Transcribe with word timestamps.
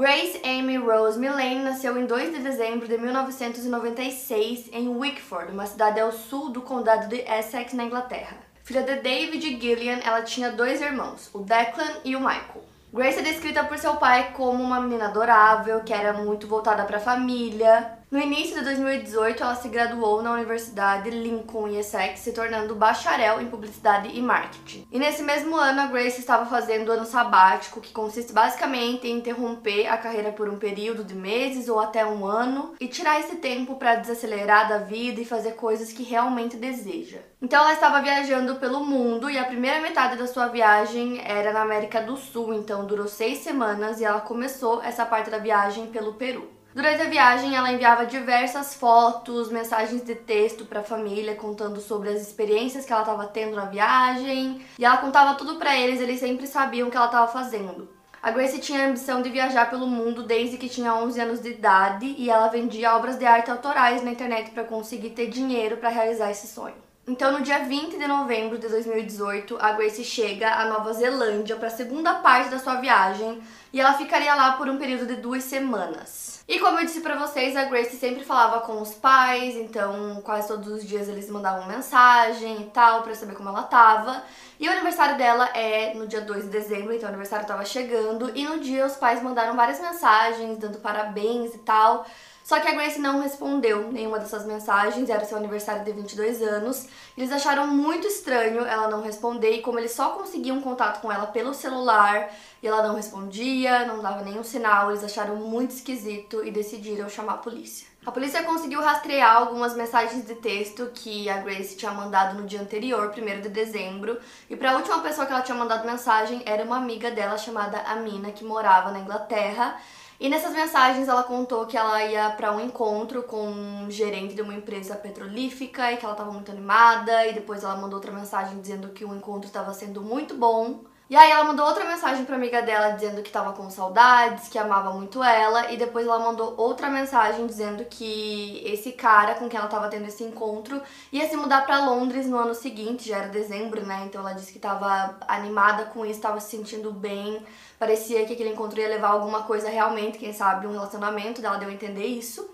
Grace 0.00 0.40
Amy 0.42 0.78
Rose 0.78 1.18
Millane 1.18 1.62
nasceu 1.62 1.94
em 1.98 2.06
2 2.06 2.32
de 2.32 2.38
dezembro 2.38 2.88
de 2.88 2.96
1996 2.96 4.70
em 4.72 4.88
Wickford, 4.88 5.52
uma 5.52 5.66
cidade 5.66 6.00
ao 6.00 6.10
sul 6.10 6.48
do 6.48 6.62
condado 6.62 7.06
de 7.06 7.16
Essex, 7.16 7.74
na 7.74 7.84
Inglaterra. 7.84 8.38
Filha 8.64 8.82
de 8.82 8.96
David 8.96 9.60
Gillian, 9.60 9.98
ela 10.02 10.22
tinha 10.22 10.52
dois 10.52 10.80
irmãos, 10.80 11.28
o 11.34 11.40
Declan 11.40 12.00
e 12.02 12.16
o 12.16 12.18
Michael. 12.18 12.64
Grace 12.90 13.18
é 13.18 13.22
descrita 13.22 13.62
por 13.62 13.76
seu 13.76 13.96
pai 13.96 14.32
como 14.32 14.64
uma 14.64 14.80
menina 14.80 15.08
adorável, 15.08 15.84
que 15.84 15.92
era 15.92 16.14
muito 16.14 16.46
voltada 16.46 16.84
para 16.84 16.96
a 16.96 17.00
família, 17.00 17.98
no 18.10 18.18
início 18.18 18.56
de 18.56 18.64
2018, 18.64 19.40
ela 19.40 19.54
se 19.54 19.68
graduou 19.68 20.20
na 20.20 20.32
Universidade 20.32 21.10
Lincoln 21.10 21.68
Essex, 21.68 22.18
se 22.18 22.32
tornando 22.32 22.74
bacharel 22.74 23.40
em 23.40 23.46
publicidade 23.46 24.10
e 24.12 24.20
marketing. 24.20 24.84
E 24.90 24.98
nesse 24.98 25.22
mesmo 25.22 25.56
ano, 25.56 25.80
a 25.80 25.86
Grace 25.86 26.18
estava 26.18 26.44
fazendo 26.44 26.88
o 26.88 26.92
ano 26.92 27.06
sabático, 27.06 27.80
que 27.80 27.92
consiste 27.92 28.32
basicamente 28.32 29.06
em 29.06 29.18
interromper 29.18 29.86
a 29.86 29.96
carreira 29.96 30.32
por 30.32 30.48
um 30.48 30.58
período 30.58 31.04
de 31.04 31.14
meses 31.14 31.68
ou 31.68 31.78
até 31.78 32.04
um 32.04 32.26
ano 32.26 32.74
e 32.80 32.88
tirar 32.88 33.20
esse 33.20 33.36
tempo 33.36 33.76
para 33.76 33.94
desacelerar 33.94 34.68
da 34.68 34.78
vida 34.78 35.20
e 35.20 35.24
fazer 35.24 35.52
coisas 35.52 35.92
que 35.92 36.02
realmente 36.02 36.56
deseja. 36.56 37.18
Então 37.40 37.62
ela 37.62 37.74
estava 37.74 38.02
viajando 38.02 38.56
pelo 38.56 38.84
mundo 38.84 39.30
e 39.30 39.38
a 39.38 39.44
primeira 39.44 39.80
metade 39.80 40.16
da 40.16 40.26
sua 40.26 40.48
viagem 40.48 41.20
era 41.24 41.52
na 41.52 41.62
América 41.62 42.02
do 42.02 42.16
Sul, 42.16 42.52
então 42.54 42.86
durou 42.86 43.06
seis 43.06 43.38
semanas 43.38 44.00
e 44.00 44.04
ela 44.04 44.20
começou 44.20 44.82
essa 44.82 45.06
parte 45.06 45.30
da 45.30 45.38
viagem 45.38 45.86
pelo 45.86 46.14
Peru. 46.14 46.59
Durante 46.72 47.02
a 47.02 47.08
viagem, 47.08 47.56
ela 47.56 47.72
enviava 47.72 48.06
diversas 48.06 48.74
fotos, 48.74 49.50
mensagens 49.50 50.04
de 50.04 50.14
texto 50.14 50.64
para 50.64 50.80
a 50.80 50.84
família, 50.84 51.34
contando 51.34 51.80
sobre 51.80 52.10
as 52.10 52.22
experiências 52.22 52.84
que 52.84 52.92
ela 52.92 53.02
estava 53.02 53.26
tendo 53.26 53.56
na 53.56 53.64
viagem. 53.64 54.64
E 54.78 54.84
ela 54.84 54.98
contava 54.98 55.34
tudo 55.34 55.56
para 55.56 55.76
eles, 55.76 56.00
eles 56.00 56.20
sempre 56.20 56.46
sabiam 56.46 56.86
o 56.86 56.90
que 56.90 56.96
ela 56.96 57.06
estava 57.06 57.26
fazendo. 57.26 57.88
A 58.22 58.30
Grace 58.30 58.60
tinha 58.60 58.84
a 58.84 58.86
ambição 58.86 59.20
de 59.20 59.30
viajar 59.30 59.68
pelo 59.68 59.86
mundo 59.86 60.22
desde 60.22 60.58
que 60.58 60.68
tinha 60.68 60.94
11 60.94 61.20
anos 61.20 61.40
de 61.40 61.48
idade 61.48 62.14
e 62.16 62.30
ela 62.30 62.48
vendia 62.48 62.94
obras 62.94 63.18
de 63.18 63.24
arte 63.24 63.50
autorais 63.50 64.04
na 64.04 64.12
internet 64.12 64.50
para 64.50 64.62
conseguir 64.62 65.10
ter 65.10 65.28
dinheiro 65.28 65.78
para 65.78 65.88
realizar 65.88 66.30
esse 66.30 66.46
sonho. 66.46 66.76
Então, 67.08 67.32
no 67.32 67.42
dia 67.42 67.64
20 67.64 67.98
de 67.98 68.06
novembro 68.06 68.58
de 68.58 68.68
2018, 68.68 69.56
a 69.60 69.72
Grace 69.72 70.04
chega 70.04 70.52
à 70.52 70.66
Nova 70.66 70.92
Zelândia 70.92 71.56
para 71.56 71.66
a 71.66 71.70
segunda 71.70 72.14
parte 72.16 72.50
da 72.50 72.58
sua 72.58 72.76
viagem 72.76 73.42
e 73.72 73.80
ela 73.80 73.94
ficaria 73.94 74.34
lá 74.34 74.52
por 74.52 74.68
um 74.68 74.78
período 74.78 75.06
de 75.06 75.16
duas 75.16 75.42
semanas. 75.42 76.39
E 76.50 76.58
como 76.58 76.80
eu 76.80 76.84
disse 76.84 77.00
para 77.00 77.14
vocês, 77.14 77.56
a 77.56 77.62
Grace 77.66 77.96
sempre 77.96 78.24
falava 78.24 78.62
com 78.62 78.82
os 78.82 78.92
pais, 78.92 79.54
então 79.54 80.20
quase 80.24 80.48
todos 80.48 80.66
os 80.66 80.84
dias 80.84 81.08
eles 81.08 81.30
mandavam 81.30 81.68
mensagem 81.68 82.62
e 82.62 82.64
tal 82.70 83.04
para 83.04 83.14
saber 83.14 83.36
como 83.36 83.48
ela 83.48 83.62
tava. 83.62 84.20
E 84.58 84.66
o 84.66 84.72
aniversário 84.72 85.16
dela 85.16 85.48
é 85.54 85.94
no 85.94 86.08
dia 86.08 86.20
2 86.20 86.46
de 86.46 86.50
dezembro, 86.50 86.92
então 86.92 87.06
o 87.08 87.12
aniversário 87.12 87.46
tava 87.46 87.64
chegando, 87.64 88.36
e 88.36 88.44
no 88.44 88.58
dia 88.58 88.84
os 88.84 88.96
pais 88.96 89.22
mandaram 89.22 89.54
várias 89.54 89.80
mensagens 89.80 90.58
dando 90.58 90.78
parabéns 90.78 91.54
e 91.54 91.58
tal. 91.58 92.04
Só 92.50 92.58
que 92.58 92.66
a 92.66 92.72
Grace 92.72 92.98
não 92.98 93.20
respondeu 93.20 93.92
nenhuma 93.92 94.18
dessas 94.18 94.44
mensagens, 94.44 95.08
era 95.08 95.24
seu 95.24 95.38
aniversário 95.38 95.84
de 95.84 95.92
22 95.92 96.42
anos. 96.42 96.88
Eles 97.16 97.30
acharam 97.30 97.68
muito 97.68 98.08
estranho 98.08 98.66
ela 98.66 98.88
não 98.88 99.02
responder 99.02 99.52
e 99.52 99.62
como 99.62 99.78
eles 99.78 99.92
só 99.92 100.08
conseguiam 100.08 100.60
contato 100.60 101.00
com 101.00 101.12
ela 101.12 101.28
pelo 101.28 101.54
celular 101.54 102.28
e 102.60 102.66
ela 102.66 102.82
não 102.82 102.96
respondia, 102.96 103.86
não 103.86 104.02
dava 104.02 104.24
nenhum 104.24 104.42
sinal, 104.42 104.90
eles 104.90 105.04
acharam 105.04 105.36
muito 105.36 105.70
esquisito 105.70 106.44
e 106.44 106.50
decidiram 106.50 107.08
chamar 107.08 107.34
a 107.34 107.38
polícia. 107.38 107.86
A 108.04 108.10
polícia 108.10 108.42
conseguiu 108.42 108.80
rastrear 108.80 109.36
algumas 109.36 109.76
mensagens 109.76 110.26
de 110.26 110.34
texto 110.34 110.90
que 110.92 111.30
a 111.30 111.36
Grace 111.36 111.76
tinha 111.76 111.92
mandado 111.92 112.36
no 112.36 112.48
dia 112.48 112.60
anterior, 112.60 113.14
1 113.16 113.42
de 113.42 113.48
dezembro, 113.48 114.18
e 114.48 114.56
para 114.56 114.72
a 114.72 114.76
última 114.76 114.98
pessoa 114.98 115.24
que 115.24 115.32
ela 115.32 115.42
tinha 115.42 115.56
mandado 115.56 115.86
mensagem 115.86 116.42
era 116.44 116.64
uma 116.64 116.78
amiga 116.78 117.12
dela 117.12 117.38
chamada 117.38 117.78
Amina, 117.82 118.32
que 118.32 118.42
morava 118.42 118.90
na 118.90 118.98
Inglaterra. 118.98 119.80
E 120.20 120.28
nessas 120.28 120.52
mensagens 120.52 121.08
ela 121.08 121.22
contou 121.22 121.66
que 121.66 121.78
ela 121.78 122.04
ia 122.04 122.28
para 122.32 122.52
um 122.52 122.60
encontro 122.60 123.22
com 123.22 123.42
um 123.48 123.90
gerente 123.90 124.34
de 124.34 124.42
uma 124.42 124.54
empresa 124.54 124.94
petrolífica 124.94 125.90
e 125.90 125.96
que 125.96 126.04
ela 126.04 126.12
estava 126.12 126.30
muito 126.30 126.50
animada. 126.50 127.26
E 127.26 127.32
depois 127.32 127.64
ela 127.64 127.74
mandou 127.76 127.96
outra 127.96 128.12
mensagem 128.12 128.60
dizendo 128.60 128.90
que 128.90 129.02
o 129.02 129.14
encontro 129.14 129.46
estava 129.46 129.72
sendo 129.72 130.02
muito 130.02 130.34
bom. 130.36 130.84
E 131.10 131.16
aí 131.16 131.28
ela 131.28 131.42
mandou 131.42 131.66
outra 131.66 131.84
mensagem 131.84 132.24
pra 132.24 132.36
amiga 132.36 132.62
dela 132.62 132.92
dizendo 132.92 133.20
que 133.20 133.32
tava 133.32 133.52
com 133.52 133.68
saudades, 133.68 134.48
que 134.48 134.56
amava 134.56 134.92
muito 134.92 135.20
ela, 135.20 135.72
e 135.72 135.76
depois 135.76 136.06
ela 136.06 136.20
mandou 136.20 136.54
outra 136.56 136.88
mensagem 136.88 137.48
dizendo 137.48 137.84
que 137.84 138.62
esse 138.64 138.92
cara 138.92 139.34
com 139.34 139.48
quem 139.48 139.58
ela 139.58 139.66
tava 139.66 139.88
tendo 139.88 140.06
esse 140.06 140.22
encontro 140.22 140.80
ia 141.10 141.28
se 141.28 141.36
mudar 141.36 141.66
para 141.66 141.84
Londres 141.84 142.26
no 142.26 142.38
ano 142.38 142.54
seguinte, 142.54 143.08
já 143.08 143.16
era 143.18 143.28
dezembro, 143.28 143.84
né? 143.84 144.04
Então 144.06 144.20
ela 144.20 144.34
disse 144.34 144.52
que 144.52 144.60
tava 144.60 145.16
animada 145.26 145.86
com 145.86 146.06
isso, 146.06 146.20
tava 146.20 146.38
se 146.38 146.56
sentindo 146.56 146.92
bem, 146.92 147.44
parecia 147.76 148.24
que 148.24 148.34
aquele 148.34 148.50
encontro 148.50 148.78
ia 148.78 148.86
levar 148.88 149.08
alguma 149.08 149.42
coisa 149.42 149.68
realmente, 149.68 150.16
quem 150.16 150.32
sabe 150.32 150.68
um 150.68 150.72
relacionamento, 150.72 151.42
dela 151.42 151.58
deu 151.58 151.70
a 151.70 151.72
entender 151.72 152.06
isso. 152.06 152.48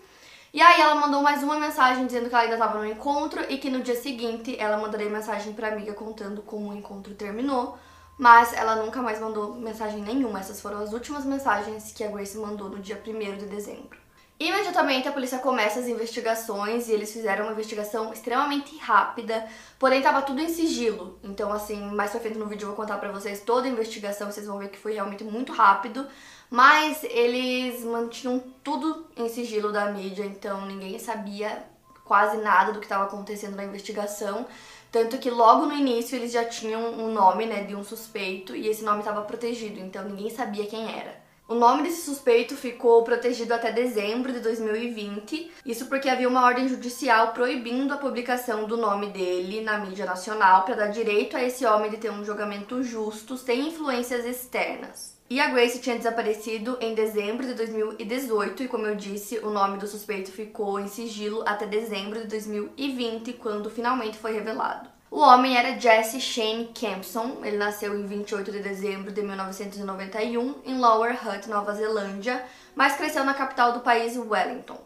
E 0.54 0.62
aí 0.62 0.80
ela 0.80 0.94
mandou 0.94 1.20
mais 1.20 1.42
uma 1.42 1.60
mensagem 1.60 2.06
dizendo 2.06 2.30
que 2.30 2.34
ela 2.34 2.44
ainda 2.44 2.54
estava 2.54 2.78
no 2.78 2.86
encontro 2.86 3.44
e 3.50 3.58
que 3.58 3.68
no 3.68 3.82
dia 3.82 3.96
seguinte 3.96 4.56
ela 4.58 4.78
mandaria 4.78 5.10
mensagem 5.10 5.52
pra 5.52 5.68
amiga 5.68 5.92
contando 5.92 6.40
como 6.40 6.70
o 6.70 6.74
encontro 6.74 7.14
terminou 7.14 7.76
mas 8.19 8.53
ela 8.53 8.77
nunca 8.77 9.03
mais 9.03 9.21
mandou 9.21 9.54
mensagem 9.54 10.03
nenhuma. 10.03 10.41
Essas 10.41 10.60
foram 10.60 10.78
as 10.78 10.93
últimas 10.93 11.25
mensagens 11.25 11.93
que 11.93 12.04
a 12.04 12.09
Grace 12.09 12.37
mandou 12.38 12.69
no 12.69 12.78
dia 12.78 13.00
1 13.06 13.37
de 13.37 13.47
dezembro. 13.47 14.06
Imediatamente 14.38 15.09
a 15.09 15.12
polícia 15.12 15.38
começa 15.38 15.81
as 15.81 15.88
investigações 15.88 16.88
e 16.88 16.93
eles 16.93 17.10
fizeram 17.10 17.44
uma 17.47 17.53
investigação 17.53 18.12
extremamente 18.12 18.77
rápida, 18.77 19.47
porém 19.78 20.03
tava 20.03 20.21
tudo 20.21 20.43
em 20.43 20.49
sigilo. 20.50 21.19
Então, 21.25 21.50
assim, 21.50 21.81
mais 21.81 22.10
pra 22.10 22.21
frente 22.21 22.37
no 22.38 22.47
vídeo 22.47 22.65
eu 22.65 22.69
vou 22.69 22.77
contar 22.77 22.99
pra 22.99 23.10
vocês 23.10 23.41
toda 23.41 23.66
a 23.66 23.71
investigação, 23.71 24.31
vocês 24.31 24.47
vão 24.47 24.59
ver 24.59 24.69
que 24.69 24.78
foi 24.78 24.93
realmente 24.93 25.25
muito 25.25 25.54
rápido. 25.54 26.06
Mas 26.50 27.03
eles 27.04 27.83
mantinham 27.83 28.38
tudo 28.62 29.06
em 29.16 29.28
sigilo 29.28 29.72
da 29.72 29.87
mídia, 29.87 30.25
então 30.25 30.66
ninguém 30.66 30.98
sabia 30.98 31.65
quase 32.04 32.37
nada 32.37 32.72
do 32.72 32.78
que 32.78 32.84
estava 32.84 33.04
acontecendo 33.04 33.56
na 33.56 33.65
investigação. 33.65 34.47
Tanto 34.96 35.18
que 35.18 35.28
logo 35.28 35.66
no 35.66 35.74
início 35.74 36.16
eles 36.16 36.32
já 36.32 36.42
tinham 36.46 36.80
um 36.80 37.12
nome, 37.12 37.44
né, 37.44 37.64
de 37.64 37.76
um 37.76 37.84
suspeito 37.84 38.56
e 38.56 38.66
esse 38.66 38.82
nome 38.82 39.00
estava 39.00 39.20
protegido, 39.20 39.78
então 39.78 40.02
ninguém 40.02 40.30
sabia 40.30 40.64
quem 40.64 40.90
era. 40.90 41.14
O 41.46 41.54
nome 41.54 41.82
desse 41.82 42.06
suspeito 42.06 42.56
ficou 42.56 43.04
protegido 43.04 43.52
até 43.52 43.70
dezembro 43.70 44.32
de 44.32 44.40
2020, 44.40 45.52
isso 45.66 45.84
porque 45.84 46.08
havia 46.08 46.26
uma 46.26 46.42
ordem 46.42 46.66
judicial 46.66 47.34
proibindo 47.34 47.92
a 47.92 47.98
publicação 47.98 48.65
do 48.65 48.78
nome 48.78 49.09
dele 49.09 49.60
na 49.60 49.76
mídia 49.76 50.06
nacional 50.06 50.65
para 50.65 50.76
dar 50.76 50.86
direito 50.86 51.36
a 51.36 51.44
esse 51.44 51.66
homem 51.66 51.91
de 51.91 51.98
ter 51.98 52.10
um 52.10 52.24
julgamento 52.24 52.82
justo 52.82 53.36
sem 53.36 53.68
influências 53.68 54.24
externas. 54.24 55.16
E 55.28 55.40
a 55.40 55.48
Grace 55.48 55.80
tinha 55.80 55.96
desaparecido 55.96 56.78
em 56.80 56.94
dezembro 56.94 57.44
de 57.44 57.54
2018 57.54 58.62
e, 58.62 58.68
como 58.68 58.86
eu 58.86 58.94
disse, 58.94 59.38
o 59.40 59.50
nome 59.50 59.76
do 59.76 59.86
suspeito 59.88 60.30
ficou 60.30 60.78
em 60.78 60.86
sigilo 60.86 61.42
até 61.44 61.66
dezembro 61.66 62.20
de 62.20 62.28
2020, 62.28 63.32
quando 63.32 63.68
finalmente 63.68 64.18
foi 64.18 64.32
revelado. 64.32 64.88
O 65.10 65.18
homem 65.18 65.56
era 65.56 65.80
Jesse 65.80 66.20
Shane 66.20 66.70
Campson. 66.72 67.38
Ele 67.42 67.56
nasceu 67.56 67.98
em 67.98 68.06
28 68.06 68.52
de 68.52 68.60
dezembro 68.60 69.10
de 69.10 69.20
1991 69.20 70.62
em 70.64 70.78
Lower 70.78 71.14
Hutt, 71.14 71.48
Nova 71.48 71.74
Zelândia, 71.74 72.44
mas 72.76 72.96
cresceu 72.96 73.24
na 73.24 73.34
capital 73.34 73.72
do 73.72 73.80
país, 73.80 74.16
Wellington. 74.16 74.78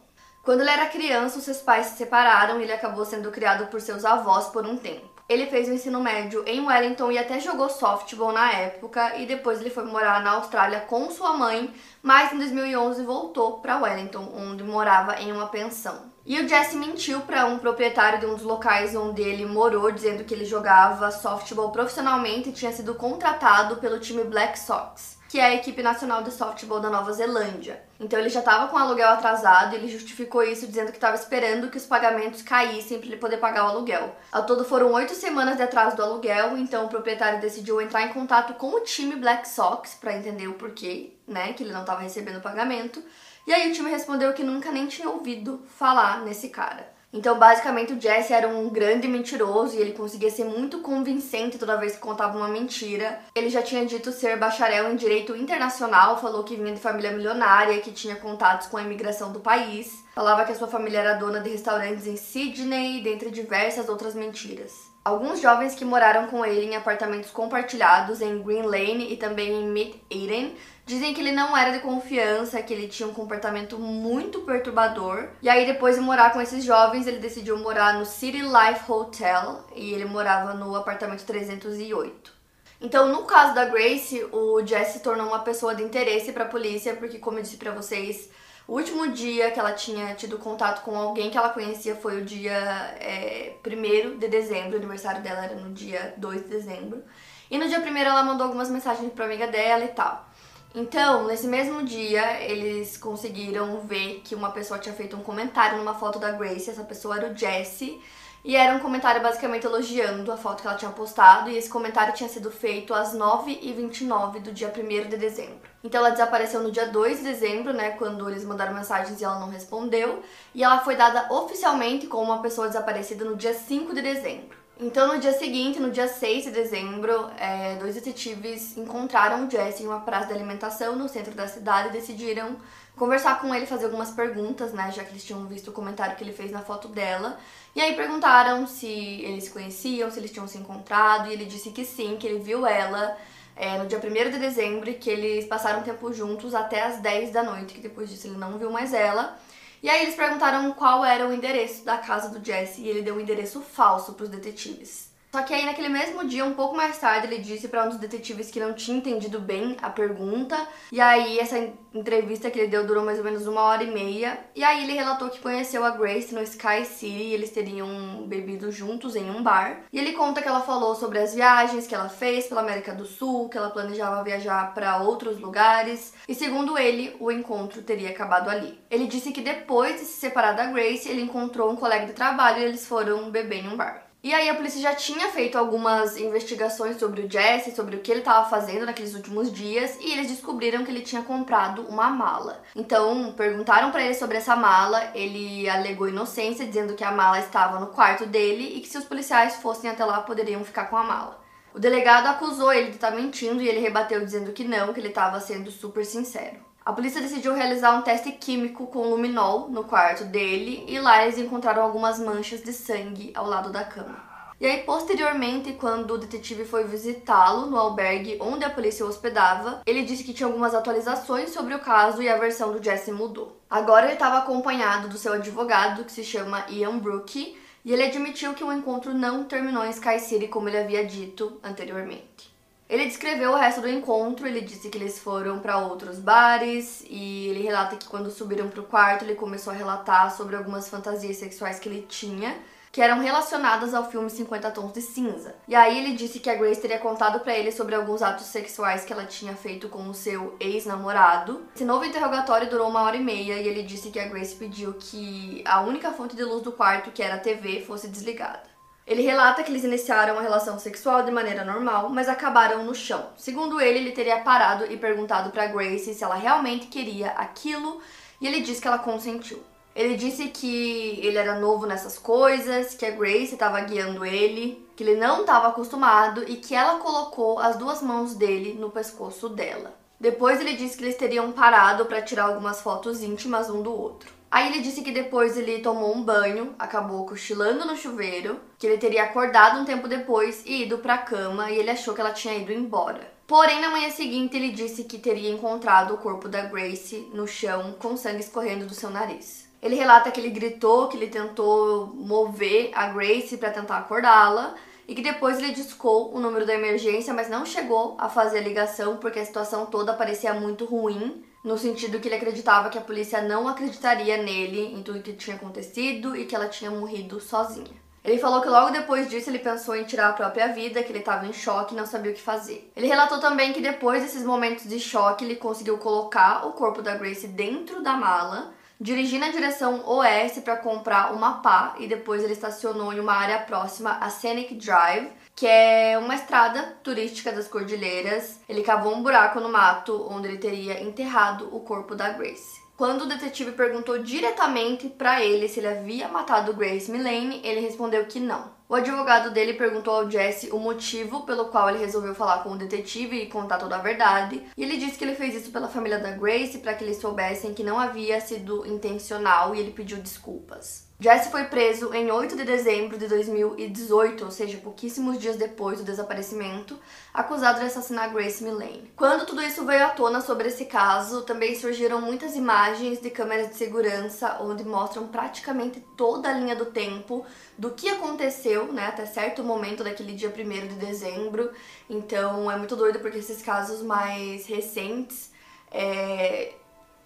Quando 0.42 0.62
ele 0.62 0.70
era 0.70 0.86
criança, 0.86 1.38
seus 1.40 1.58
pais 1.58 1.88
se 1.88 1.98
separaram 1.98 2.58
e 2.58 2.62
ele 2.62 2.72
acabou 2.72 3.04
sendo 3.04 3.30
criado 3.30 3.66
por 3.66 3.78
seus 3.78 4.06
avós 4.06 4.46
por 4.46 4.64
um 4.66 4.76
tempo. 4.76 5.09
Ele 5.30 5.46
fez 5.46 5.68
o 5.68 5.72
ensino 5.72 6.00
médio 6.00 6.42
em 6.44 6.66
Wellington 6.66 7.12
e 7.12 7.16
até 7.16 7.38
jogou 7.38 7.68
softball 7.68 8.32
na 8.32 8.50
época 8.50 9.16
e 9.16 9.26
depois 9.26 9.60
ele 9.60 9.70
foi 9.70 9.84
morar 9.84 10.20
na 10.24 10.32
Austrália 10.32 10.80
com 10.80 11.08
sua 11.08 11.34
mãe, 11.34 11.72
mas 12.02 12.32
em 12.32 12.38
2011 12.38 13.04
voltou 13.04 13.58
para 13.58 13.80
Wellington, 13.80 14.28
onde 14.36 14.64
morava 14.64 15.20
em 15.20 15.30
uma 15.30 15.46
pensão. 15.46 16.10
E 16.26 16.40
o 16.40 16.48
Jesse 16.48 16.74
mentiu 16.74 17.20
para 17.20 17.46
um 17.46 17.60
proprietário 17.60 18.18
de 18.18 18.26
um 18.26 18.34
dos 18.34 18.42
locais 18.42 18.96
onde 18.96 19.22
ele 19.22 19.46
morou, 19.46 19.92
dizendo 19.92 20.24
que 20.24 20.34
ele 20.34 20.44
jogava 20.44 21.12
softball 21.12 21.70
profissionalmente 21.70 22.48
e 22.48 22.52
tinha 22.52 22.72
sido 22.72 22.96
contratado 22.96 23.76
pelo 23.76 24.00
time 24.00 24.24
Black 24.24 24.58
Sox 24.58 25.19
que 25.30 25.38
é 25.38 25.44
a 25.44 25.54
equipe 25.54 25.80
nacional 25.80 26.24
de 26.24 26.32
softball 26.32 26.80
da 26.80 26.90
Nova 26.90 27.12
Zelândia. 27.12 27.80
Então 28.00 28.18
ele 28.18 28.28
já 28.28 28.40
estava 28.40 28.66
com 28.66 28.74
o 28.74 28.80
aluguel 28.80 29.10
atrasado 29.10 29.72
e 29.72 29.76
ele 29.76 29.86
justificou 29.86 30.42
isso 30.42 30.66
dizendo 30.66 30.90
que 30.90 30.96
estava 30.96 31.14
esperando 31.14 31.70
que 31.70 31.76
os 31.76 31.86
pagamentos 31.86 32.42
caíssem 32.42 32.98
para 32.98 33.06
ele 33.06 33.16
poder 33.16 33.36
pagar 33.36 33.64
o 33.64 33.68
aluguel. 33.68 34.16
Ao 34.32 34.44
todo 34.44 34.64
foram 34.64 34.92
oito 34.92 35.14
semanas 35.14 35.56
de 35.56 35.62
atraso 35.62 35.94
do 35.94 36.02
aluguel, 36.02 36.58
então 36.58 36.84
o 36.84 36.88
proprietário 36.88 37.40
decidiu 37.40 37.80
entrar 37.80 38.02
em 38.02 38.12
contato 38.12 38.54
com 38.54 38.74
o 38.74 38.80
time 38.80 39.14
Black 39.14 39.46
Sox 39.46 39.94
para 39.94 40.16
entender 40.16 40.48
o 40.48 40.54
porquê, 40.54 41.12
né, 41.28 41.52
que 41.52 41.62
ele 41.62 41.72
não 41.72 41.82
estava 41.82 42.00
recebendo 42.00 42.38
o 42.38 42.42
pagamento. 42.42 43.00
E 43.46 43.52
aí 43.52 43.70
o 43.70 43.72
time 43.72 43.88
respondeu 43.88 44.32
que 44.32 44.42
nunca 44.42 44.72
nem 44.72 44.88
tinha 44.88 45.08
ouvido 45.08 45.62
falar 45.78 46.22
nesse 46.22 46.48
cara. 46.48 46.92
Então, 47.12 47.36
basicamente, 47.38 47.92
o 47.92 48.00
Jesse 48.00 48.32
era 48.32 48.46
um 48.46 48.68
grande 48.68 49.08
mentiroso 49.08 49.76
e 49.76 49.80
ele 49.80 49.92
conseguia 49.92 50.30
ser 50.30 50.44
muito 50.44 50.78
convincente 50.78 51.58
toda 51.58 51.76
vez 51.76 51.94
que 51.94 52.00
contava 52.00 52.38
uma 52.38 52.46
mentira. 52.46 53.20
Ele 53.34 53.50
já 53.50 53.62
tinha 53.62 53.84
dito 53.84 54.12
ser 54.12 54.38
bacharel 54.38 54.92
em 54.92 54.96
direito 54.96 55.34
internacional, 55.34 56.20
falou 56.20 56.44
que 56.44 56.54
vinha 56.54 56.72
de 56.72 56.80
família 56.80 57.10
milionária, 57.10 57.80
que 57.80 57.90
tinha 57.90 58.14
contatos 58.14 58.68
com 58.68 58.76
a 58.76 58.82
imigração 58.82 59.32
do 59.32 59.40
país, 59.40 60.04
falava 60.14 60.44
que 60.44 60.52
a 60.52 60.54
sua 60.54 60.68
família 60.68 61.00
era 61.00 61.14
dona 61.14 61.40
de 61.40 61.50
restaurantes 61.50 62.06
em 62.06 62.16
Sydney, 62.16 63.02
dentre 63.02 63.30
diversas 63.30 63.88
outras 63.88 64.14
mentiras. 64.14 64.89
Alguns 65.04 65.40
jovens 65.40 65.74
que 65.74 65.84
moraram 65.84 66.26
com 66.26 66.44
ele 66.44 66.66
em 66.66 66.76
apartamentos 66.76 67.30
compartilhados 67.30 68.20
em 68.20 68.42
Green 68.42 68.62
Lane 68.62 69.12
e 69.12 69.16
também 69.16 69.50
em 69.50 69.66
Mid 69.66 69.94
Eden 70.10 70.54
Dizem 70.90 71.14
que 71.14 71.20
ele 71.20 71.30
não 71.30 71.56
era 71.56 71.70
de 71.70 71.78
confiança, 71.78 72.60
que 72.60 72.74
ele 72.74 72.88
tinha 72.88 73.08
um 73.08 73.14
comportamento 73.14 73.78
muito 73.78 74.40
perturbador. 74.40 75.28
E 75.40 75.48
aí, 75.48 75.64
depois 75.64 75.94
de 75.94 76.00
morar 76.00 76.32
com 76.32 76.40
esses 76.40 76.64
jovens, 76.64 77.06
ele 77.06 77.18
decidiu 77.18 77.56
morar 77.58 77.94
no 77.94 78.04
City 78.04 78.42
Life 78.42 78.90
Hotel 78.90 79.64
e 79.76 79.92
ele 79.92 80.04
morava 80.04 80.52
no 80.52 80.74
apartamento 80.74 81.24
308. 81.24 82.32
Então, 82.80 83.06
no 83.06 83.22
caso 83.22 83.54
da 83.54 83.66
Grace, 83.66 84.26
o 84.32 84.66
Jesse 84.66 84.94
se 84.94 85.00
tornou 85.00 85.28
uma 85.28 85.44
pessoa 85.44 85.76
de 85.76 85.84
interesse 85.84 86.32
para 86.32 86.42
a 86.42 86.48
polícia, 86.48 86.96
porque, 86.96 87.20
como 87.20 87.38
eu 87.38 87.42
disse 87.42 87.56
para 87.56 87.70
vocês, 87.70 88.28
o 88.70 88.74
último 88.74 89.08
dia 89.08 89.50
que 89.50 89.58
ela 89.58 89.72
tinha 89.72 90.14
tido 90.14 90.38
contato 90.38 90.84
com 90.84 90.96
alguém 90.96 91.28
que 91.28 91.36
ela 91.36 91.48
conhecia 91.48 91.96
foi 91.96 92.22
o 92.22 92.24
dia 92.24 92.54
é, 93.00 93.56
1 93.66 94.16
de 94.16 94.28
dezembro, 94.28 94.74
o 94.74 94.76
aniversário 94.76 95.20
dela 95.20 95.44
era 95.44 95.56
no 95.56 95.72
dia 95.74 96.14
2 96.16 96.44
de 96.44 96.48
dezembro. 96.50 97.02
E 97.50 97.58
no 97.58 97.66
dia 97.66 97.80
1 97.80 97.96
ela 97.96 98.22
mandou 98.22 98.46
algumas 98.46 98.70
mensagens 98.70 99.12
pra 99.12 99.24
amiga 99.24 99.48
dela 99.48 99.84
e 99.84 99.88
tal. 99.88 100.24
Então, 100.72 101.26
nesse 101.26 101.48
mesmo 101.48 101.82
dia, 101.82 102.40
eles 102.44 102.96
conseguiram 102.96 103.80
ver 103.80 104.20
que 104.22 104.36
uma 104.36 104.52
pessoa 104.52 104.78
tinha 104.78 104.94
feito 104.94 105.16
um 105.16 105.22
comentário 105.24 105.76
numa 105.76 105.96
foto 105.96 106.20
da 106.20 106.30
Grace, 106.30 106.70
essa 106.70 106.84
pessoa 106.84 107.16
era 107.16 107.32
o 107.32 107.36
Jesse, 107.36 108.00
e 108.44 108.56
era 108.56 108.74
um 108.74 108.78
comentário 108.78 109.22
basicamente 109.22 109.66
elogiando 109.66 110.32
a 110.32 110.36
foto 110.36 110.62
que 110.62 110.66
ela 110.66 110.76
tinha 110.76 110.90
postado, 110.90 111.50
e 111.50 111.56
esse 111.56 111.68
comentário 111.68 112.14
tinha 112.14 112.28
sido 112.28 112.50
feito 112.50 112.94
às 112.94 113.14
9h29 113.14 114.40
do 114.40 114.52
dia 114.52 114.72
1 114.74 115.08
de 115.08 115.16
dezembro. 115.16 115.70
Então 115.84 116.00
ela 116.00 116.10
desapareceu 116.10 116.62
no 116.62 116.70
dia 116.70 116.86
2 116.86 117.18
de 117.18 117.24
dezembro, 117.24 117.72
né, 117.72 117.90
quando 117.92 118.28
eles 118.28 118.44
mandaram 118.44 118.74
mensagens 118.74 119.20
e 119.20 119.24
ela 119.24 119.38
não 119.38 119.50
respondeu, 119.50 120.22
e 120.54 120.62
ela 120.64 120.80
foi 120.80 120.96
dada 120.96 121.32
oficialmente 121.32 122.06
como 122.06 122.24
uma 122.24 122.42
pessoa 122.42 122.66
desaparecida 122.66 123.24
no 123.24 123.36
dia 123.36 123.54
5 123.54 123.94
de 123.94 124.02
dezembro. 124.02 124.60
Então, 124.82 125.12
no 125.12 125.20
dia 125.20 125.34
seguinte, 125.34 125.78
no 125.78 125.90
dia 125.90 126.08
6 126.08 126.44
de 126.44 126.50
dezembro, 126.52 127.30
é, 127.38 127.76
dois 127.76 127.96
detetives 127.96 128.78
encontraram 128.78 129.46
o 129.46 129.50
Jesse 129.50 129.82
em 129.82 129.86
uma 129.86 130.00
praça 130.00 130.28
de 130.28 130.32
alimentação 130.32 130.96
no 130.96 131.06
centro 131.06 131.34
da 131.34 131.46
cidade 131.46 131.88
e 131.88 131.92
decidiram 131.92 132.56
conversar 132.96 133.42
com 133.42 133.54
ele, 133.54 133.66
fazer 133.66 133.84
algumas 133.84 134.10
perguntas, 134.12 134.72
né? 134.72 134.90
Já 134.90 135.04
que 135.04 135.10
eles 135.10 135.22
tinham 135.22 135.44
visto 135.44 135.68
o 135.68 135.72
comentário 135.72 136.16
que 136.16 136.24
ele 136.24 136.32
fez 136.32 136.50
na 136.50 136.62
foto 136.62 136.88
dela. 136.88 137.38
E 137.76 137.80
aí 137.82 137.94
perguntaram 137.94 138.66
se 138.66 138.88
eles 138.88 139.44
se 139.44 139.50
conheciam, 139.50 140.10
se 140.10 140.18
eles 140.18 140.30
tinham 140.30 140.48
se 140.48 140.56
encontrado, 140.56 141.28
e 141.28 141.34
ele 141.34 141.44
disse 141.44 141.70
que 141.72 141.84
sim, 141.84 142.16
que 142.16 142.26
ele 142.26 142.38
viu 142.38 142.66
ela 142.66 143.18
é, 143.56 143.76
no 143.76 143.86
dia 143.86 143.98
1 143.98 144.30
de 144.30 144.38
dezembro 144.38 144.88
e 144.88 144.94
que 144.94 145.10
eles 145.10 145.44
passaram 145.44 145.82
tempo 145.82 146.10
juntos 146.10 146.54
até 146.54 146.84
as 146.84 147.00
10 147.00 147.32
da 147.32 147.42
noite, 147.42 147.74
que 147.74 147.82
depois 147.82 148.08
disso 148.08 148.28
ele 148.28 148.38
não 148.38 148.56
viu 148.56 148.70
mais 148.70 148.94
ela. 148.94 149.38
E 149.82 149.88
aí 149.88 150.02
eles 150.02 150.14
perguntaram 150.14 150.72
qual 150.72 151.04
era 151.04 151.26
o 151.26 151.32
endereço 151.32 151.84
da 151.84 151.98
casa 151.98 152.28
do 152.28 152.44
Jesse 152.44 152.82
e 152.82 152.88
ele 152.88 153.02
deu 153.02 153.16
um 153.16 153.20
endereço 153.20 153.60
falso 153.60 154.14
para 154.14 154.24
os 154.24 154.30
detetives. 154.30 155.09
Só 155.32 155.42
que 155.42 155.54
aí 155.54 155.64
naquele 155.64 155.88
mesmo 155.88 156.26
dia, 156.26 156.44
um 156.44 156.54
pouco 156.54 156.76
mais 156.76 156.98
tarde, 156.98 157.28
ele 157.28 157.38
disse 157.38 157.68
para 157.68 157.84
um 157.84 157.88
dos 157.88 157.98
detetives 157.98 158.50
que 158.50 158.58
não 158.58 158.72
tinha 158.72 158.98
entendido 158.98 159.38
bem 159.38 159.76
a 159.80 159.88
pergunta. 159.88 160.56
E 160.90 161.00
aí 161.00 161.38
essa 161.38 161.56
entrevista 161.94 162.50
que 162.50 162.58
ele 162.58 162.68
deu 162.68 162.84
durou 162.84 163.04
mais 163.04 163.18
ou 163.18 163.24
menos 163.24 163.46
uma 163.46 163.62
hora 163.62 163.84
e 163.84 163.90
meia. 163.90 164.40
E 164.56 164.64
aí 164.64 164.82
ele 164.82 164.92
relatou 164.94 165.30
que 165.30 165.38
conheceu 165.38 165.84
a 165.84 165.90
Grace 165.90 166.34
no 166.34 166.42
Sky 166.42 166.84
City 166.84 167.22
e 167.22 167.34
eles 167.34 167.50
teriam 167.50 168.24
bebido 168.26 168.72
juntos 168.72 169.14
em 169.14 169.30
um 169.30 169.40
bar. 169.40 169.84
E 169.92 169.98
ele 170.00 170.12
conta 170.12 170.42
que 170.42 170.48
ela 170.48 170.62
falou 170.62 170.96
sobre 170.96 171.20
as 171.20 171.32
viagens 171.32 171.86
que 171.86 171.94
ela 171.94 172.08
fez 172.08 172.48
pela 172.48 172.62
América 172.62 172.92
do 172.92 173.04
Sul, 173.04 173.48
que 173.48 173.56
ela 173.56 173.70
planejava 173.70 174.24
viajar 174.24 174.74
para 174.74 174.98
outros 174.98 175.38
lugares. 175.38 176.12
E 176.26 176.34
segundo 176.34 176.76
ele, 176.76 177.16
o 177.20 177.30
encontro 177.30 177.82
teria 177.82 178.10
acabado 178.10 178.50
ali. 178.50 178.80
Ele 178.90 179.06
disse 179.06 179.30
que 179.30 179.40
depois 179.40 180.00
de 180.00 180.06
se 180.06 180.18
separar 180.18 180.52
da 180.52 180.66
Grace, 180.66 181.08
ele 181.08 181.22
encontrou 181.22 181.70
um 181.70 181.76
colega 181.76 182.06
de 182.06 182.14
trabalho 182.14 182.58
e 182.58 182.64
eles 182.64 182.84
foram 182.84 183.30
beber 183.30 183.64
em 183.64 183.68
um 183.68 183.76
bar. 183.76 184.09
E 184.22 184.34
aí 184.34 184.50
a 184.50 184.54
polícia 184.54 184.82
já 184.82 184.94
tinha 184.94 185.28
feito 185.28 185.56
algumas 185.56 186.18
investigações 186.18 186.98
sobre 186.98 187.22
o 187.22 187.30
Jesse, 187.30 187.74
sobre 187.74 187.96
o 187.96 188.00
que 188.00 188.10
ele 188.10 188.20
estava 188.20 188.48
fazendo 188.50 188.84
naqueles 188.84 189.14
últimos 189.14 189.50
dias, 189.50 189.96
e 189.98 190.12
eles 190.12 190.28
descobriram 190.28 190.84
que 190.84 190.90
ele 190.90 191.00
tinha 191.00 191.22
comprado 191.22 191.86
uma 191.88 192.10
mala. 192.10 192.62
Então, 192.76 193.32
perguntaram 193.32 193.90
para 193.90 194.04
ele 194.04 194.12
sobre 194.14 194.36
essa 194.36 194.54
mala, 194.54 195.10
ele 195.14 195.66
alegou 195.70 196.06
inocência, 196.06 196.66
dizendo 196.66 196.94
que 196.94 197.02
a 197.02 197.10
mala 197.10 197.38
estava 197.38 197.80
no 197.80 197.86
quarto 197.86 198.26
dele 198.26 198.74
e 198.76 198.80
que 198.80 198.88
se 198.88 198.98
os 198.98 199.04
policiais 199.04 199.56
fossem 199.56 199.88
até 199.88 200.04
lá 200.04 200.20
poderiam 200.20 200.62
ficar 200.64 200.84
com 200.90 200.98
a 200.98 201.02
mala. 201.04 201.40
O 201.72 201.78
delegado 201.78 202.26
acusou 202.26 202.72
ele 202.72 202.90
de 202.90 202.96
estar 202.96 203.12
tá 203.12 203.16
mentindo 203.16 203.62
e 203.62 203.68
ele 203.68 203.80
rebateu 203.80 204.22
dizendo 204.22 204.52
que 204.52 204.64
não, 204.64 204.92
que 204.92 205.00
ele 205.00 205.08
estava 205.08 205.40
sendo 205.40 205.70
super 205.70 206.04
sincero. 206.04 206.69
A 206.90 206.92
polícia 206.92 207.20
decidiu 207.20 207.54
realizar 207.54 207.96
um 207.96 208.02
teste 208.02 208.32
químico 208.32 208.88
com 208.88 209.08
luminol 209.10 209.68
no 209.68 209.84
quarto 209.84 210.24
dele 210.24 210.84
e 210.88 210.98
lá 210.98 211.22
eles 211.22 211.38
encontraram 211.38 211.84
algumas 211.84 212.18
manchas 212.18 212.64
de 212.64 212.72
sangue 212.72 213.30
ao 213.32 213.46
lado 213.46 213.70
da 213.70 213.84
cama. 213.84 214.20
E 214.60 214.66
aí, 214.66 214.82
posteriormente, 214.82 215.74
quando 215.74 216.10
o 216.10 216.18
detetive 216.18 216.64
foi 216.64 216.82
visitá-lo 216.82 217.66
no 217.66 217.76
albergue 217.76 218.38
onde 218.40 218.64
a 218.64 218.70
polícia 218.70 219.06
o 219.06 219.08
hospedava, 219.08 219.82
ele 219.86 220.02
disse 220.02 220.24
que 220.24 220.34
tinha 220.34 220.48
algumas 220.48 220.74
atualizações 220.74 221.50
sobre 221.50 221.76
o 221.76 221.78
caso 221.78 222.20
e 222.20 222.28
a 222.28 222.36
versão 222.36 222.72
do 222.72 222.82
Jesse 222.82 223.12
mudou. 223.12 223.60
Agora 223.70 224.06
ele 224.06 224.14
estava 224.14 224.38
acompanhado 224.38 225.06
do 225.06 225.16
seu 225.16 225.34
advogado, 225.34 226.04
que 226.04 226.10
se 226.10 226.24
chama 226.24 226.66
Ian 226.68 226.98
Brooke, 226.98 227.56
e 227.84 227.92
ele 227.92 228.02
admitiu 228.02 228.52
que 228.52 228.64
o 228.64 228.72
encontro 228.72 229.14
não 229.14 229.44
terminou 229.44 229.86
em 229.86 229.90
Sky 229.90 230.18
City 230.18 230.48
como 230.48 230.68
ele 230.68 230.78
havia 230.78 231.06
dito 231.06 231.60
anteriormente. 231.62 232.49
Ele 232.90 233.06
descreveu 233.06 233.52
o 233.52 233.56
resto 233.56 233.80
do 233.80 233.88
encontro, 233.88 234.48
ele 234.48 234.60
disse 234.62 234.88
que 234.88 234.98
eles 234.98 235.16
foram 235.16 235.60
para 235.60 235.78
outros 235.78 236.18
bares 236.18 237.04
e 237.08 237.46
ele 237.46 237.62
relata 237.62 237.94
que 237.94 238.08
quando 238.08 238.32
subiram 238.32 238.68
para 238.68 238.80
o 238.80 238.84
quarto 238.84 239.24
ele 239.24 239.36
começou 239.36 239.72
a 239.72 239.76
relatar 239.76 240.36
sobre 240.36 240.56
algumas 240.56 240.88
fantasias 240.88 241.36
sexuais 241.36 241.78
que 241.78 241.88
ele 241.88 242.04
tinha, 242.08 242.58
que 242.90 243.00
eram 243.00 243.20
relacionadas 243.20 243.94
ao 243.94 244.10
filme 244.10 244.28
50 244.28 244.72
Tons 244.72 244.92
de 244.92 245.02
Cinza. 245.02 245.54
E 245.68 245.74
aí 245.76 245.98
ele 245.98 246.16
disse 246.16 246.40
que 246.40 246.50
a 246.50 246.56
Grace 246.56 246.80
teria 246.80 246.98
contado 246.98 247.38
para 247.38 247.56
ele 247.56 247.70
sobre 247.70 247.94
alguns 247.94 248.22
atos 248.22 248.46
sexuais 248.46 249.04
que 249.04 249.12
ela 249.12 249.24
tinha 249.24 249.54
feito 249.54 249.88
com 249.88 250.08
o 250.08 250.12
seu 250.14 250.56
ex-namorado. 250.58 251.62
Esse 251.72 251.84
novo 251.84 252.04
interrogatório 252.04 252.68
durou 252.68 252.88
uma 252.88 253.02
hora 253.02 253.16
e 253.16 253.22
meia 253.22 253.54
e 253.60 253.68
ele 253.68 253.84
disse 253.84 254.10
que 254.10 254.18
a 254.18 254.26
Grace 254.26 254.56
pediu 254.56 254.94
que 254.94 255.62
a 255.64 255.80
única 255.80 256.10
fonte 256.10 256.34
de 256.34 256.42
luz 256.42 256.64
do 256.64 256.72
quarto, 256.72 257.12
que 257.12 257.22
era 257.22 257.36
a 257.36 257.38
TV, 257.38 257.82
fosse 257.82 258.08
desligada. 258.08 258.68
Ele 259.06 259.22
relata 259.22 259.62
que 259.62 259.70
eles 259.70 259.84
iniciaram 259.84 260.38
a 260.38 260.42
relação 260.42 260.78
sexual 260.78 261.24
de 261.24 261.32
maneira 261.32 261.64
normal, 261.64 262.08
mas 262.10 262.28
acabaram 262.28 262.84
no 262.84 262.94
chão. 262.94 263.30
Segundo 263.36 263.80
ele, 263.80 263.98
ele 263.98 264.12
teria 264.12 264.40
parado 264.40 264.84
e 264.90 264.96
perguntado 264.96 265.50
para 265.50 265.66
Grace 265.66 266.14
se 266.14 266.22
ela 266.22 266.36
realmente 266.36 266.86
queria 266.86 267.30
aquilo, 267.30 268.00
e 268.40 268.46
ele 268.46 268.60
disse 268.60 268.80
que 268.80 268.86
ela 268.86 268.98
consentiu. 268.98 269.62
Ele 269.94 270.16
disse 270.16 270.48
que 270.48 271.18
ele 271.22 271.36
era 271.36 271.58
novo 271.58 271.86
nessas 271.86 272.16
coisas, 272.16 272.94
que 272.94 273.04
a 273.04 273.10
Grace 273.10 273.52
estava 273.52 273.80
guiando 273.80 274.24
ele, 274.24 274.88
que 274.94 275.02
ele 275.02 275.16
não 275.16 275.40
estava 275.40 275.68
acostumado 275.68 276.44
e 276.48 276.56
que 276.56 276.74
ela 276.74 276.98
colocou 276.98 277.58
as 277.58 277.76
duas 277.76 278.00
mãos 278.00 278.34
dele 278.34 278.74
no 278.74 278.90
pescoço 278.90 279.48
dela. 279.48 279.99
Depois 280.20 280.60
ele 280.60 280.74
disse 280.74 280.98
que 280.98 281.02
eles 281.02 281.16
teriam 281.16 281.50
parado 281.50 282.04
para 282.04 282.20
tirar 282.20 282.44
algumas 282.44 282.82
fotos 282.82 283.22
íntimas 283.22 283.70
um 283.70 283.80
do 283.80 283.90
outro. 283.90 284.30
Aí 284.50 284.68
ele 284.68 284.82
disse 284.82 285.00
que 285.00 285.12
depois 285.12 285.56
ele 285.56 285.80
tomou 285.80 286.14
um 286.14 286.22
banho, 286.22 286.74
acabou 286.78 287.24
cochilando 287.24 287.86
no 287.86 287.96
chuveiro, 287.96 288.60
que 288.78 288.86
ele 288.86 288.98
teria 288.98 289.22
acordado 289.22 289.80
um 289.80 289.84
tempo 289.86 290.06
depois 290.06 290.62
e 290.66 290.82
ido 290.82 290.98
para 290.98 291.14
a 291.14 291.18
cama 291.18 291.70
e 291.70 291.78
ele 291.78 291.88
achou 291.88 292.12
que 292.12 292.20
ela 292.20 292.32
tinha 292.32 292.54
ido 292.56 292.70
embora. 292.70 293.32
Porém, 293.46 293.80
na 293.80 293.90
manhã 293.90 294.10
seguinte, 294.10 294.56
ele 294.56 294.72
disse 294.72 295.04
que 295.04 295.18
teria 295.18 295.50
encontrado 295.50 296.14
o 296.14 296.18
corpo 296.18 296.48
da 296.48 296.62
Grace 296.62 297.30
no 297.32 297.46
chão 297.46 297.94
com 297.98 298.16
sangue 298.16 298.40
escorrendo 298.40 298.84
do 298.84 298.94
seu 298.94 299.08
nariz. 299.08 299.68
Ele 299.80 299.94
relata 299.94 300.30
que 300.30 300.38
ele 300.38 300.50
gritou, 300.50 301.08
que 301.08 301.16
ele 301.16 301.28
tentou 301.28 302.08
mover 302.08 302.90
a 302.92 303.06
Grace 303.08 303.56
para 303.56 303.70
tentar 303.70 303.98
acordá-la 303.98 304.74
e 305.10 305.14
que 305.16 305.22
depois 305.22 305.58
ele 305.58 305.72
discou 305.72 306.32
o 306.32 306.38
número 306.38 306.64
da 306.64 306.72
emergência, 306.72 307.34
mas 307.34 307.50
não 307.50 307.66
chegou 307.66 308.14
a 308.16 308.28
fazer 308.28 308.58
a 308.58 308.62
ligação 308.62 309.16
porque 309.16 309.40
a 309.40 309.44
situação 309.44 309.84
toda 309.86 310.14
parecia 310.14 310.54
muito 310.54 310.84
ruim, 310.84 311.44
no 311.64 311.76
sentido 311.76 312.20
que 312.20 312.28
ele 312.28 312.36
acreditava 312.36 312.88
que 312.88 312.96
a 312.96 313.00
polícia 313.00 313.42
não 313.42 313.66
acreditaria 313.66 314.36
nele 314.36 314.94
em 314.94 315.02
tudo 315.02 315.20
que 315.20 315.32
tinha 315.32 315.56
acontecido 315.56 316.36
e 316.36 316.44
que 316.44 316.54
ela 316.54 316.68
tinha 316.68 316.92
morrido 316.92 317.40
sozinha. 317.40 317.90
Ele 318.24 318.38
falou 318.38 318.60
que 318.60 318.68
logo 318.68 318.92
depois 318.92 319.28
disso 319.28 319.50
ele 319.50 319.58
pensou 319.58 319.96
em 319.96 320.04
tirar 320.04 320.28
a 320.28 320.32
própria 320.32 320.68
vida, 320.68 321.02
que 321.02 321.10
ele 321.10 321.18
estava 321.18 321.44
em 321.44 321.52
choque 321.52 321.92
e 321.92 321.96
não 321.96 322.06
sabia 322.06 322.30
o 322.30 322.34
que 322.34 322.40
fazer. 322.40 322.92
Ele 322.94 323.08
relatou 323.08 323.40
também 323.40 323.72
que 323.72 323.80
depois 323.80 324.22
desses 324.22 324.44
momentos 324.44 324.88
de 324.88 325.00
choque 325.00 325.44
ele 325.44 325.56
conseguiu 325.56 325.98
colocar 325.98 326.68
o 326.68 326.72
corpo 326.72 327.02
da 327.02 327.16
Grace 327.16 327.48
dentro 327.48 328.00
da 328.00 328.12
mala, 328.12 328.72
dirigir 329.00 329.40
na 329.40 329.48
direção 329.48 330.06
oeste 330.06 330.60
para 330.60 330.76
comprar 330.76 331.32
uma 331.32 331.54
pá 331.62 331.94
e 331.98 332.06
depois 332.06 332.44
ele 332.44 332.52
estacionou 332.52 333.12
em 333.12 333.18
uma 333.18 333.32
área 333.32 333.58
próxima 333.60 334.18
a 334.20 334.28
Scenic 334.28 334.74
Drive, 334.74 335.30
que 335.56 335.66
é 335.66 336.18
uma 336.18 336.34
estrada 336.34 336.98
turística 337.02 337.50
das 337.50 337.66
Cordilheiras. 337.66 338.60
Ele 338.68 338.82
cavou 338.82 339.14
um 339.14 339.22
buraco 339.22 339.58
no 339.58 339.70
mato 339.70 340.26
onde 340.30 340.48
ele 340.48 340.58
teria 340.58 341.02
enterrado 341.02 341.74
o 341.74 341.80
corpo 341.80 342.14
da 342.14 342.30
Grace. 342.30 342.79
Quando 343.00 343.22
o 343.22 343.26
detetive 343.26 343.72
perguntou 343.72 344.22
diretamente 344.22 345.08
para 345.08 345.42
ele 345.42 345.70
se 345.70 345.80
ele 345.80 345.88
havia 345.88 346.28
matado 346.28 346.74
Grace 346.74 347.10
Millane, 347.10 347.62
ele 347.64 347.80
respondeu 347.80 348.26
que 348.26 348.38
não. 348.38 348.72
O 348.86 348.94
advogado 348.94 349.50
dele 349.50 349.72
perguntou 349.72 350.12
ao 350.12 350.30
Jesse 350.30 350.68
o 350.68 350.78
motivo 350.78 351.46
pelo 351.46 351.70
qual 351.70 351.88
ele 351.88 352.04
resolveu 352.04 352.34
falar 352.34 352.62
com 352.62 352.72
o 352.72 352.76
detetive 352.76 353.40
e 353.40 353.46
contar 353.46 353.78
toda 353.78 353.96
a 353.96 354.00
verdade, 354.00 354.62
e 354.76 354.82
ele 354.82 354.98
disse 354.98 355.16
que 355.16 355.24
ele 355.24 355.34
fez 355.34 355.54
isso 355.54 355.70
pela 355.70 355.88
família 355.88 356.18
da 356.18 356.32
Grace 356.32 356.76
para 356.76 356.92
que 356.92 357.02
eles 357.02 357.16
soubessem 357.16 357.72
que 357.72 357.82
não 357.82 357.98
havia 357.98 358.38
sido 358.38 358.86
intencional 358.86 359.74
e 359.74 359.80
ele 359.80 359.92
pediu 359.92 360.18
desculpas. 360.18 361.09
Jesse 361.22 361.50
foi 361.50 361.64
preso 361.64 362.14
em 362.14 362.30
8 362.30 362.56
de 362.56 362.64
dezembro 362.64 363.18
de 363.18 363.28
2018, 363.28 364.42
ou 364.42 364.50
seja, 364.50 364.78
pouquíssimos 364.78 365.38
dias 365.38 365.54
depois 365.54 365.98
do 365.98 366.04
desaparecimento, 366.04 366.98
acusado 367.34 367.78
de 367.78 367.84
assassinar 367.84 368.32
Grace 368.32 368.64
Millane. 368.64 369.12
Quando 369.14 369.44
tudo 369.44 369.60
isso 369.60 369.84
veio 369.84 370.06
à 370.06 370.08
tona 370.08 370.40
sobre 370.40 370.68
esse 370.68 370.86
caso, 370.86 371.42
também 371.42 371.78
surgiram 371.78 372.22
muitas 372.22 372.56
imagens 372.56 373.20
de 373.20 373.28
câmeras 373.28 373.68
de 373.68 373.76
segurança 373.76 374.62
onde 374.62 374.82
mostram 374.82 375.28
praticamente 375.28 376.02
toda 376.16 376.48
a 376.48 376.54
linha 376.54 376.74
do 376.74 376.86
tempo 376.86 377.44
do 377.76 377.90
que 377.90 378.08
aconteceu, 378.08 378.90
né, 378.90 379.08
até 379.08 379.26
certo 379.26 379.62
momento 379.62 380.02
daquele 380.02 380.32
dia 380.32 380.48
1 380.48 380.88
de 380.88 380.94
dezembro. 380.94 381.70
Então 382.08 382.70
é 382.70 382.78
muito 382.78 382.96
doido 382.96 383.18
porque 383.18 383.36
esses 383.36 383.60
casos 383.60 384.00
mais 384.00 384.64
recentes 384.64 385.50
é, 385.90 386.72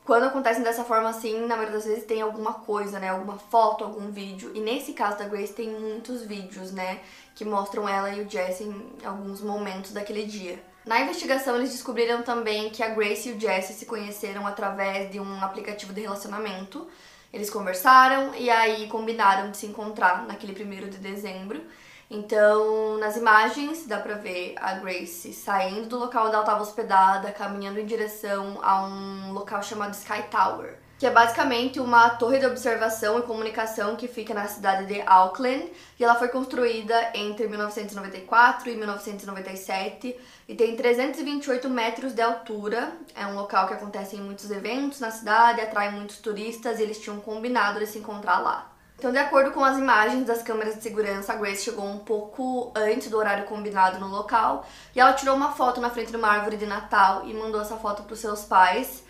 quando 0.04 0.24
acontecem 0.24 0.62
dessa 0.62 0.84
forma 0.84 1.08
assim, 1.08 1.40
na 1.46 1.56
maioria 1.56 1.72
das 1.72 1.86
vezes 1.86 2.04
tem 2.04 2.20
alguma 2.20 2.52
coisa, 2.52 2.98
né? 2.98 3.08
Alguma 3.08 3.38
foto, 3.38 3.84
algum 3.84 4.10
vídeo. 4.10 4.52
E 4.54 4.60
nesse 4.60 4.92
caso 4.92 5.16
da 5.16 5.26
Grace 5.26 5.54
tem 5.54 5.70
muitos 5.70 6.22
vídeos, 6.22 6.72
né? 6.72 7.00
Que 7.34 7.44
mostram 7.44 7.88
ela 7.88 8.10
e 8.10 8.20
o 8.20 8.28
Jesse 8.28 8.64
em 8.64 8.92
alguns 9.02 9.40
momentos 9.40 9.92
daquele 9.92 10.24
dia. 10.26 10.62
Na 10.84 11.00
investigação, 11.00 11.56
eles 11.56 11.70
descobriram 11.70 12.22
também 12.22 12.68
que 12.68 12.82
a 12.82 12.90
Grace 12.90 13.30
e 13.30 13.32
o 13.32 13.40
Jesse 13.40 13.72
se 13.72 13.86
conheceram 13.86 14.46
através 14.46 15.10
de 15.10 15.18
um 15.18 15.42
aplicativo 15.42 15.94
de 15.94 16.02
relacionamento. 16.02 16.86
Eles 17.32 17.48
conversaram 17.48 18.34
e 18.34 18.50
aí 18.50 18.86
combinaram 18.88 19.50
de 19.50 19.56
se 19.56 19.66
encontrar 19.66 20.26
naquele 20.26 20.52
primeiro 20.52 20.90
de 20.90 20.98
dezembro. 20.98 21.62
Então, 22.10 22.98
nas 22.98 23.16
imagens 23.16 23.86
dá 23.86 23.98
pra 23.98 24.14
ver 24.14 24.54
a 24.60 24.74
Grace 24.74 25.32
saindo 25.32 25.88
do 25.88 25.98
local 25.98 26.26
onde 26.26 26.34
ela 26.34 26.44
estava 26.44 26.62
hospedada, 26.62 27.32
caminhando 27.32 27.80
em 27.80 27.86
direção 27.86 28.58
a 28.62 28.84
um 28.84 29.32
local 29.32 29.62
chamado 29.62 29.94
Sky 29.94 30.24
Tower, 30.30 30.78
que 30.98 31.06
é 31.06 31.10
basicamente 31.10 31.80
uma 31.80 32.10
torre 32.10 32.38
de 32.38 32.46
observação 32.46 33.18
e 33.18 33.22
comunicação 33.22 33.96
que 33.96 34.06
fica 34.06 34.34
na 34.34 34.46
cidade 34.46 34.86
de 34.86 35.00
Auckland, 35.00 35.72
e 35.98 36.04
ela 36.04 36.14
foi 36.14 36.28
construída 36.28 37.10
entre 37.14 37.48
1994 37.48 38.70
e 38.70 38.76
1997 38.76 40.16
e 40.46 40.54
tem 40.54 40.76
328 40.76 41.70
metros 41.70 42.12
de 42.12 42.20
altura. 42.20 42.92
É 43.14 43.26
um 43.26 43.34
local 43.34 43.66
que 43.66 43.74
acontecem 43.74 44.20
muitos 44.20 44.50
eventos 44.50 45.00
na 45.00 45.10
cidade, 45.10 45.60
atrai 45.60 45.90
muitos 45.90 46.18
turistas 46.18 46.78
e 46.78 46.82
eles 46.82 47.00
tinham 47.00 47.18
combinado 47.18 47.78
de 47.78 47.86
se 47.86 47.98
encontrar 47.98 48.40
lá. 48.40 48.73
Então, 49.04 49.12
de 49.12 49.18
acordo 49.18 49.50
com 49.50 49.62
as 49.62 49.76
imagens 49.76 50.24
das 50.24 50.42
câmeras 50.42 50.76
de 50.76 50.82
segurança, 50.82 51.34
a 51.34 51.36
Grace 51.36 51.62
chegou 51.62 51.84
um 51.84 51.98
pouco 51.98 52.72
antes 52.74 53.10
do 53.10 53.18
horário 53.18 53.44
combinado 53.44 54.00
no 54.00 54.08
local 54.08 54.66
e 54.96 54.98
ela 54.98 55.12
tirou 55.12 55.36
uma 55.36 55.52
foto 55.52 55.78
na 55.78 55.90
frente 55.90 56.10
de 56.10 56.16
uma 56.16 56.28
árvore 56.28 56.56
de 56.56 56.64
Natal 56.64 57.22
e 57.26 57.34
mandou 57.34 57.60
essa 57.60 57.76
foto 57.76 58.02
para 58.04 58.14
os 58.14 58.18
seus 58.18 58.44
pais. 58.46 59.04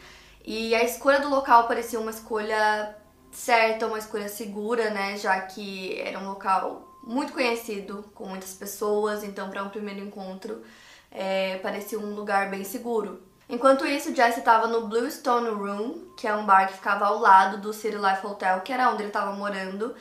E 0.45 0.75
a 0.75 0.83
escolha 0.83 1.21
do 1.21 1.29
local 1.29 1.69
parecia 1.69 2.01
uma 2.01 2.11
escolha 2.11 2.93
certa, 3.31 3.87
uma 3.87 3.97
escolha 3.97 4.29
segura, 4.29 4.91
né? 4.91 5.17
Já 5.17 5.41
que 5.43 5.97
era 6.01 6.19
um 6.19 6.27
local 6.27 6.89
muito 7.05 7.33
conhecido, 7.33 8.05
com 8.17 8.27
muitas 8.27 8.53
pessoas, 8.53 9.23
então, 9.23 9.49
para 9.49 9.63
um 9.63 9.69
primeiro 9.69 10.01
encontro, 10.01 10.65
é, 11.09 11.59
parecia 11.59 12.01
um 12.01 12.17
lugar 12.17 12.51
bem 12.51 12.65
seguro. 12.65 13.23
Enquanto 13.49 13.87
isso, 13.87 14.15
Jesse 14.15 14.39
estava 14.39 14.67
no 14.67 14.89
Bluestone 14.89 15.51
Room, 15.51 16.13
que 16.17 16.27
é 16.27 16.35
um 16.35 16.47
bar 16.47 16.67
que 16.67 16.75
ficava 16.75 17.07
ao 17.07 17.19
lado 17.19 17.59
do 17.59 17.73
City 17.73 17.97
Life 17.97 18.27
Hotel, 18.27 18.61
que 18.63 18.73
era 18.73 18.91
onde 18.91 19.03
ele 19.03 19.09
estava 19.09 19.33
morando. 19.33 19.95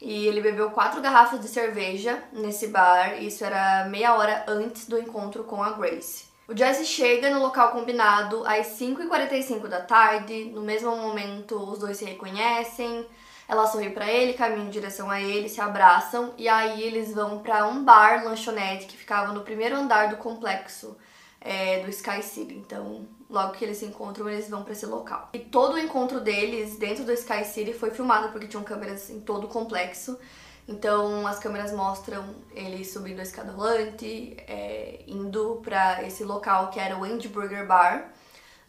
E 0.00 0.26
ele 0.26 0.40
bebeu 0.40 0.70
quatro 0.70 1.00
garrafas 1.00 1.40
de 1.40 1.48
cerveja 1.48 2.22
nesse 2.32 2.68
bar, 2.68 3.20
isso 3.20 3.44
era 3.44 3.84
meia 3.88 4.14
hora 4.14 4.44
antes 4.46 4.86
do 4.86 4.98
encontro 4.98 5.42
com 5.42 5.62
a 5.62 5.72
Grace. 5.72 6.26
O 6.46 6.56
Jesse 6.56 6.84
chega 6.84 7.30
no 7.30 7.40
local 7.40 7.72
combinado 7.72 8.42
às 8.46 8.68
5h45 8.78 9.66
da 9.66 9.80
tarde, 9.80 10.44
no 10.54 10.62
mesmo 10.62 10.96
momento 10.96 11.56
os 11.56 11.80
dois 11.80 11.96
se 11.96 12.04
reconhecem, 12.04 13.04
ela 13.48 13.66
sorri 13.66 13.90
para 13.90 14.06
ele, 14.06 14.34
caminha 14.34 14.66
em 14.66 14.70
direção 14.70 15.10
a 15.10 15.20
ele, 15.20 15.48
se 15.48 15.60
abraçam 15.60 16.32
e 16.38 16.48
aí 16.48 16.80
eles 16.82 17.12
vão 17.12 17.40
para 17.40 17.66
um 17.66 17.84
bar 17.84 18.24
lanchonete 18.24 18.86
que 18.86 18.96
ficava 18.96 19.32
no 19.32 19.42
primeiro 19.42 19.76
andar 19.76 20.08
do 20.08 20.16
complexo 20.16 20.96
é, 21.40 21.80
do 21.80 21.90
Sky 21.90 22.22
City. 22.22 22.54
Então, 22.54 23.06
logo 23.28 23.52
que 23.52 23.64
eles 23.64 23.78
se 23.78 23.84
encontram, 23.84 24.28
eles 24.28 24.48
vão 24.48 24.62
para 24.62 24.72
esse 24.72 24.86
local. 24.86 25.28
E 25.32 25.38
todo 25.38 25.74
o 25.74 25.78
encontro 25.78 26.20
deles 26.20 26.76
dentro 26.78 27.04
do 27.04 27.12
Sky 27.12 27.44
City 27.44 27.72
foi 27.72 27.90
filmado 27.90 28.30
porque 28.30 28.46
tinham 28.46 28.64
câmeras 28.64 29.10
em 29.10 29.20
todo 29.20 29.44
o 29.44 29.48
complexo. 29.48 30.18
Então, 30.66 31.26
as 31.26 31.38
câmeras 31.38 31.72
mostram 31.72 32.34
ele 32.54 32.84
subindo 32.84 33.20
a 33.20 33.22
escada 33.22 33.52
rolante, 33.52 34.36
é, 34.46 35.02
indo 35.06 35.62
para 35.64 36.02
esse 36.04 36.22
local 36.24 36.70
que 36.70 36.78
era 36.78 36.98
o 36.98 37.06
Indie 37.06 37.28
Burger 37.28 37.66
Bar. 37.66 38.12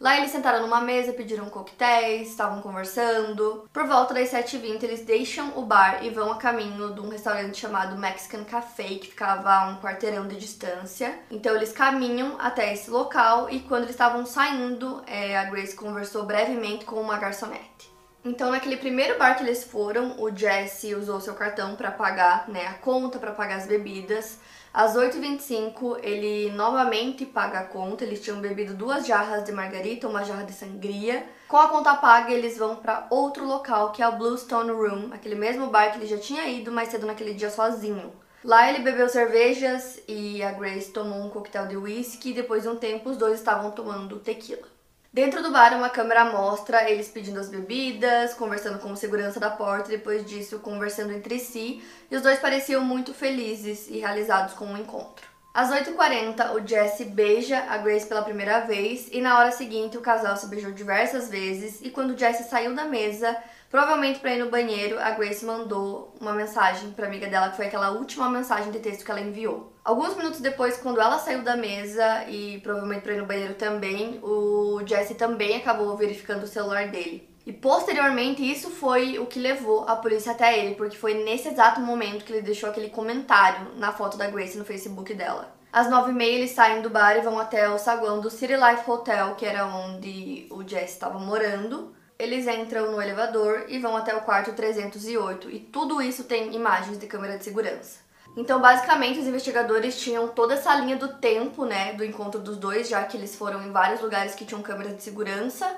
Lá 0.00 0.16
eles 0.16 0.30
sentaram 0.30 0.62
numa 0.62 0.80
mesa, 0.80 1.12
pediram 1.12 1.50
coquetéis, 1.50 2.30
estavam 2.30 2.62
conversando. 2.62 3.68
Por 3.70 3.86
volta 3.86 4.14
das 4.14 4.30
7h20, 4.30 4.82
eles 4.82 5.04
deixam 5.04 5.52
o 5.58 5.62
bar 5.62 6.02
e 6.02 6.08
vão 6.08 6.32
a 6.32 6.36
caminho 6.36 6.94
de 6.94 7.00
um 7.00 7.10
restaurante 7.10 7.58
chamado 7.58 7.98
Mexican 7.98 8.42
Café, 8.44 8.94
que 8.94 9.08
ficava 9.08 9.52
a 9.52 9.68
um 9.68 9.76
quarteirão 9.78 10.26
de 10.26 10.36
distância. 10.36 11.18
Então 11.30 11.54
eles 11.54 11.70
caminham 11.70 12.36
até 12.38 12.72
esse 12.72 12.90
local 12.90 13.50
e 13.50 13.60
quando 13.60 13.82
eles 13.82 13.94
estavam 13.94 14.24
saindo, 14.24 15.02
é, 15.06 15.36
a 15.36 15.44
Grace 15.44 15.76
conversou 15.76 16.24
brevemente 16.24 16.86
com 16.86 16.96
uma 16.96 17.18
garçonete. 17.18 17.89
Então, 18.22 18.50
naquele 18.50 18.76
primeiro 18.76 19.18
bar 19.18 19.34
que 19.34 19.42
eles 19.42 19.64
foram, 19.64 20.20
o 20.20 20.30
Jesse 20.34 20.94
usou 20.94 21.20
seu 21.20 21.34
cartão 21.34 21.74
para 21.74 21.90
pagar 21.90 22.48
né, 22.50 22.66
a 22.66 22.74
conta, 22.74 23.18
para 23.18 23.32
pagar 23.32 23.56
as 23.56 23.66
bebidas. 23.66 24.38
Às 24.74 24.94
8h25, 24.94 25.98
ele 26.02 26.50
novamente 26.52 27.24
paga 27.24 27.60
a 27.60 27.64
conta. 27.64 28.04
Eles 28.04 28.22
tinham 28.22 28.38
bebido 28.38 28.74
duas 28.74 29.06
jarras 29.06 29.42
de 29.42 29.52
margarita, 29.52 30.06
uma 30.06 30.22
jarra 30.22 30.44
de 30.44 30.52
sangria. 30.52 31.26
Com 31.48 31.56
a 31.56 31.68
conta 31.68 31.96
paga, 31.96 32.30
eles 32.30 32.58
vão 32.58 32.76
para 32.76 33.06
outro 33.10 33.46
local, 33.46 33.90
que 33.90 34.02
é 34.02 34.08
o 34.08 34.16
Bluestone 34.16 34.70
Room, 34.70 35.10
aquele 35.12 35.34
mesmo 35.34 35.68
bar 35.68 35.90
que 35.90 35.98
ele 35.98 36.06
já 36.06 36.18
tinha 36.18 36.46
ido 36.46 36.70
mais 36.70 36.90
cedo 36.90 37.06
naquele 37.06 37.32
dia 37.32 37.50
sozinho. 37.50 38.12
Lá 38.44 38.68
ele 38.68 38.80
bebeu 38.80 39.08
cervejas 39.08 40.00
e 40.06 40.42
a 40.42 40.52
Grace 40.52 40.92
tomou 40.92 41.20
um 41.20 41.30
coquetel 41.30 41.66
de 41.66 41.76
whisky. 41.76 42.34
Depois 42.34 42.62
de 42.62 42.68
um 42.68 42.76
tempo, 42.76 43.08
os 43.08 43.16
dois 43.16 43.38
estavam 43.38 43.70
tomando 43.70 44.18
tequila. 44.18 44.79
Dentro 45.12 45.42
do 45.42 45.50
bar, 45.50 45.76
uma 45.76 45.90
câmera 45.90 46.24
mostra 46.26 46.88
eles 46.88 47.08
pedindo 47.08 47.40
as 47.40 47.48
bebidas, 47.48 48.32
conversando 48.34 48.78
com 48.78 48.92
o 48.92 48.96
segurança 48.96 49.40
da 49.40 49.50
porta, 49.50 49.90
depois 49.90 50.24
disso 50.24 50.60
conversando 50.60 51.12
entre 51.12 51.40
si, 51.40 51.82
e 52.08 52.14
os 52.14 52.22
dois 52.22 52.38
pareciam 52.38 52.84
muito 52.84 53.12
felizes 53.12 53.88
e 53.88 53.98
realizados 53.98 54.54
com 54.54 54.72
o 54.72 54.78
encontro. 54.78 55.28
Às 55.52 55.68
8h40, 55.68 56.54
o 56.54 56.64
Jesse 56.64 57.04
beija 57.06 57.58
a 57.68 57.78
Grace 57.78 58.06
pela 58.06 58.22
primeira 58.22 58.60
vez, 58.60 59.08
e 59.10 59.20
na 59.20 59.36
hora 59.36 59.50
seguinte 59.50 59.98
o 59.98 60.00
casal 60.00 60.36
se 60.36 60.46
beijou 60.46 60.70
diversas 60.70 61.28
vezes, 61.28 61.80
e 61.82 61.90
quando 61.90 62.16
Jesse 62.16 62.48
saiu 62.48 62.72
da 62.72 62.84
mesa, 62.84 63.36
Provavelmente 63.70 64.18
para 64.18 64.34
ir 64.34 64.44
no 64.44 64.50
banheiro, 64.50 64.98
a 64.98 65.12
Grace 65.12 65.44
mandou 65.44 66.12
uma 66.20 66.32
mensagem 66.32 66.90
para 66.90 67.06
amiga 67.06 67.28
dela, 67.28 67.50
que 67.50 67.56
foi 67.56 67.66
aquela 67.66 67.92
última 67.92 68.28
mensagem 68.28 68.72
de 68.72 68.80
texto 68.80 69.04
que 69.04 69.10
ela 69.12 69.20
enviou. 69.20 69.69
Alguns 69.84 70.14
minutos 70.16 70.40
depois, 70.40 70.76
quando 70.76 71.00
ela 71.00 71.18
saiu 71.18 71.42
da 71.42 71.56
mesa 71.56 72.24
e 72.28 72.60
provavelmente 72.60 73.02
para 73.02 73.14
ir 73.14 73.20
no 73.20 73.26
banheiro 73.26 73.54
também, 73.54 74.20
o 74.22 74.80
Jesse 74.84 75.14
também 75.14 75.56
acabou 75.56 75.96
verificando 75.96 76.44
o 76.44 76.48
celular 76.48 76.88
dele. 76.88 77.28
E 77.46 77.52
posteriormente, 77.52 78.42
isso 78.42 78.70
foi 78.70 79.18
o 79.18 79.26
que 79.26 79.40
levou 79.40 79.88
a 79.88 79.96
polícia 79.96 80.32
até 80.32 80.58
ele, 80.58 80.74
porque 80.74 80.96
foi 80.96 81.14
nesse 81.24 81.48
exato 81.48 81.80
momento 81.80 82.24
que 82.24 82.32
ele 82.32 82.42
deixou 82.42 82.68
aquele 82.68 82.90
comentário 82.90 83.72
na 83.76 83.92
foto 83.92 84.18
da 84.18 84.28
Grace 84.28 84.58
no 84.58 84.64
Facebook 84.64 85.14
dela. 85.14 85.52
Às 85.72 85.88
nove 85.88 86.10
e 86.10 86.14
meia 86.14 86.34
eles 86.34 86.50
saem 86.50 86.82
do 86.82 86.90
bar 86.90 87.16
e 87.16 87.22
vão 87.22 87.38
até 87.38 87.68
o 87.68 87.78
saguão 87.78 88.20
do 88.20 88.28
City 88.28 88.54
Life 88.54 88.90
Hotel, 88.90 89.34
que 89.36 89.46
era 89.46 89.66
onde 89.66 90.46
o 90.50 90.66
Jesse 90.66 90.92
estava 90.92 91.18
morando. 91.18 91.94
Eles 92.18 92.46
entram 92.46 92.92
no 92.92 93.00
elevador 93.00 93.64
e 93.68 93.78
vão 93.78 93.96
até 93.96 94.14
o 94.14 94.20
quarto 94.20 94.52
308 94.52 95.48
e 95.48 95.60
tudo 95.60 96.02
isso 96.02 96.24
tem 96.24 96.54
imagens 96.54 96.98
de 96.98 97.06
câmera 97.06 97.38
de 97.38 97.44
segurança. 97.44 98.09
Então, 98.36 98.60
basicamente, 98.60 99.18
os 99.18 99.26
investigadores 99.26 100.00
tinham 100.00 100.28
toda 100.28 100.54
essa 100.54 100.74
linha 100.76 100.96
do 100.96 101.08
tempo, 101.18 101.64
né, 101.64 101.92
do 101.94 102.04
encontro 102.04 102.40
dos 102.40 102.56
dois, 102.56 102.88
já 102.88 103.02
que 103.04 103.16
eles 103.16 103.34
foram 103.34 103.62
em 103.66 103.72
vários 103.72 104.00
lugares 104.00 104.34
que 104.34 104.44
tinham 104.44 104.62
câmeras 104.62 104.96
de 104.96 105.02
segurança. 105.02 105.76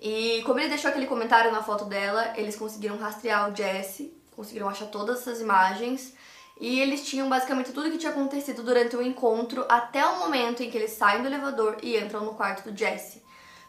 E 0.00 0.42
como 0.44 0.60
ele 0.60 0.68
deixou 0.68 0.90
aquele 0.90 1.06
comentário 1.06 1.50
na 1.50 1.62
foto 1.62 1.86
dela, 1.86 2.34
eles 2.36 2.56
conseguiram 2.56 2.98
rastrear 2.98 3.50
o 3.50 3.56
Jesse, 3.56 4.14
conseguiram 4.36 4.68
achar 4.68 4.86
todas 4.86 5.20
essas 5.20 5.40
imagens. 5.40 6.14
E 6.60 6.78
eles 6.78 7.04
tinham 7.04 7.28
basicamente 7.28 7.72
tudo 7.72 7.90
que 7.90 7.98
tinha 7.98 8.12
acontecido 8.12 8.62
durante 8.62 8.94
o 8.94 9.02
encontro 9.02 9.64
até 9.68 10.04
o 10.06 10.20
momento 10.20 10.62
em 10.62 10.70
que 10.70 10.76
eles 10.76 10.92
saem 10.92 11.22
do 11.22 11.28
elevador 11.28 11.78
e 11.82 11.96
entram 11.96 12.24
no 12.24 12.34
quarto 12.34 12.70
do 12.70 12.76
Jesse. 12.76 13.22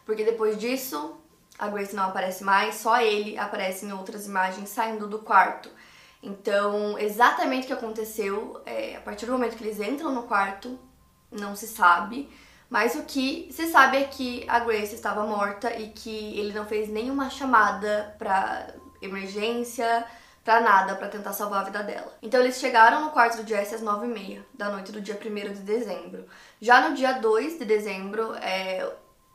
Porque 0.04 0.22
depois 0.22 0.56
disso, 0.58 1.16
a 1.58 1.68
Grace 1.68 1.96
não 1.96 2.04
aparece 2.04 2.44
mais, 2.44 2.76
só 2.76 3.00
ele 3.00 3.36
aparece 3.38 3.86
em 3.86 3.92
outras 3.92 4.26
imagens 4.26 4.68
saindo 4.68 5.08
do 5.08 5.18
quarto. 5.18 5.68
Então, 6.22 6.98
exatamente 6.98 7.64
o 7.64 7.66
que 7.66 7.72
aconteceu, 7.72 8.60
é, 8.66 8.96
a 8.96 9.00
partir 9.00 9.26
do 9.26 9.32
momento 9.32 9.56
que 9.56 9.64
eles 9.64 9.80
entram 9.80 10.12
no 10.12 10.24
quarto, 10.24 10.78
não 11.30 11.54
se 11.54 11.66
sabe. 11.66 12.28
Mas 12.68 12.94
o 12.96 13.04
que 13.04 13.48
se 13.52 13.68
sabe 13.68 13.98
é 13.98 14.04
que 14.04 14.44
a 14.48 14.58
Grace 14.60 14.94
estava 14.94 15.24
morta 15.24 15.72
e 15.76 15.90
que 15.90 16.38
ele 16.38 16.52
não 16.52 16.66
fez 16.66 16.88
nenhuma 16.88 17.30
chamada 17.30 18.14
para 18.18 18.74
emergência, 19.00 20.04
para 20.44 20.60
nada, 20.60 20.94
para 20.94 21.08
tentar 21.08 21.32
salvar 21.32 21.62
a 21.62 21.64
vida 21.64 21.82
dela. 21.82 22.16
Então 22.22 22.40
eles 22.40 22.58
chegaram 22.58 23.04
no 23.04 23.10
quarto 23.10 23.42
do 23.42 23.48
Jesse 23.48 23.74
às 23.74 23.82
9h30 23.82 24.42
da 24.54 24.70
noite 24.70 24.92
do 24.92 25.00
dia 25.00 25.16
1 25.16 25.52
de 25.54 25.60
dezembro. 25.60 26.26
Já 26.60 26.88
no 26.88 26.94
dia 26.96 27.14
2 27.14 27.58
de 27.58 27.64
dezembro, 27.64 28.34
é, 28.36 28.88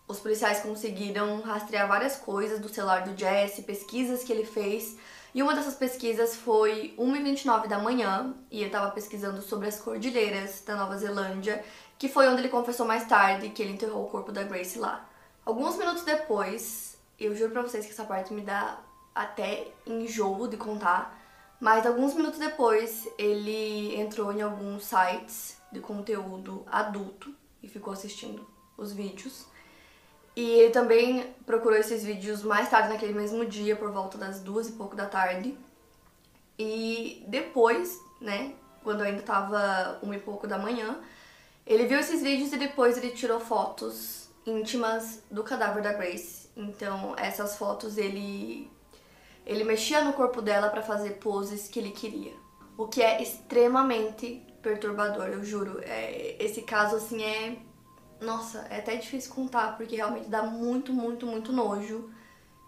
os 0.08 0.20
policiais 0.20 0.60
conseguiram 0.60 1.42
rastrear 1.42 1.88
várias 1.88 2.18
coisas 2.18 2.60
do 2.60 2.70
celular 2.70 3.04
do 3.04 3.18
Jesse, 3.18 3.64
pesquisas 3.64 4.24
que 4.24 4.32
ele 4.32 4.46
fez 4.46 4.98
e 5.34 5.42
uma 5.42 5.56
dessas 5.56 5.76
pesquisas 5.76 6.36
foi 6.36 6.94
1h29 6.98 7.68
da 7.68 7.80
manhã, 7.80 8.34
e 8.50 8.58
ele 8.58 8.66
estava 8.68 8.92
pesquisando 8.92 9.42
sobre 9.42 9.68
as 9.68 9.80
cordilheiras 9.80 10.62
da 10.66 10.76
Nova 10.76 10.98
Zelândia, 10.98 11.64
que 11.98 12.10
foi 12.10 12.28
onde 12.28 12.42
ele 12.42 12.50
confessou 12.50 12.86
mais 12.86 13.06
tarde 13.08 13.50
que 13.50 13.62
ele 13.62 13.74
enterrou 13.74 14.06
o 14.06 14.10
corpo 14.10 14.32
da 14.32 14.44
Grace 14.44 14.78
lá. 14.78 15.08
Alguns 15.46 15.78
minutos 15.78 16.04
depois, 16.04 16.98
eu 17.20 17.36
juro 17.36 17.52
pra 17.52 17.62
vocês 17.62 17.86
que 17.86 17.92
essa 17.92 18.04
parte 18.04 18.34
me 18.34 18.42
dá 18.42 18.80
até 19.14 19.68
enjoo 19.86 20.48
de 20.48 20.58
contar, 20.58 21.18
mas 21.60 21.86
alguns 21.86 22.14
minutos 22.14 22.40
depois 22.40 23.08
ele 23.18 23.96
entrou 23.96 24.34
em 24.34 24.42
alguns 24.42 24.86
sites 24.86 25.58
de 25.72 25.80
conteúdo 25.80 26.66
adulto 26.70 27.34
e 27.62 27.68
ficou 27.68 27.94
assistindo 27.94 28.48
os 28.78 28.92
vídeos. 28.92 29.46
E 30.36 30.42
ele 30.42 30.72
também 30.72 31.34
procurou 31.46 31.78
esses 31.78 32.04
vídeos 32.04 32.42
mais 32.44 32.70
tarde 32.70 32.90
naquele 32.90 33.14
mesmo 33.14 33.46
dia, 33.46 33.76
por 33.76 33.92
volta 33.92 34.18
das 34.18 34.40
duas 34.40 34.70
e 34.70 34.74
pouco 34.74 34.96
da 34.96 35.06
tarde. 35.06 35.58
E 36.58 37.24
depois, 37.28 38.00
né, 38.20 38.54
quando 38.84 39.02
ainda 39.02 39.22
tava 39.22 40.00
uma 40.02 40.16
e 40.16 40.20
pouco 40.20 40.48
da 40.48 40.58
manhã, 40.58 41.00
ele 41.66 41.86
viu 41.86 42.00
esses 42.00 42.22
vídeos 42.22 42.54
e 42.54 42.58
depois 42.58 42.98
ele 42.98 43.12
tirou 43.12 43.40
fotos 43.40 44.30
íntimas 44.46 45.22
do 45.30 45.44
cadáver 45.44 45.84
da 45.84 45.94
Grace. 45.94 46.50
Então, 46.56 47.16
essas 47.18 47.58
fotos 47.58 47.98
ele 47.98 48.70
ele 49.46 49.64
mexia 49.64 50.04
no 50.04 50.14
corpo 50.14 50.42
dela 50.42 50.70
para 50.70 50.84
fazer 50.84 51.12
poses 51.12 51.68
que 51.68 51.80
ele 51.80 51.92
queria. 51.92 52.34
O 52.78 52.88
que 52.88 53.02
é 53.02 53.22
extremamente 53.22 54.42
perturbador, 54.62 55.28
eu 55.28 55.44
juro. 55.44 55.82
É, 55.84 56.36
esse 56.40 56.62
caso 56.62 56.96
assim 56.96 57.24
é 57.24 57.58
nossa, 58.22 58.66
é 58.70 58.78
até 58.78 58.96
difícil 58.96 59.34
contar, 59.34 59.76
porque 59.76 59.96
realmente 59.96 60.30
dá 60.30 60.44
muito, 60.44 60.94
muito, 60.94 61.26
muito 61.26 61.52
nojo 61.52 62.10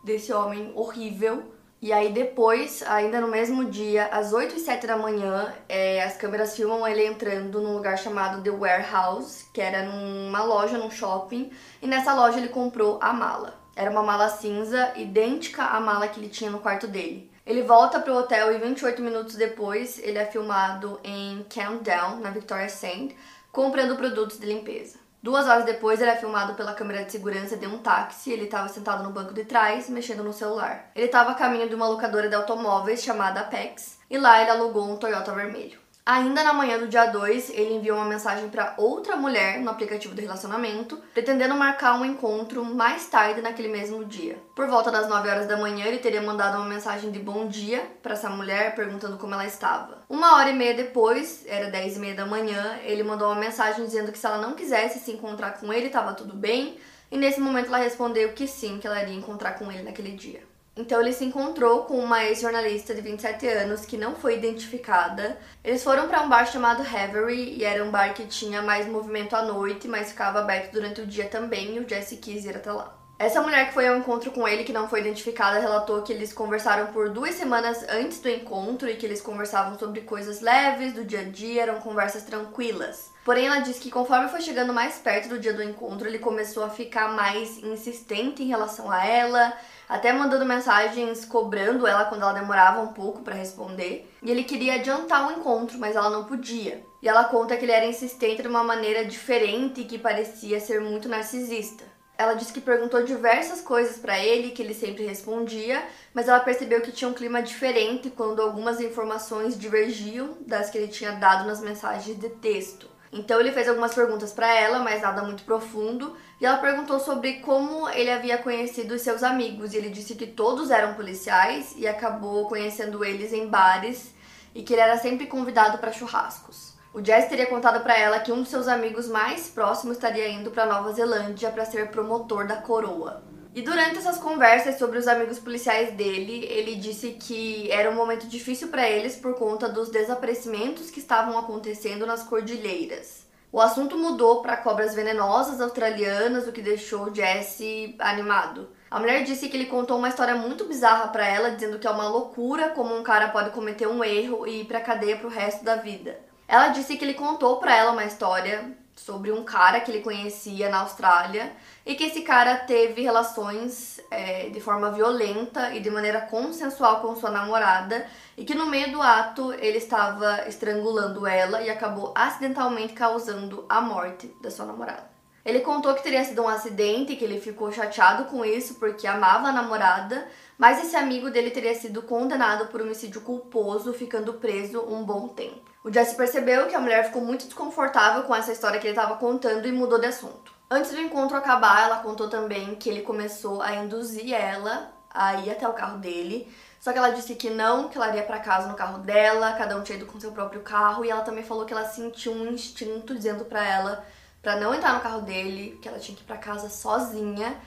desse 0.04 0.34
homem 0.34 0.72
horrível. 0.76 1.54
E 1.82 1.92
aí 1.92 2.12
depois, 2.14 2.82
ainda 2.84 3.20
no 3.20 3.28
mesmo 3.28 3.66
dia, 3.66 4.06
às 4.06 4.34
8 4.34 4.56
e 4.56 4.60
7 4.60 4.88
da 4.88 4.98
manhã, 4.98 5.54
é, 5.68 6.02
as 6.02 6.16
câmeras 6.16 6.56
filmam 6.56 6.88
ele 6.88 7.06
entrando 7.06 7.62
num 7.62 7.74
lugar 7.74 7.98
chamado 7.98 8.42
The 8.42 8.50
Warehouse, 8.50 9.46
que 9.54 9.62
era 9.62 9.84
numa 9.84 10.44
loja, 10.44 10.78
num 10.78 10.90
shopping, 10.90 11.52
e 11.82 11.88
nessa 11.88 12.14
loja 12.14 12.38
ele 12.38 12.48
comprou 12.48 12.98
a 13.02 13.12
mala. 13.12 13.62
Era 13.76 13.92
uma 13.92 14.02
mala 14.02 14.30
cinza, 14.30 14.94
idêntica 14.96 15.64
à 15.64 15.80
mala 15.80 16.08
que 16.08 16.20
ele 16.20 16.30
tinha 16.30 16.50
no 16.50 16.60
quarto 16.60 16.88
dele. 16.88 17.30
Ele 17.46 17.64
volta 17.64 18.00
pro 18.00 18.16
hotel 18.16 18.54
e 18.56 18.60
28 18.60 19.02
minutos 19.02 19.36
depois 19.36 20.00
ele 20.00 20.18
é 20.18 20.26
filmado 20.26 21.00
em 21.04 21.46
Countdown, 21.54 22.22
na 22.22 22.30
Victoria 22.30 22.70
Sand, 22.70 23.10
comprando 23.52 23.98
produtos 23.98 24.40
de 24.40 24.46
limpeza. 24.46 25.03
Duas 25.24 25.48
horas 25.48 25.64
depois, 25.64 26.02
ele 26.02 26.12
é 26.12 26.18
filmado 26.18 26.54
pela 26.54 26.74
câmera 26.74 27.06
de 27.06 27.12
segurança 27.14 27.56
de 27.56 27.66
um 27.66 27.78
táxi. 27.78 28.30
Ele 28.30 28.44
estava 28.44 28.68
sentado 28.68 29.06
no 29.06 29.10
banco 29.10 29.34
de 29.34 29.46
trás, 29.46 29.90
mexendo 29.90 30.22
no 30.22 30.34
celular. 30.34 30.92
Ele 30.94 31.06
estava 31.06 31.32
a 31.32 31.36
caminho 31.36 31.70
de 31.70 31.74
uma 31.74 31.88
locadora 31.88 32.28
de 32.28 32.36
automóveis 32.36 33.02
chamada 33.02 33.40
Apex, 33.40 34.00
e 34.10 34.18
lá 34.18 34.42
ele 34.42 34.52
alugou 34.52 34.84
um 34.84 34.98
Toyota 34.98 35.32
vermelho. 35.32 35.83
Ainda 36.06 36.44
na 36.44 36.52
manhã 36.52 36.78
do 36.78 36.90
dia 36.90 37.06
2, 37.06 37.52
ele 37.52 37.76
enviou 37.76 37.96
uma 37.96 38.06
mensagem 38.06 38.50
para 38.50 38.74
outra 38.78 39.16
mulher 39.16 39.62
no 39.62 39.70
aplicativo 39.70 40.14
de 40.14 40.22
relacionamento, 40.22 41.02
pretendendo 41.14 41.56
marcar 41.56 41.94
um 41.94 42.04
encontro 42.04 42.66
mais 42.66 43.06
tarde 43.08 43.42
naquele 43.42 43.70
mesmo 43.70 44.04
dia. 44.04 44.38
Por 44.54 44.68
volta 44.68 44.92
das 44.92 45.08
9 45.08 45.30
horas 45.30 45.48
da 45.48 45.56
manhã, 45.56 45.86
ele 45.86 46.00
teria 46.00 46.22
mandado 46.22 46.58
uma 46.58 46.68
mensagem 46.68 47.10
de 47.10 47.20
bom 47.20 47.48
dia 47.48 47.90
para 48.02 48.16
essa 48.16 48.30
mulher, 48.30 48.76
perguntando 48.76 49.18
como 49.18 49.34
ela 49.34 49.46
estava. 49.46 50.04
Uma 50.10 50.36
hora 50.36 50.50
e 50.50 50.54
meia 50.54 50.74
depois, 50.74 51.46
era 51.48 51.72
10 51.72 51.96
e 51.96 52.00
meia 52.00 52.16
da 52.16 52.26
manhã, 52.26 52.80
ele 52.84 53.02
mandou 53.02 53.30
uma 53.30 53.40
mensagem 53.40 53.86
dizendo 53.86 54.12
que 54.12 54.18
se 54.18 54.26
ela 54.26 54.40
não 54.40 54.56
quisesse 54.56 55.00
se 55.00 55.12
encontrar 55.14 55.58
com 55.58 55.72
ele, 55.72 55.88
estava 55.88 56.14
tudo 56.14 56.36
bem, 56.36 56.78
e 57.10 57.18
nesse 57.18 57.40
momento 57.40 57.68
ela 57.68 57.78
respondeu 57.78 58.34
que 58.34 58.46
sim, 58.46 58.78
que 58.78 58.88
ela 58.88 59.02
iria 59.02 59.16
encontrar 59.16 59.54
com 59.54 59.72
ele 59.72 59.84
naquele 59.84 60.12
dia. 60.12 60.42
Então 60.76 61.00
ele 61.00 61.14
se 61.14 61.24
encontrou 61.24 61.86
com 61.86 62.00
uma 62.00 62.24
ex-jornalista 62.26 62.96
de 62.96 63.02
27 63.02 63.48
anos 63.48 63.86
que 63.86 63.98
não 63.98 64.16
foi 64.16 64.38
identificada. 64.38 65.38
Eles 65.64 65.84
foram 65.84 66.08
para 66.08 66.22
um 66.22 66.30
bar 66.30 66.46
chamado 66.46 66.82
Havery 66.82 67.58
e 67.58 67.64
era 67.64 67.84
um 67.84 67.92
bar 67.92 68.14
que 68.14 68.26
tinha 68.26 68.62
mais 68.62 68.88
movimento 68.88 69.36
à 69.36 69.44
noite, 69.44 69.88
mas 69.88 70.10
ficava 70.10 70.40
aberto 70.40 70.72
durante 70.72 71.02
o 71.02 71.08
dia 71.08 71.28
também 71.30 71.76
e 71.76 71.80
o 71.80 71.88
Jesse 71.88 72.18
quis 72.18 72.46
ir 72.46 72.56
até 72.58 72.72
lá. 72.72 73.03
Essa 73.24 73.42
mulher 73.42 73.68
que 73.68 73.74
foi 73.74 73.88
ao 73.88 73.96
encontro 73.96 74.32
com 74.32 74.46
ele, 74.46 74.66
que 74.66 74.74
não 74.74 74.90
foi 74.90 75.00
identificada, 75.00 75.58
relatou 75.58 76.02
que 76.02 76.12
eles 76.12 76.34
conversaram 76.34 76.88
por 76.88 77.10
duas 77.10 77.36
semanas 77.36 77.82
antes 77.88 78.20
do 78.20 78.28
encontro 78.28 78.90
e 78.90 78.98
que 78.98 79.06
eles 79.06 79.22
conversavam 79.22 79.80
sobre 79.80 80.02
coisas 80.02 80.42
leves 80.42 80.92
do 80.92 81.06
dia 81.06 81.22
a 81.22 81.24
dia, 81.24 81.62
eram 81.62 81.80
conversas 81.80 82.24
tranquilas. 82.24 83.14
Porém, 83.24 83.48
ela 83.48 83.60
disse 83.60 83.80
que 83.80 83.90
conforme 83.90 84.28
foi 84.28 84.42
chegando 84.42 84.74
mais 84.74 84.96
perto 84.96 85.30
do 85.30 85.40
dia 85.40 85.54
do 85.54 85.64
encontro, 85.64 86.06
ele 86.06 86.20
começou 86.20 86.66
a 86.66 86.70
ficar 86.70 87.14
mais 87.14 87.60
insistente 87.60 88.44
em 88.44 88.48
relação 88.48 88.92
a 88.92 89.06
ela, 89.06 89.54
até 89.88 90.12
mandando 90.12 90.46
mensagens 90.46 91.24
cobrando 91.24 91.88
ela 91.88 92.04
quando 92.04 92.24
ela 92.24 92.34
demorava 92.34 92.82
um 92.82 92.92
pouco 92.92 93.22
para 93.22 93.36
responder. 93.36 94.12
E 94.22 94.30
ele 94.30 94.44
queria 94.44 94.74
adiantar 94.74 95.30
o 95.30 95.40
encontro, 95.40 95.80
mas 95.80 95.96
ela 95.96 96.10
não 96.10 96.26
podia. 96.26 96.86
E 97.02 97.08
ela 97.08 97.24
conta 97.24 97.56
que 97.56 97.64
ele 97.64 97.72
era 97.72 97.86
insistente 97.86 98.42
de 98.42 98.50
uma 98.50 98.66
maneira 98.66 99.06
diferente 99.06 99.86
que 99.86 99.98
parecia 99.98 100.60
ser 100.60 100.82
muito 100.82 101.08
narcisista. 101.08 101.93
Ela 102.24 102.36
disse 102.36 102.54
que 102.54 102.62
perguntou 102.62 103.04
diversas 103.04 103.60
coisas 103.60 103.98
para 103.98 104.18
ele, 104.18 104.52
que 104.52 104.62
ele 104.62 104.74
sempre 104.74 105.06
respondia, 105.06 105.84
mas 106.14 106.30
ela 106.30 106.40
percebeu 106.40 106.80
que 106.80 106.92
tinha 106.92 107.10
um 107.10 107.14
clima 107.14 107.42
diferente 107.42 108.10
quando 108.10 108.42
algumas 108.42 108.80
informações 108.80 109.60
divergiam 109.60 110.38
das 110.48 110.70
que 110.70 110.78
ele 110.78 110.88
tinha 110.88 111.12
dado 111.12 111.46
nas 111.46 111.60
mensagens 111.60 112.18
de 112.18 112.30
texto. 112.30 112.88
Então 113.12 113.42
ele 113.42 113.52
fez 113.52 113.68
algumas 113.68 113.94
perguntas 113.94 114.32
para 114.32 114.52
ela, 114.52 114.80
mas 114.80 115.02
nada 115.02 115.22
muito 115.22 115.44
profundo, 115.44 116.16
e 116.40 116.46
ela 116.46 116.58
perguntou 116.58 116.98
sobre 116.98 117.42
como 117.42 117.90
ele 117.90 118.10
havia 118.10 118.38
conhecido 118.38 118.98
seus 118.98 119.22
amigos, 119.22 119.74
e 119.74 119.78
ele 119.78 119.90
disse 119.90 120.16
que 120.16 120.26
todos 120.26 120.72
eram 120.72 120.94
policiais 120.94 121.74
e 121.76 121.86
acabou 121.86 122.48
conhecendo 122.48 123.04
eles 123.04 123.34
em 123.34 123.48
bares 123.48 124.14
e 124.56 124.64
que 124.64 124.74
ele 124.74 124.82
era 124.82 124.98
sempre 124.98 125.28
convidado 125.28 125.78
para 125.78 125.92
churrascos. 125.92 126.73
O 126.94 127.04
Jess 127.04 127.28
teria 127.28 127.48
contado 127.48 127.82
para 127.82 127.98
ela 127.98 128.20
que 128.20 128.32
um 128.32 128.42
dos 128.42 128.50
seus 128.50 128.68
amigos 128.68 129.08
mais 129.08 129.50
próximos 129.50 129.98
estaria 129.98 130.30
indo 130.30 130.52
para 130.52 130.68
Nova 130.68 130.94
Zelândia 130.94 131.50
para 131.50 131.66
ser 131.66 131.90
promotor 131.90 132.46
da 132.46 132.58
coroa. 132.58 133.24
E 133.56 133.64
durante 133.64 133.98
essas 133.98 134.20
conversas 134.20 134.78
sobre 134.78 135.00
os 135.00 135.08
amigos 135.08 135.40
policiais 135.40 135.92
dele, 135.94 136.46
ele 136.46 136.76
disse 136.76 137.14
que 137.14 137.72
era 137.72 137.90
um 137.90 137.96
momento 137.96 138.28
difícil 138.28 138.68
para 138.68 138.88
eles 138.88 139.16
por 139.16 139.34
conta 139.34 139.68
dos 139.68 139.90
desaparecimentos 139.90 140.92
que 140.92 141.00
estavam 141.00 141.36
acontecendo 141.36 142.06
nas 142.06 142.22
cordilheiras. 142.22 143.26
O 143.52 143.60
assunto 143.60 143.98
mudou 143.98 144.44
para 144.44 144.58
cobras 144.58 144.94
venenosas 144.94 145.62
australianas, 145.62 146.48
o 146.48 146.52
que 146.52 146.62
deixou 146.62 147.14
Jesse 147.14 147.96
animado. 147.98 148.70
A 148.92 149.00
mulher 149.00 149.24
disse 149.24 149.50
que 149.50 149.58
ele 149.58 149.66
contou 149.66 149.98
uma 149.98 150.10
história 150.10 150.36
muito 150.36 150.66
bizarra 150.66 151.08
para 151.08 151.28
ela, 151.28 151.50
dizendo 151.50 151.80
que 151.80 151.88
é 151.88 151.92
uma 151.92 152.08
loucura 152.08 152.70
como 152.70 152.96
um 152.96 153.02
cara 153.02 153.30
pode 153.30 153.50
cometer 153.50 153.88
um 153.88 154.04
erro 154.04 154.46
e 154.46 154.62
ir 154.62 154.66
para 154.66 154.80
cadeia 154.80 155.18
pro 155.18 155.28
resto 155.28 155.66
da 155.66 155.76
vida. 155.76 156.20
Ela 156.54 156.68
disse 156.68 156.96
que 156.96 157.04
ele 157.04 157.16
contou 157.16 157.58
para 157.58 157.76
ela 157.76 157.94
uma 157.94 158.06
história 158.06 158.78
sobre 158.96 159.32
um 159.32 159.44
cara 159.44 159.80
que 159.80 159.90
ele 159.90 160.04
conhecia 160.04 160.70
na 160.70 160.82
Austrália 160.82 161.52
e 161.84 161.96
que 161.96 162.04
esse 162.04 162.22
cara 162.22 162.56
teve 162.58 163.02
relações 163.02 164.00
é, 164.12 164.50
de 164.50 164.62
forma 164.62 164.92
violenta 164.92 165.74
e 165.74 165.80
de 165.80 165.90
maneira 165.90 166.22
consensual 166.22 167.02
com 167.02 167.16
sua 167.16 167.32
namorada 167.32 168.06
e 168.38 168.46
que 168.46 168.54
no 168.54 168.68
meio 168.68 168.92
do 168.92 169.02
ato 169.02 169.52
ele 169.54 169.80
estava 169.80 170.48
estrangulando 170.48 171.26
ela 171.26 171.60
e 171.64 171.72
acabou 171.72 172.14
acidentalmente 172.16 172.94
causando 172.94 173.66
a 173.68 173.82
morte 173.82 174.28
da 174.40 174.52
sua 174.52 174.68
namorada. 174.68 175.10
Ele 175.44 175.62
contou 175.62 175.96
que 175.96 176.04
teria 176.04 176.24
sido 176.24 176.44
um 176.44 176.48
acidente, 176.48 177.16
que 177.16 177.26
ele 177.26 177.42
ficou 177.42 177.72
chateado 177.72 178.26
com 178.26 178.46
isso 178.46 178.76
porque 178.76 179.08
amava 179.08 179.48
a 179.48 179.52
namorada, 179.52 180.28
mas 180.56 180.84
esse 180.84 180.96
amigo 180.96 181.32
dele 181.32 181.50
teria 181.50 181.74
sido 181.74 182.04
condenado 182.04 182.68
por 182.68 182.80
homicídio 182.80 183.22
culposo, 183.22 183.92
ficando 183.92 184.34
preso 184.34 184.82
um 184.82 185.04
bom 185.04 185.30
tempo. 185.30 185.73
O 185.84 185.92
Jesse 185.92 186.16
percebeu 186.16 186.68
que 186.68 186.76
a 186.76 186.80
mulher 186.80 187.06
ficou 187.06 187.22
muito 187.22 187.44
desconfortável 187.44 188.24
com 188.24 188.34
essa 188.34 188.54
história 188.54 188.80
que 188.80 188.88
ele 188.88 188.98
estava 188.98 189.18
contando 189.18 189.68
e 189.68 189.72
mudou 189.72 190.00
de 190.00 190.06
assunto. 190.06 190.54
Antes 190.72 190.92
do 190.92 191.02
encontro 191.02 191.36
acabar, 191.36 191.84
ela 191.84 191.98
contou 191.98 192.30
também 192.30 192.74
que 192.76 192.90
ele 192.90 193.02
começou 193.02 193.62
a 193.62 193.76
induzir 193.76 194.34
ela 194.34 194.94
a 195.14 195.36
ir 195.36 195.52
até 195.52 195.68
o 195.68 195.74
carro 195.74 195.98
dele. 195.98 196.50
Só 196.80 196.94
que 196.94 196.98
ela 196.98 197.10
disse 197.10 197.36
que 197.36 197.50
não, 197.50 197.90
que 197.90 197.98
ela 197.98 198.08
iria 198.08 198.24
para 198.24 198.40
casa 198.40 198.70
no 198.70 198.76
carro 198.76 199.00
dela, 199.00 199.54
cada 199.54 199.76
um 199.76 199.84
tinha 199.84 199.98
ido 199.98 200.06
com 200.06 200.20
seu 200.20 200.32
próprio 200.32 200.62
carro, 200.62 201.04
e 201.04 201.10
ela 201.10 201.22
também 201.22 201.44
falou 201.44 201.66
que 201.66 201.74
ela 201.74 201.86
sentiu 201.86 202.32
um 202.32 202.48
instinto 202.48 203.14
dizendo 203.14 203.44
para 203.44 203.64
ela 203.66 204.06
para 204.42 204.56
não 204.56 204.74
entrar 204.74 204.94
no 204.94 205.02
carro 205.02 205.22
dele, 205.22 205.78
que 205.82 205.88
ela 205.88 206.00
tinha 206.00 206.16
que 206.16 206.24
ir 206.24 206.26
para 206.26 206.38
casa 206.38 206.70
sozinha. 206.70 207.58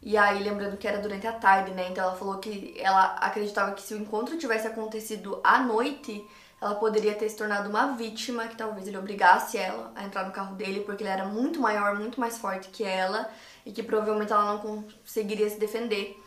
E 0.00 0.16
aí, 0.16 0.42
lembrando 0.42 0.76
que 0.76 0.86
era 0.86 0.98
durante 0.98 1.26
a 1.26 1.32
tarde, 1.32 1.72
né? 1.72 1.88
Então 1.90 2.04
ela 2.04 2.16
falou 2.16 2.38
que 2.38 2.74
ela 2.78 3.16
acreditava 3.20 3.72
que 3.72 3.82
se 3.82 3.94
o 3.94 3.98
encontro 3.98 4.36
tivesse 4.38 4.66
acontecido 4.66 5.40
à 5.42 5.60
noite, 5.60 6.24
ela 6.64 6.74
poderia 6.76 7.14
ter 7.14 7.28
se 7.28 7.36
tornado 7.36 7.68
uma 7.68 7.94
vítima, 7.94 8.46
que 8.46 8.56
talvez 8.56 8.88
ele 8.88 8.96
obrigasse 8.96 9.58
ela 9.58 9.92
a 9.94 10.04
entrar 10.04 10.24
no 10.24 10.32
carro 10.32 10.54
dele, 10.54 10.80
porque 10.80 11.02
ele 11.02 11.10
era 11.10 11.24
muito 11.24 11.60
maior, 11.60 11.98
muito 11.98 12.18
mais 12.18 12.38
forte 12.38 12.68
que 12.68 12.82
ela, 12.82 13.28
e 13.66 13.72
que 13.72 13.82
provavelmente 13.82 14.32
ela 14.32 14.44
não 14.44 14.58
conseguiria 14.58 15.48
se 15.50 15.58
defender. 15.58 16.18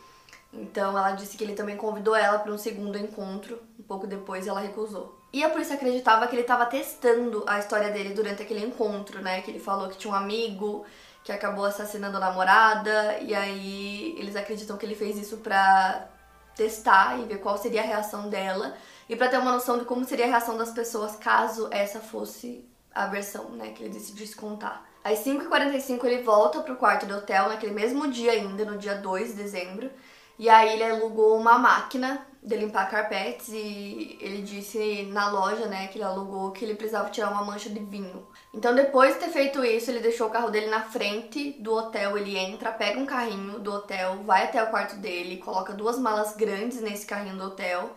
Então 0.52 0.96
ela 0.96 1.12
disse 1.12 1.36
que 1.36 1.44
ele 1.44 1.54
também 1.54 1.76
convidou 1.76 2.14
ela 2.14 2.38
para 2.38 2.52
um 2.52 2.58
segundo 2.58 2.96
encontro. 2.96 3.60
Um 3.78 3.82
pouco 3.82 4.06
depois 4.06 4.46
ela 4.46 4.60
recusou. 4.60 5.18
E 5.32 5.44
a 5.44 5.50
polícia 5.50 5.74
acreditava 5.74 6.26
que 6.26 6.34
ele 6.34 6.42
estava 6.42 6.64
testando 6.66 7.44
a 7.46 7.58
história 7.58 7.90
dele 7.90 8.14
durante 8.14 8.42
aquele 8.42 8.64
encontro, 8.64 9.20
né? 9.20 9.42
Que 9.42 9.50
ele 9.50 9.60
falou 9.60 9.88
que 9.88 9.98
tinha 9.98 10.12
um 10.12 10.16
amigo 10.16 10.86
que 11.22 11.32
acabou 11.32 11.64
assassinando 11.66 12.16
a 12.16 12.20
namorada 12.20 13.18
e 13.18 13.34
aí 13.34 14.16
eles 14.18 14.36
acreditam 14.36 14.78
que 14.78 14.86
ele 14.86 14.94
fez 14.94 15.18
isso 15.18 15.38
para 15.38 16.08
testar 16.56 17.18
e 17.20 17.24
ver 17.26 17.38
qual 17.38 17.58
seria 17.58 17.82
a 17.82 17.84
reação 17.84 18.30
dela 18.30 18.74
e 19.08 19.16
para 19.16 19.28
ter 19.28 19.38
uma 19.38 19.52
noção 19.52 19.78
de 19.78 19.84
como 19.84 20.04
seria 20.04 20.26
a 20.26 20.28
reação 20.28 20.56
das 20.56 20.70
pessoas 20.70 21.16
caso 21.16 21.68
essa 21.70 22.00
fosse 22.00 22.68
a 22.94 23.06
versão, 23.06 23.50
né, 23.50 23.70
que 23.70 23.82
ele 23.82 23.92
decidisse 23.92 24.34
contar. 24.34 24.86
Às 25.04 25.20
5h45 25.20 26.04
ele 26.04 26.22
volta 26.22 26.60
pro 26.60 26.76
quarto 26.76 27.06
do 27.06 27.16
hotel 27.16 27.48
naquele 27.48 27.72
mesmo 27.72 28.08
dia 28.08 28.32
ainda, 28.32 28.64
no 28.64 28.76
dia 28.76 28.96
2 28.96 29.28
de 29.28 29.34
dezembro, 29.34 29.90
e 30.38 30.48
aí 30.48 30.74
ele 30.74 30.84
alugou 30.84 31.36
uma 31.36 31.58
máquina 31.58 32.26
de 32.42 32.56
limpar 32.56 32.88
carpetes 32.88 33.48
e 33.48 34.16
ele 34.20 34.42
disse 34.42 35.04
na 35.04 35.30
loja, 35.30 35.66
né, 35.66 35.88
que 35.88 35.98
ele 35.98 36.04
alugou 36.04 36.52
que 36.52 36.64
ele 36.64 36.74
precisava 36.74 37.10
tirar 37.10 37.30
uma 37.30 37.44
mancha 37.44 37.68
de 37.68 37.80
vinho. 37.80 38.26
Então 38.52 38.74
depois 38.74 39.14
de 39.14 39.20
ter 39.20 39.30
feito 39.30 39.64
isso, 39.64 39.90
ele 39.90 40.00
deixou 40.00 40.28
o 40.28 40.30
carro 40.30 40.50
dele 40.50 40.66
na 40.66 40.82
frente 40.82 41.52
do 41.60 41.72
hotel, 41.72 42.16
ele 42.16 42.36
entra, 42.36 42.70
pega 42.70 43.00
um 43.00 43.06
carrinho 43.06 43.58
do 43.58 43.72
hotel, 43.72 44.22
vai 44.24 44.44
até 44.44 44.62
o 44.62 44.70
quarto 44.70 44.96
dele, 44.96 45.38
coloca 45.38 45.72
duas 45.72 45.98
malas 45.98 46.36
grandes 46.36 46.80
nesse 46.80 47.06
carrinho 47.06 47.36
do 47.36 47.44
hotel, 47.44 47.94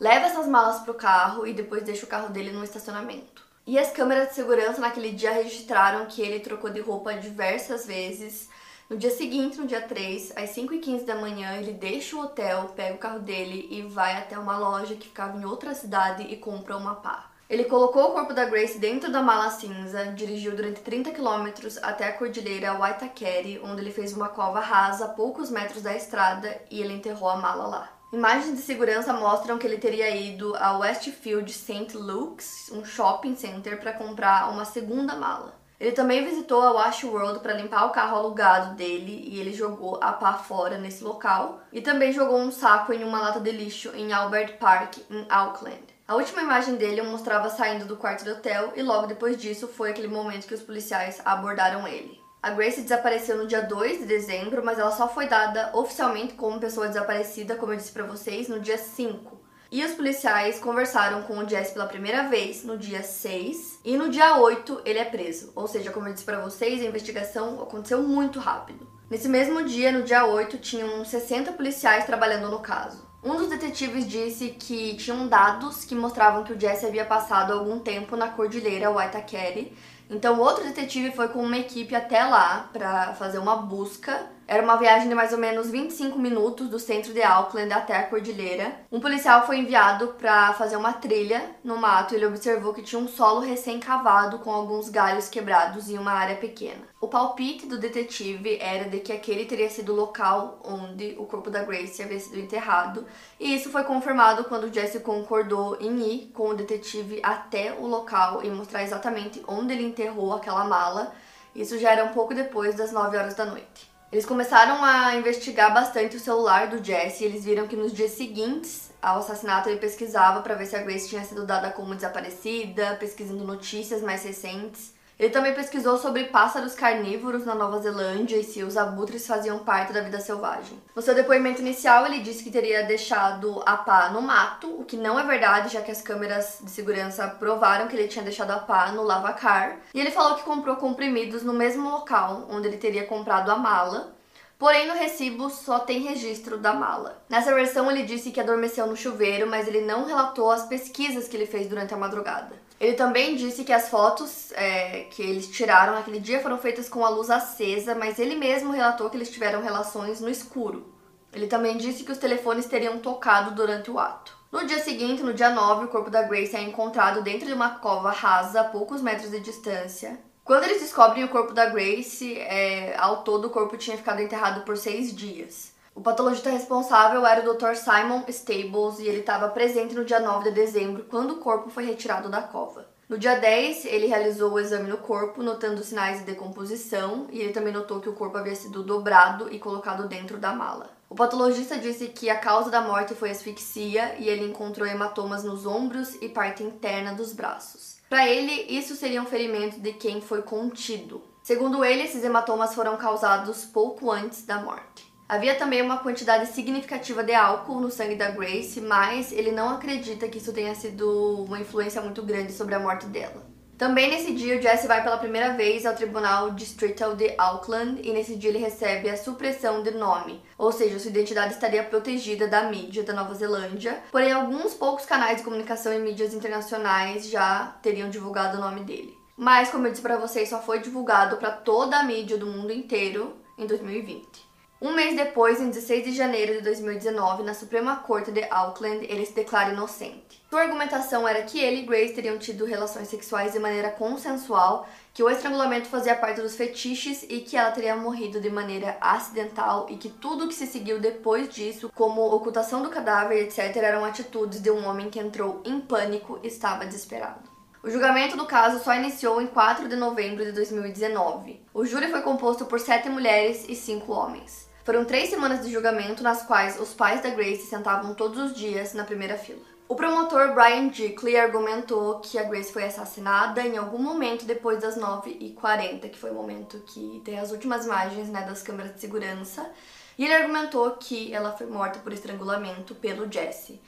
leva 0.00 0.26
essas 0.26 0.48
malas 0.48 0.80
pro 0.80 0.94
carro 0.94 1.46
e 1.46 1.52
depois 1.52 1.84
deixa 1.84 2.06
o 2.06 2.08
carro 2.08 2.30
dele 2.30 2.50
no 2.50 2.64
estacionamento. 2.64 3.44
E 3.66 3.78
as 3.78 3.92
câmeras 3.92 4.30
de 4.30 4.34
segurança 4.34 4.80
naquele 4.80 5.12
dia 5.12 5.30
registraram 5.30 6.06
que 6.06 6.22
ele 6.22 6.40
trocou 6.40 6.70
de 6.70 6.80
roupa 6.80 7.14
diversas 7.14 7.86
vezes, 7.86 8.48
no 8.90 8.96
dia 8.96 9.10
seguinte, 9.10 9.56
no 9.56 9.68
dia 9.68 9.82
3, 9.82 10.32
às 10.34 10.50
5h15 10.50 11.04
da 11.04 11.14
manhã, 11.14 11.54
ele 11.56 11.72
deixa 11.72 12.16
o 12.16 12.22
hotel, 12.22 12.72
pega 12.74 12.96
o 12.96 12.98
carro 12.98 13.20
dele 13.20 13.68
e 13.70 13.82
vai 13.82 14.16
até 14.16 14.36
uma 14.36 14.58
loja 14.58 14.96
que 14.96 15.06
ficava 15.06 15.38
em 15.38 15.44
outra 15.44 15.74
cidade 15.74 16.24
e 16.24 16.36
compra 16.36 16.76
uma 16.76 16.96
pá. 16.96 17.30
Ele 17.48 17.64
colocou 17.64 18.08
o 18.08 18.12
corpo 18.12 18.34
da 18.34 18.46
Grace 18.46 18.78
dentro 18.78 19.12
da 19.12 19.22
mala 19.22 19.50
cinza, 19.50 20.06
dirigiu 20.06 20.56
durante 20.56 20.80
30 20.80 21.12
quilômetros 21.12 21.78
até 21.78 22.08
a 22.08 22.12
cordilheira 22.12 22.74
Waitakere, 22.74 23.60
onde 23.62 23.80
ele 23.80 23.92
fez 23.92 24.12
uma 24.12 24.28
cova 24.28 24.58
rasa 24.58 25.04
a 25.04 25.08
poucos 25.08 25.50
metros 25.50 25.82
da 25.82 25.94
estrada 25.94 26.60
e 26.68 26.80
ele 26.80 26.94
enterrou 26.94 27.28
a 27.28 27.36
mala 27.36 27.66
lá. 27.68 27.99
Imagens 28.12 28.56
de 28.56 28.62
segurança 28.62 29.12
mostram 29.12 29.56
que 29.56 29.64
ele 29.64 29.78
teria 29.78 30.10
ido 30.10 30.56
a 30.56 30.76
Westfield 30.76 31.52
St. 31.52 31.96
Luke's, 31.96 32.68
um 32.72 32.84
shopping 32.84 33.36
center, 33.36 33.78
para 33.78 33.92
comprar 33.92 34.50
uma 34.50 34.64
segunda 34.64 35.14
mala. 35.14 35.54
Ele 35.78 35.92
também 35.92 36.24
visitou 36.24 36.60
a 36.60 36.72
Wash 36.72 37.04
World 37.04 37.38
para 37.38 37.54
limpar 37.54 37.86
o 37.86 37.90
carro 37.90 38.16
alugado 38.16 38.74
dele 38.74 39.28
e 39.28 39.38
ele 39.38 39.52
jogou 39.52 39.96
a 40.02 40.12
pá 40.12 40.32
fora 40.34 40.76
nesse 40.76 41.04
local. 41.04 41.60
E 41.72 41.80
também 41.80 42.12
jogou 42.12 42.36
um 42.36 42.50
saco 42.50 42.92
em 42.92 43.04
uma 43.04 43.20
lata 43.20 43.38
de 43.38 43.52
lixo 43.52 43.92
em 43.94 44.12
Albert 44.12 44.58
Park, 44.58 44.98
em 45.08 45.24
Auckland. 45.28 45.84
A 46.08 46.16
última 46.16 46.42
imagem 46.42 46.74
dele 46.74 47.02
mostrava 47.02 47.48
saindo 47.48 47.84
do 47.84 47.96
quarto 47.96 48.24
do 48.24 48.32
hotel 48.32 48.72
e 48.74 48.82
logo 48.82 49.06
depois 49.06 49.40
disso 49.40 49.68
foi 49.68 49.90
aquele 49.90 50.08
momento 50.08 50.48
que 50.48 50.54
os 50.54 50.62
policiais 50.62 51.22
abordaram 51.24 51.86
ele. 51.86 52.20
A 52.42 52.52
Grace 52.52 52.80
desapareceu 52.80 53.36
no 53.36 53.46
dia 53.46 53.60
2 53.60 53.98
de 53.98 54.06
dezembro, 54.06 54.64
mas 54.64 54.78
ela 54.78 54.90
só 54.90 55.06
foi 55.06 55.26
dada 55.26 55.70
oficialmente 55.74 56.32
como 56.32 56.58
pessoa 56.58 56.88
desaparecida, 56.88 57.54
como 57.54 57.72
eu 57.72 57.76
disse 57.76 57.92
para 57.92 58.06
vocês, 58.06 58.48
no 58.48 58.58
dia 58.58 58.78
5. 58.78 59.38
E 59.70 59.84
os 59.84 59.92
policiais 59.92 60.58
conversaram 60.58 61.22
com 61.24 61.36
o 61.38 61.46
Jesse 61.46 61.74
pela 61.74 61.86
primeira 61.86 62.28
vez 62.28 62.64
no 62.64 62.78
dia 62.78 63.02
6 63.02 63.80
e 63.84 63.94
no 63.94 64.08
dia 64.08 64.38
8 64.38 64.80
ele 64.86 64.98
é 64.98 65.04
preso. 65.04 65.52
Ou 65.54 65.68
seja, 65.68 65.90
como 65.90 66.08
eu 66.08 66.14
disse 66.14 66.24
para 66.24 66.40
vocês, 66.40 66.80
a 66.80 66.86
investigação 66.86 67.60
aconteceu 67.62 68.02
muito 68.02 68.40
rápido. 68.40 68.88
Nesse 69.10 69.28
mesmo 69.28 69.62
dia, 69.62 69.92
no 69.92 70.02
dia 70.02 70.24
8, 70.24 70.56
tinham 70.58 71.04
60 71.04 71.52
policiais 71.52 72.06
trabalhando 72.06 72.48
no 72.48 72.60
caso. 72.60 73.06
Um 73.22 73.36
dos 73.36 73.50
detetives 73.50 74.08
disse 74.08 74.48
que 74.48 74.96
tinham 74.96 75.28
dados 75.28 75.84
que 75.84 75.94
mostravam 75.94 76.42
que 76.42 76.54
o 76.54 76.58
Jesse 76.58 76.86
havia 76.86 77.04
passado 77.04 77.52
algum 77.52 77.78
tempo 77.78 78.16
na 78.16 78.28
cordilheira 78.28 78.90
Waitakere 78.90 79.76
então, 80.10 80.40
outro 80.40 80.64
detetive 80.64 81.12
foi 81.12 81.28
com 81.28 81.40
uma 81.40 81.56
equipe 81.56 81.94
até 81.94 82.24
lá 82.24 82.68
para 82.72 83.14
fazer 83.14 83.38
uma 83.38 83.56
busca. 83.56 84.26
Era 84.50 84.64
uma 84.64 84.74
viagem 84.74 85.08
de 85.08 85.14
mais 85.14 85.32
ou 85.32 85.38
menos 85.38 85.70
25 85.70 86.18
minutos 86.18 86.68
do 86.68 86.80
centro 86.80 87.12
de 87.12 87.22
Auckland 87.22 87.72
até 87.72 87.96
a 87.96 88.02
cordilheira. 88.02 88.80
Um 88.90 88.98
policial 88.98 89.46
foi 89.46 89.58
enviado 89.58 90.08
para 90.18 90.52
fazer 90.54 90.74
uma 90.74 90.92
trilha 90.92 91.54
no 91.62 91.76
mato. 91.76 92.16
Ele 92.16 92.26
observou 92.26 92.74
que 92.74 92.82
tinha 92.82 93.00
um 93.00 93.06
solo 93.06 93.38
recém-cavado 93.38 94.40
com 94.40 94.50
alguns 94.50 94.88
galhos 94.88 95.28
quebrados 95.28 95.88
em 95.88 95.96
uma 95.96 96.10
área 96.10 96.34
pequena. 96.34 96.82
O 97.00 97.06
palpite 97.06 97.64
do 97.66 97.78
detetive 97.78 98.58
era 98.60 98.90
de 98.90 98.98
que 98.98 99.12
aquele 99.12 99.44
teria 99.44 99.70
sido 99.70 99.92
o 99.92 99.96
local 99.96 100.58
onde 100.64 101.14
o 101.16 101.26
corpo 101.26 101.48
da 101.48 101.62
Grace 101.62 102.02
havia 102.02 102.18
sido 102.18 102.40
enterrado, 102.40 103.06
e 103.38 103.54
isso 103.54 103.70
foi 103.70 103.84
confirmado 103.84 104.42
quando 104.42 104.74
Jesse 104.74 104.98
concordou 104.98 105.76
em 105.80 105.96
ir 106.00 106.32
com 106.34 106.48
o 106.48 106.54
detetive 106.54 107.20
até 107.22 107.72
o 107.74 107.86
local 107.86 108.42
e 108.42 108.50
mostrar 108.50 108.82
exatamente 108.82 109.40
onde 109.46 109.74
ele 109.74 109.84
enterrou 109.84 110.32
aquela 110.32 110.64
mala. 110.64 111.14
Isso 111.54 111.78
já 111.78 111.92
era 111.92 112.04
um 112.04 112.12
pouco 112.12 112.34
depois 112.34 112.74
das 112.74 112.90
9 112.90 113.16
horas 113.16 113.34
da 113.34 113.44
noite. 113.44 113.89
Eles 114.12 114.26
começaram 114.26 114.82
a 114.84 115.14
investigar 115.14 115.72
bastante 115.72 116.16
o 116.16 116.20
celular 116.20 116.66
do 116.66 116.82
Jesse 116.82 117.22
e 117.22 117.26
eles 117.28 117.44
viram 117.44 117.68
que 117.68 117.76
nos 117.76 117.92
dias 117.92 118.10
seguintes 118.10 118.90
ao 119.00 119.20
assassinato 119.20 119.68
ele 119.68 119.78
pesquisava 119.78 120.42
para 120.42 120.56
ver 120.56 120.66
se 120.66 120.74
a 120.74 120.82
Grace 120.82 121.08
tinha 121.08 121.24
sido 121.24 121.46
dada 121.46 121.70
como 121.70 121.94
desaparecida, 121.94 122.96
pesquisando 122.96 123.44
notícias 123.44 124.02
mais 124.02 124.24
recentes. 124.24 124.92
Ele 125.20 125.28
também 125.28 125.52
pesquisou 125.52 125.98
sobre 125.98 126.24
pássaros 126.24 126.74
carnívoros 126.74 127.44
na 127.44 127.54
Nova 127.54 127.78
Zelândia 127.78 128.38
e 128.38 128.42
se 128.42 128.62
os 128.62 128.74
abutres 128.74 129.26
faziam 129.26 129.58
parte 129.58 129.92
da 129.92 130.00
vida 130.00 130.18
selvagem. 130.18 130.82
No 130.96 131.02
seu 131.02 131.14
depoimento 131.14 131.60
inicial, 131.60 132.06
ele 132.06 132.20
disse 132.20 132.42
que 132.42 132.50
teria 132.50 132.84
deixado 132.84 133.62
a 133.66 133.76
pá 133.76 134.08
no 134.08 134.22
mato, 134.22 134.80
o 134.80 134.82
que 134.82 134.96
não 134.96 135.20
é 135.20 135.22
verdade, 135.22 135.74
já 135.74 135.82
que 135.82 135.90
as 135.90 136.00
câmeras 136.00 136.60
de 136.62 136.70
segurança 136.70 137.28
provaram 137.28 137.86
que 137.86 137.94
ele 137.94 138.08
tinha 138.08 138.24
deixado 138.24 138.52
a 138.52 138.60
pá 138.60 138.92
no 138.92 139.02
lavacar. 139.02 139.76
E 139.92 140.00
ele 140.00 140.10
falou 140.10 140.36
que 140.36 140.42
comprou 140.42 140.76
comprimidos 140.76 141.42
no 141.42 141.52
mesmo 141.52 141.90
local 141.90 142.46
onde 142.48 142.68
ele 142.68 142.78
teria 142.78 143.04
comprado 143.04 143.50
a 143.50 143.56
mala, 143.56 144.16
Porém, 144.60 144.86
no 144.86 144.92
recibo 144.92 145.48
só 145.48 145.78
tem 145.78 146.00
registro 146.00 146.58
da 146.58 146.74
mala. 146.74 147.24
Nessa 147.30 147.54
versão, 147.54 147.90
ele 147.90 148.02
disse 148.02 148.30
que 148.30 148.38
adormeceu 148.38 148.86
no 148.86 148.94
chuveiro, 148.94 149.46
mas 149.46 149.66
ele 149.66 149.80
não 149.80 150.04
relatou 150.04 150.50
as 150.50 150.66
pesquisas 150.66 151.26
que 151.26 151.34
ele 151.34 151.46
fez 151.46 151.66
durante 151.66 151.94
a 151.94 151.96
madrugada. 151.96 152.52
Ele 152.78 152.92
também 152.92 153.36
disse 153.36 153.64
que 153.64 153.72
as 153.72 153.88
fotos 153.88 154.52
é, 154.52 155.06
que 155.12 155.22
eles 155.22 155.48
tiraram 155.48 155.94
naquele 155.94 156.20
dia 156.20 156.42
foram 156.42 156.58
feitas 156.58 156.90
com 156.90 157.02
a 157.02 157.08
luz 157.08 157.30
acesa, 157.30 157.94
mas 157.94 158.18
ele 158.18 158.34
mesmo 158.34 158.70
relatou 158.70 159.08
que 159.08 159.16
eles 159.16 159.30
tiveram 159.30 159.62
relações 159.62 160.20
no 160.20 160.28
escuro. 160.28 160.92
Ele 161.32 161.46
também 161.46 161.78
disse 161.78 162.04
que 162.04 162.12
os 162.12 162.18
telefones 162.18 162.66
teriam 162.66 162.98
tocado 162.98 163.52
durante 163.52 163.90
o 163.90 163.98
ato. 163.98 164.36
No 164.52 164.66
dia 164.66 164.80
seguinte, 164.80 165.22
no 165.22 165.32
dia 165.32 165.48
9, 165.48 165.86
o 165.86 165.88
corpo 165.88 166.10
da 166.10 166.24
Grace 166.24 166.54
é 166.54 166.60
encontrado 166.60 167.22
dentro 167.22 167.46
de 167.46 167.54
uma 167.54 167.78
cova 167.78 168.10
rasa 168.10 168.60
a 168.60 168.64
poucos 168.64 169.00
metros 169.00 169.30
de 169.30 169.40
distância. 169.40 170.18
Quando 170.50 170.64
eles 170.64 170.80
descobrem 170.80 171.22
o 171.22 171.28
corpo 171.28 171.54
da 171.54 171.66
Grace, 171.66 172.36
é, 172.36 172.96
ao 172.98 173.22
todo 173.22 173.44
o 173.44 173.50
corpo 173.50 173.76
tinha 173.76 173.96
ficado 173.96 174.20
enterrado 174.20 174.62
por 174.62 174.76
seis 174.76 175.14
dias. 175.14 175.72
O 175.94 176.00
patologista 176.00 176.50
responsável 176.50 177.24
era 177.24 177.48
o 177.48 177.54
Dr. 177.54 177.76
Simon 177.76 178.24
Stables 178.26 178.98
e 178.98 179.06
ele 179.06 179.20
estava 179.20 179.46
presente 179.50 179.94
no 179.94 180.04
dia 180.04 180.18
9 180.18 180.48
de 180.48 180.56
dezembro, 180.56 181.06
quando 181.08 181.34
o 181.34 181.36
corpo 181.36 181.70
foi 181.70 181.84
retirado 181.84 182.28
da 182.28 182.42
cova. 182.42 182.84
No 183.08 183.16
dia 183.16 183.36
10, 183.36 183.84
ele 183.84 184.08
realizou 184.08 184.50
o 184.50 184.58
exame 184.58 184.90
no 184.90 184.98
corpo, 184.98 185.40
notando 185.40 185.84
sinais 185.84 186.18
de 186.18 186.24
decomposição, 186.24 187.28
e 187.30 187.38
ele 187.38 187.52
também 187.52 187.72
notou 187.72 188.00
que 188.00 188.08
o 188.08 188.14
corpo 188.14 188.36
havia 188.36 188.56
sido 188.56 188.82
dobrado 188.82 189.54
e 189.54 189.58
colocado 189.60 190.08
dentro 190.08 190.36
da 190.36 190.52
mala. 190.52 190.90
O 191.08 191.14
patologista 191.14 191.78
disse 191.78 192.08
que 192.08 192.28
a 192.28 192.40
causa 192.40 192.70
da 192.70 192.80
morte 192.80 193.14
foi 193.14 193.30
asfixia 193.30 194.16
e 194.18 194.28
ele 194.28 194.46
encontrou 194.46 194.84
hematomas 194.84 195.44
nos 195.44 195.64
ombros 195.64 196.16
e 196.20 196.28
parte 196.28 196.64
interna 196.64 197.14
dos 197.14 197.32
braços. 197.32 197.99
Para 198.10 198.28
ele, 198.28 198.66
isso 198.68 198.96
seria 198.96 199.22
um 199.22 199.26
ferimento 199.26 199.78
de 199.78 199.92
quem 199.92 200.20
foi 200.20 200.42
contido. 200.42 201.22
Segundo 201.44 201.84
ele, 201.84 202.02
esses 202.02 202.24
hematomas 202.24 202.74
foram 202.74 202.96
causados 202.96 203.64
pouco 203.64 204.10
antes 204.10 204.44
da 204.44 204.60
morte. 204.60 205.06
Havia 205.28 205.54
também 205.54 205.80
uma 205.80 205.98
quantidade 205.98 206.46
significativa 206.46 207.22
de 207.22 207.32
álcool 207.32 207.78
no 207.78 207.88
sangue 207.88 208.16
da 208.16 208.32
Grace, 208.32 208.80
mas 208.80 209.30
ele 209.30 209.52
não 209.52 209.68
acredita 209.68 210.28
que 210.28 210.38
isso 210.38 210.52
tenha 210.52 210.74
sido 210.74 211.44
uma 211.44 211.60
influência 211.60 212.02
muito 212.02 212.20
grande 212.20 212.52
sobre 212.52 212.74
a 212.74 212.80
morte 212.80 213.06
dela. 213.06 213.46
Também 213.80 214.10
nesse 214.10 214.34
dia, 214.34 214.58
o 214.58 214.60
Jesse 214.60 214.86
vai 214.86 215.02
pela 215.02 215.16
primeira 215.16 215.54
vez 215.54 215.86
ao 215.86 215.94
Tribunal 215.94 216.50
Distrital 216.50 217.16
de 217.16 217.34
Auckland 217.38 217.98
e 218.06 218.12
nesse 218.12 218.36
dia 218.36 218.50
ele 218.50 218.58
recebe 218.58 219.08
a 219.08 219.16
supressão 219.16 219.82
de 219.82 219.90
nome, 219.92 220.38
ou 220.58 220.70
seja, 220.70 220.98
sua 220.98 221.08
identidade 221.08 221.54
estaria 221.54 221.82
protegida 221.82 222.46
da 222.46 222.64
mídia 222.64 223.02
da 223.02 223.14
Nova 223.14 223.34
Zelândia, 223.34 224.02
porém 224.12 224.32
alguns 224.32 224.74
poucos 224.74 225.06
canais 225.06 225.38
de 225.38 225.44
comunicação 225.44 225.94
e 225.94 225.98
mídias 225.98 226.34
internacionais 226.34 227.26
já 227.26 227.74
teriam 227.80 228.10
divulgado 228.10 228.58
o 228.58 228.60
nome 228.60 228.82
dele. 228.82 229.16
Mas, 229.34 229.70
como 229.70 229.86
eu 229.86 229.90
disse 229.90 230.02
para 230.02 230.18
vocês, 230.18 230.50
só 230.50 230.60
foi 230.60 230.80
divulgado 230.80 231.38
para 231.38 231.50
toda 231.50 231.98
a 231.98 232.04
mídia 232.04 232.36
do 232.36 232.48
mundo 232.48 232.70
inteiro 232.70 233.34
em 233.56 233.66
2020. 233.66 234.49
Um 234.82 234.94
mês 234.94 235.14
depois, 235.14 235.60
em 235.60 235.68
16 235.68 236.04
de 236.04 236.12
janeiro 236.12 236.54
de 236.54 236.62
2019, 236.62 237.42
na 237.42 237.52
Suprema 237.52 237.96
Corte 237.96 238.32
de 238.32 238.42
Auckland, 238.44 239.04
ele 239.10 239.26
se 239.26 239.34
declara 239.34 239.74
inocente. 239.74 240.42
Sua 240.48 240.62
argumentação 240.62 241.28
era 241.28 241.42
que 241.42 241.60
ele 241.60 241.82
e 241.82 241.84
Grace 241.84 242.14
teriam 242.14 242.38
tido 242.38 242.64
relações 242.64 243.08
sexuais 243.08 243.52
de 243.52 243.58
maneira 243.58 243.90
consensual, 243.90 244.88
que 245.12 245.22
o 245.22 245.28
estrangulamento 245.28 245.90
fazia 245.90 246.16
parte 246.16 246.40
dos 246.40 246.56
fetiches 246.56 247.24
e 247.24 247.40
que 247.40 247.58
ela 247.58 247.72
teria 247.72 247.94
morrido 247.94 248.40
de 248.40 248.48
maneira 248.48 248.96
acidental 249.02 249.84
e 249.90 249.98
que 249.98 250.08
tudo 250.08 250.48
que 250.48 250.54
se 250.54 250.66
seguiu 250.66 250.98
depois 250.98 251.50
disso, 251.50 251.92
como 251.94 252.34
ocultação 252.34 252.82
do 252.82 252.88
cadáver, 252.88 253.36
etc., 253.36 253.76
eram 253.76 254.02
atitudes 254.02 254.62
de 254.62 254.70
um 254.70 254.88
homem 254.88 255.10
que 255.10 255.20
entrou 255.20 255.60
em 255.62 255.78
pânico 255.78 256.40
e 256.42 256.46
estava 256.46 256.86
desesperado. 256.86 257.50
O 257.82 257.90
julgamento 257.90 258.34
do 258.34 258.46
caso 258.46 258.82
só 258.82 258.94
iniciou 258.94 259.42
em 259.42 259.46
4 259.46 259.90
de 259.90 259.96
novembro 259.96 260.42
de 260.42 260.52
2019. 260.52 261.62
O 261.74 261.84
júri 261.84 262.10
foi 262.10 262.22
composto 262.22 262.64
por 262.64 262.80
sete 262.80 263.10
mulheres 263.10 263.66
e 263.68 263.74
cinco 263.74 264.12
homens. 264.12 264.69
Foram 264.84 265.04
três 265.04 265.28
semanas 265.28 265.64
de 265.64 265.70
julgamento 265.70 266.22
nas 266.22 266.42
quais 266.42 266.80
os 266.80 266.94
pais 266.94 267.22
da 267.22 267.30
Grace 267.30 267.66
sentavam 267.66 268.14
todos 268.14 268.38
os 268.38 268.54
dias 268.56 268.94
na 268.94 269.04
primeira 269.04 269.36
fila. 269.36 269.60
O 269.86 269.94
promotor 269.94 270.54
Brian 270.54 270.88
Dickley 270.88 271.36
argumentou 271.36 272.20
que 272.20 272.38
a 272.38 272.44
Grace 272.44 272.72
foi 272.72 272.84
assassinada 272.84 273.60
em 273.60 273.76
algum 273.76 273.98
momento 273.98 274.46
depois 274.46 274.80
das 274.80 274.96
9h40, 274.96 276.08
que 276.08 276.18
foi 276.18 276.30
o 276.30 276.34
momento 276.34 276.80
que 276.86 277.20
tem 277.24 277.38
as 277.38 277.50
últimas 277.50 277.84
imagens 277.84 278.28
né, 278.28 278.42
das 278.42 278.62
câmeras 278.62 278.94
de 278.94 279.00
segurança. 279.00 279.68
E 280.16 280.24
ele 280.24 280.34
argumentou 280.34 280.92
que 280.92 281.34
ela 281.34 281.52
foi 281.52 281.66
morta 281.66 281.98
por 281.98 282.12
estrangulamento 282.12 282.94
pelo 282.94 283.30
Jesse. 283.30 283.80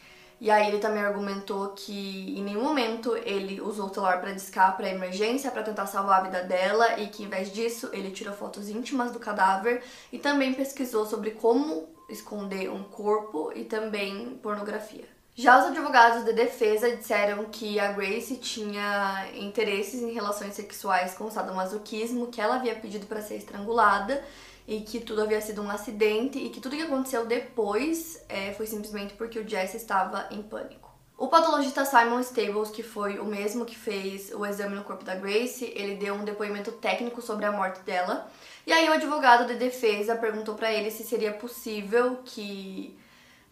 E 0.42 0.50
aí 0.50 0.66
ele 0.66 0.80
também 0.80 1.00
argumentou 1.00 1.68
que 1.68 2.36
em 2.36 2.42
nenhum 2.42 2.64
momento 2.64 3.16
ele 3.18 3.60
usou 3.60 3.86
o 3.86 3.94
celular 3.94 4.20
para 4.20 4.32
discar 4.32 4.76
para 4.76 4.90
emergência 4.90 5.52
para 5.52 5.62
tentar 5.62 5.86
salvar 5.86 6.18
a 6.18 6.24
vida 6.24 6.42
dela 6.42 6.98
e 6.98 7.06
que 7.06 7.22
em 7.22 7.28
vez 7.28 7.52
disso 7.52 7.88
ele 7.92 8.10
tirou 8.10 8.34
fotos 8.34 8.68
íntimas 8.68 9.12
do 9.12 9.20
cadáver 9.20 9.84
e 10.10 10.18
também 10.18 10.52
pesquisou 10.52 11.06
sobre 11.06 11.30
como 11.30 11.88
esconder 12.08 12.68
um 12.72 12.82
corpo 12.82 13.52
e 13.54 13.62
também 13.62 14.36
pornografia. 14.42 15.04
Já 15.36 15.60
os 15.60 15.66
advogados 15.66 16.24
de 16.24 16.32
defesa 16.32 16.96
disseram 16.96 17.44
que 17.44 17.78
a 17.78 17.92
Grace 17.92 18.36
tinha 18.38 19.28
interesses 19.36 20.02
em 20.02 20.12
relações 20.12 20.54
sexuais 20.54 21.14
com 21.14 21.30
sadomasoquismo, 21.30 22.26
que 22.26 22.40
ela 22.40 22.56
havia 22.56 22.74
pedido 22.74 23.06
para 23.06 23.22
ser 23.22 23.36
estrangulada 23.36 24.20
e 24.66 24.80
que 24.80 25.00
tudo 25.00 25.22
havia 25.22 25.40
sido 25.40 25.62
um 25.62 25.70
acidente 25.70 26.38
e 26.38 26.50
que 26.50 26.60
tudo 26.60 26.76
que 26.76 26.82
aconteceu 26.82 27.26
depois 27.26 28.22
é, 28.28 28.52
foi 28.52 28.66
simplesmente 28.66 29.14
porque 29.14 29.38
o 29.38 29.48
Jesse 29.48 29.76
estava 29.76 30.26
em 30.30 30.42
pânico. 30.42 30.90
O 31.18 31.28
patologista 31.28 31.84
Simon 31.84 32.20
Stables, 32.20 32.70
que 32.70 32.82
foi 32.82 33.18
o 33.18 33.24
mesmo 33.24 33.64
que 33.64 33.76
fez 33.76 34.32
o 34.34 34.44
exame 34.44 34.74
no 34.74 34.82
corpo 34.82 35.04
da 35.04 35.14
Grace, 35.14 35.72
ele 35.76 35.94
deu 35.94 36.14
um 36.14 36.24
depoimento 36.24 36.72
técnico 36.72 37.22
sobre 37.22 37.44
a 37.44 37.52
morte 37.52 37.80
dela. 37.82 38.28
E 38.66 38.72
aí 38.72 38.88
o 38.88 38.92
advogado 38.92 39.46
de 39.46 39.54
defesa 39.54 40.16
perguntou 40.16 40.54
para 40.54 40.72
ele 40.72 40.90
se 40.90 41.04
seria 41.04 41.32
possível 41.32 42.18
que 42.24 42.98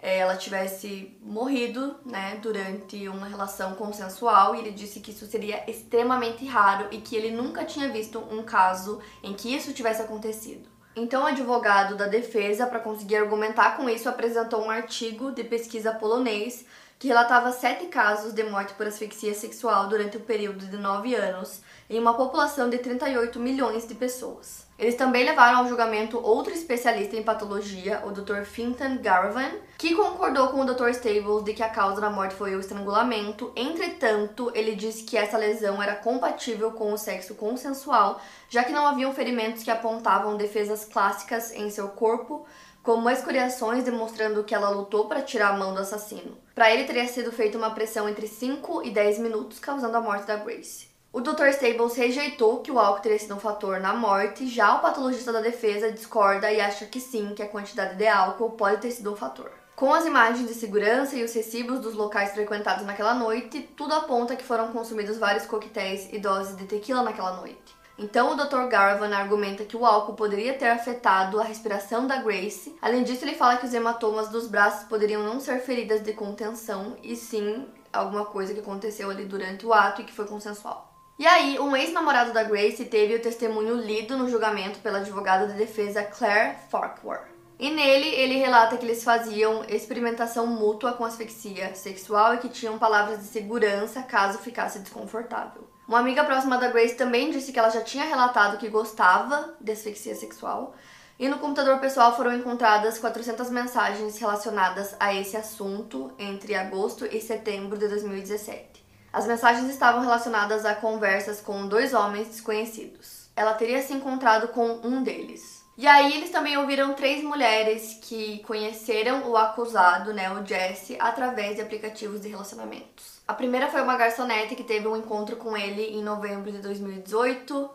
é, 0.03 0.18
ela 0.18 0.37
tivesse 0.37 1.16
morrido, 1.23 1.94
né, 2.05 2.38
durante 2.42 3.07
uma 3.07 3.27
relação 3.27 3.75
consensual, 3.75 4.55
e 4.55 4.61
ele 4.61 4.70
disse 4.70 4.99
que 5.01 5.11
isso 5.11 5.27
seria 5.27 5.62
extremamente 5.70 6.44
raro 6.46 6.88
e 6.90 6.99
que 6.99 7.14
ele 7.14 7.31
nunca 7.31 7.64
tinha 7.64 7.88
visto 7.90 8.18
um 8.18 8.42
caso 8.42 9.01
em 9.23 9.35
que 9.35 9.55
isso 9.55 9.73
tivesse 9.73 10.01
acontecido. 10.01 10.70
Então, 10.96 11.22
o 11.22 11.26
advogado 11.26 11.96
da 11.96 12.07
defesa, 12.07 12.66
para 12.66 12.81
conseguir 12.81 13.16
argumentar 13.16 13.76
com 13.76 13.88
isso, 13.88 14.09
apresentou 14.09 14.64
um 14.64 14.70
artigo 14.70 15.31
de 15.31 15.44
pesquisa 15.44 15.92
polonês 15.92 16.64
que 16.98 17.09
relatava 17.09 17.53
sete 17.53 17.87
casos 17.87 18.33
de 18.33 18.42
morte 18.42 18.74
por 18.74 18.87
asfixia 18.87 19.35
sexual 19.35 19.88
durante 19.88 20.16
o 20.18 20.20
período 20.20 20.66
de 20.66 20.76
nove 20.76 21.14
anos 21.14 21.62
em 21.88 21.98
uma 21.98 22.14
população 22.14 22.68
de 22.68 22.79
38 22.79 23.38
milhões 23.40 23.87
de 23.88 23.94
pessoas. 23.94 24.66
Eles 24.81 24.95
também 24.95 25.27
levaram 25.27 25.59
ao 25.59 25.69
julgamento 25.69 26.19
outro 26.19 26.55
especialista 26.55 27.14
em 27.14 27.23
patologia, 27.23 28.03
o 28.07 28.11
Dr. 28.11 28.45
Fintan 28.45 28.97
Garavan, 28.97 29.51
que 29.77 29.95
concordou 29.95 30.49
com 30.49 30.62
o 30.62 30.64
Dr. 30.64 30.88
Stables 30.88 31.45
de 31.45 31.53
que 31.53 31.62
a 31.62 31.69
causa 31.69 32.01
da 32.01 32.09
morte 32.09 32.35
foi 32.35 32.57
o 32.57 32.61
estrangulamento. 32.61 33.53
Entretanto, 33.55 34.51
ele 34.55 34.75
disse 34.75 35.03
que 35.03 35.19
essa 35.19 35.37
lesão 35.37 35.83
era 35.83 35.97
compatível 35.97 36.71
com 36.71 36.95
o 36.95 36.97
sexo 36.97 37.35
consensual, 37.35 38.23
já 38.49 38.64
que 38.64 38.73
não 38.73 38.87
haviam 38.87 39.12
ferimentos 39.12 39.62
que 39.62 39.71
apontavam 39.71 40.38
defesas 40.38 40.87
clássicas 40.87 41.53
em 41.53 41.69
seu 41.69 41.88
corpo, 41.88 42.47
como 42.83 43.11
escoriações 43.11 43.85
demonstrando 43.85 44.45
que 44.45 44.55
ela 44.55 44.71
lutou 44.71 45.09
para 45.09 45.21
tirar 45.21 45.51
a 45.51 45.59
mão 45.59 45.75
do 45.75 45.81
assassino. 45.81 46.38
Para 46.55 46.73
ele 46.73 46.85
teria 46.85 47.07
sido 47.07 47.31
feita 47.31 47.59
uma 47.59 47.73
pressão 47.73 48.09
entre 48.09 48.27
5 48.27 48.83
e 48.83 48.90
10 48.90 49.19
minutos, 49.19 49.59
causando 49.59 49.99
a 49.99 50.01
morte 50.01 50.27
da 50.27 50.37
Grace. 50.37 50.89
O 51.12 51.20
Dr. 51.20 51.49
Stables 51.49 51.96
rejeitou 51.96 52.61
que 52.61 52.70
o 52.70 52.79
álcool 52.79 53.03
teria 53.03 53.18
sido 53.18 53.35
um 53.35 53.40
fator 53.40 53.81
na 53.81 53.92
morte, 53.92 54.46
já 54.46 54.77
o 54.77 54.81
patologista 54.81 55.33
da 55.33 55.40
defesa 55.40 55.90
discorda 55.90 56.53
e 56.53 56.61
acha 56.61 56.87
que 56.87 57.01
sim, 57.01 57.35
que 57.35 57.42
a 57.42 57.49
quantidade 57.49 57.96
de 57.96 58.07
álcool 58.07 58.53
pode 58.53 58.81
ter 58.81 58.92
sido 58.92 59.12
um 59.12 59.16
fator. 59.16 59.51
Com 59.75 59.92
as 59.92 60.07
imagens 60.07 60.46
de 60.46 60.55
segurança 60.55 61.16
e 61.16 61.25
os 61.25 61.35
recibos 61.35 61.81
dos 61.81 61.94
locais 61.94 62.31
frequentados 62.31 62.87
naquela 62.87 63.12
noite, 63.12 63.68
tudo 63.77 63.92
aponta 63.92 64.37
que 64.37 64.44
foram 64.44 64.70
consumidos 64.73 65.18
vários 65.18 65.46
coquetéis 65.46 66.09
e 66.12 66.18
doses 66.20 66.57
de 66.57 66.66
tequila 66.66 67.03
naquela 67.03 67.33
noite. 67.33 67.75
Então, 67.99 68.33
o 68.33 68.37
Dr. 68.37 68.68
Garavan 68.68 69.12
argumenta 69.12 69.64
que 69.64 69.77
o 69.77 69.85
álcool 69.85 70.14
poderia 70.14 70.55
ter 70.55 70.68
afetado 70.68 71.40
a 71.40 71.44
respiração 71.44 72.07
da 72.07 72.23
Grace. 72.23 72.77
Além 72.81 73.03
disso, 73.03 73.25
ele 73.25 73.35
fala 73.35 73.57
que 73.57 73.66
os 73.66 73.75
hematomas 73.75 74.29
dos 74.29 74.46
braços 74.46 74.87
poderiam 74.87 75.25
não 75.25 75.40
ser 75.40 75.59
feridas 75.59 76.03
de 76.03 76.12
contenção, 76.12 76.96
e 77.03 77.16
sim 77.16 77.66
alguma 77.92 78.27
coisa 78.27 78.55
que 78.55 78.61
aconteceu 78.61 79.11
ali 79.11 79.25
durante 79.25 79.66
o 79.66 79.75
ato 79.75 80.03
e 80.03 80.05
que 80.05 80.12
foi 80.12 80.27
consensual. 80.27 80.89
E 81.21 81.27
aí, 81.27 81.59
um 81.61 81.77
ex-namorado 81.77 82.33
da 82.33 82.43
Grace 82.43 82.83
teve 82.87 83.15
o 83.15 83.21
testemunho 83.21 83.75
lido 83.75 84.17
no 84.17 84.27
julgamento 84.27 84.79
pela 84.79 85.01
advogada 85.01 85.47
de 85.49 85.53
defesa 85.53 86.03
Claire 86.03 86.57
Farquhar. 86.71 87.29
E 87.59 87.71
nele, 87.71 88.09
ele 88.09 88.39
relata 88.39 88.79
que 88.79 88.87
eles 88.87 89.05
faziam 89.05 89.63
experimentação 89.69 90.47
mútua 90.47 90.95
com 90.95 91.05
asfixia 91.05 91.75
sexual 91.75 92.33
e 92.33 92.39
que 92.39 92.49
tinham 92.49 92.79
palavras 92.79 93.19
de 93.19 93.27
segurança 93.27 94.03
caso 94.03 94.39
ficasse 94.39 94.79
desconfortável. 94.79 95.69
Uma 95.87 95.99
amiga 95.99 96.25
próxima 96.25 96.57
da 96.57 96.69
Grace 96.69 96.95
também 96.95 97.31
disse 97.31 97.53
que 97.53 97.59
ela 97.59 97.69
já 97.69 97.83
tinha 97.83 98.07
relatado 98.07 98.57
que 98.57 98.71
gostava 98.71 99.57
de 99.61 99.73
asfixia 99.73 100.15
sexual. 100.15 100.75
E 101.19 101.29
no 101.29 101.39
computador 101.39 101.81
pessoal 101.81 102.17
foram 102.17 102.33
encontradas 102.33 102.99
400 102.99 103.51
mensagens 103.51 104.17
relacionadas 104.17 104.97
a 104.99 105.15
esse 105.15 105.37
assunto 105.37 106.11
entre 106.19 106.55
agosto 106.55 107.05
e 107.05 107.21
setembro 107.21 107.77
de 107.77 107.89
2017. 107.89 108.70
As 109.12 109.27
mensagens 109.27 109.68
estavam 109.68 110.01
relacionadas 110.03 110.64
a 110.64 110.75
conversas 110.75 111.40
com 111.40 111.66
dois 111.66 111.92
homens 111.92 112.29
desconhecidos. 112.29 113.29
Ela 113.35 113.55
teria 113.55 113.83
se 113.83 113.92
encontrado 113.92 114.49
com 114.49 114.81
um 114.85 115.03
deles. 115.03 115.61
E 115.77 115.87
aí 115.87 116.14
eles 116.14 116.31
também 116.31 116.57
ouviram 116.59 116.94
três 116.94 117.25
mulheres 117.25 117.99
que 118.03 118.38
conheceram 118.40 119.29
o 119.29 119.37
acusado, 119.37 120.12
né, 120.12 120.31
o 120.31 120.44
Jesse, 120.44 120.96
através 121.01 121.57
de 121.57 121.62
aplicativos 121.62 122.20
de 122.20 122.29
relacionamentos. 122.29 123.20
A 123.27 123.35
primeira 123.35 123.68
foi 123.68 123.81
uma 123.81 123.96
garçonete 123.96 124.55
que 124.55 124.62
teve 124.62 124.87
um 124.87 124.96
encontro 124.96 125.37
com 125.37 125.57
ele 125.57 125.83
em 125.83 126.03
novembro 126.03 126.53
de 126.53 126.59
2018. 126.59 127.70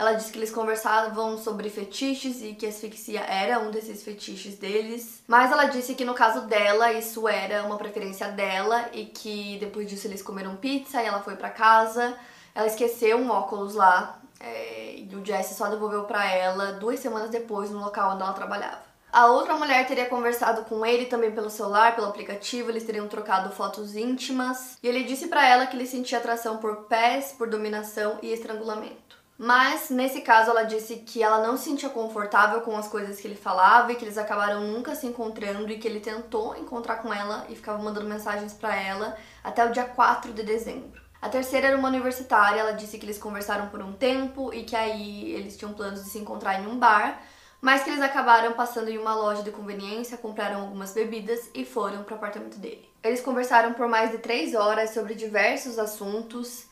Ela 0.00 0.14
disse 0.14 0.32
que 0.32 0.38
eles 0.38 0.50
conversavam 0.50 1.36
sobre 1.36 1.68
fetiches 1.68 2.40
e 2.40 2.54
que 2.54 2.66
asfixia 2.66 3.20
era 3.20 3.58
um 3.58 3.70
desses 3.70 4.02
fetiches 4.02 4.56
deles. 4.56 5.22
Mas 5.28 5.52
ela 5.52 5.66
disse 5.66 5.94
que 5.94 6.06
no 6.06 6.14
caso 6.14 6.46
dela, 6.46 6.90
isso 6.94 7.28
era 7.28 7.62
uma 7.64 7.76
preferência 7.76 8.28
dela 8.28 8.88
e 8.94 9.04
que 9.04 9.58
depois 9.60 9.86
disso 9.86 10.06
eles 10.06 10.22
comeram 10.22 10.56
pizza 10.56 11.02
e 11.02 11.06
ela 11.06 11.20
foi 11.20 11.36
para 11.36 11.50
casa. 11.50 12.16
Ela 12.54 12.66
esqueceu 12.66 13.18
um 13.18 13.28
óculos 13.28 13.74
lá 13.74 14.18
é, 14.40 14.94
e 14.96 15.14
o 15.14 15.22
Jesse 15.22 15.52
só 15.52 15.68
devolveu 15.68 16.04
para 16.04 16.24
ela 16.32 16.72
duas 16.72 16.98
semanas 16.98 17.28
depois 17.28 17.68
no 17.68 17.80
local 17.80 18.14
onde 18.14 18.22
ela 18.22 18.32
trabalhava. 18.32 18.80
A 19.12 19.26
outra 19.26 19.52
mulher 19.52 19.86
teria 19.86 20.06
conversado 20.06 20.64
com 20.64 20.86
ele 20.86 21.04
também 21.04 21.30
pelo 21.30 21.50
celular, 21.50 21.94
pelo 21.94 22.06
aplicativo, 22.06 22.70
eles 22.70 22.84
teriam 22.84 23.06
trocado 23.06 23.50
fotos 23.50 23.94
íntimas, 23.94 24.78
e 24.82 24.88
ele 24.88 25.04
disse 25.04 25.26
para 25.26 25.46
ela 25.46 25.66
que 25.66 25.76
ele 25.76 25.86
sentia 25.86 26.16
atração 26.16 26.56
por 26.56 26.84
pés, 26.84 27.34
por 27.36 27.50
dominação 27.50 28.18
e 28.22 28.32
estrangulamento. 28.32 29.19
Mas 29.42 29.88
nesse 29.88 30.20
caso 30.20 30.50
ela 30.50 30.64
disse 30.64 30.96
que 30.96 31.22
ela 31.22 31.38
não 31.38 31.56
se 31.56 31.64
sentia 31.64 31.88
confortável 31.88 32.60
com 32.60 32.76
as 32.76 32.86
coisas 32.86 33.18
que 33.18 33.26
ele 33.26 33.34
falava 33.34 33.90
e 33.90 33.94
que 33.94 34.04
eles 34.04 34.18
acabaram 34.18 34.60
nunca 34.60 34.94
se 34.94 35.06
encontrando 35.06 35.72
e 35.72 35.78
que 35.78 35.88
ele 35.88 35.98
tentou 35.98 36.54
encontrar 36.56 36.96
com 36.96 37.10
ela 37.10 37.46
e 37.48 37.56
ficava 37.56 37.82
mandando 37.82 38.06
mensagens 38.06 38.52
para 38.52 38.76
ela 38.76 39.16
até 39.42 39.64
o 39.64 39.72
dia 39.72 39.84
4 39.84 40.34
de 40.34 40.42
dezembro. 40.42 41.00
A 41.22 41.30
terceira 41.30 41.68
era 41.68 41.76
uma 41.78 41.88
universitária, 41.88 42.60
ela 42.60 42.72
disse 42.72 42.98
que 42.98 43.06
eles 43.06 43.16
conversaram 43.16 43.68
por 43.68 43.80
um 43.80 43.94
tempo 43.94 44.52
e 44.52 44.62
que 44.62 44.76
aí 44.76 45.32
eles 45.32 45.56
tinham 45.56 45.72
planos 45.72 46.04
de 46.04 46.10
se 46.10 46.18
encontrar 46.18 46.60
em 46.60 46.66
um 46.66 46.78
bar, 46.78 47.22
mas 47.62 47.82
que 47.82 47.88
eles 47.88 48.02
acabaram 48.02 48.52
passando 48.52 48.90
em 48.90 48.98
uma 48.98 49.14
loja 49.14 49.42
de 49.42 49.50
conveniência, 49.50 50.18
compraram 50.18 50.60
algumas 50.60 50.92
bebidas 50.92 51.48
e 51.54 51.64
foram 51.64 52.02
para 52.02 52.12
o 52.12 52.16
apartamento 52.18 52.58
dele. 52.58 52.86
Eles 53.02 53.22
conversaram 53.22 53.72
por 53.72 53.88
mais 53.88 54.10
de 54.10 54.18
três 54.18 54.54
horas 54.54 54.90
sobre 54.90 55.14
diversos 55.14 55.78
assuntos. 55.78 56.68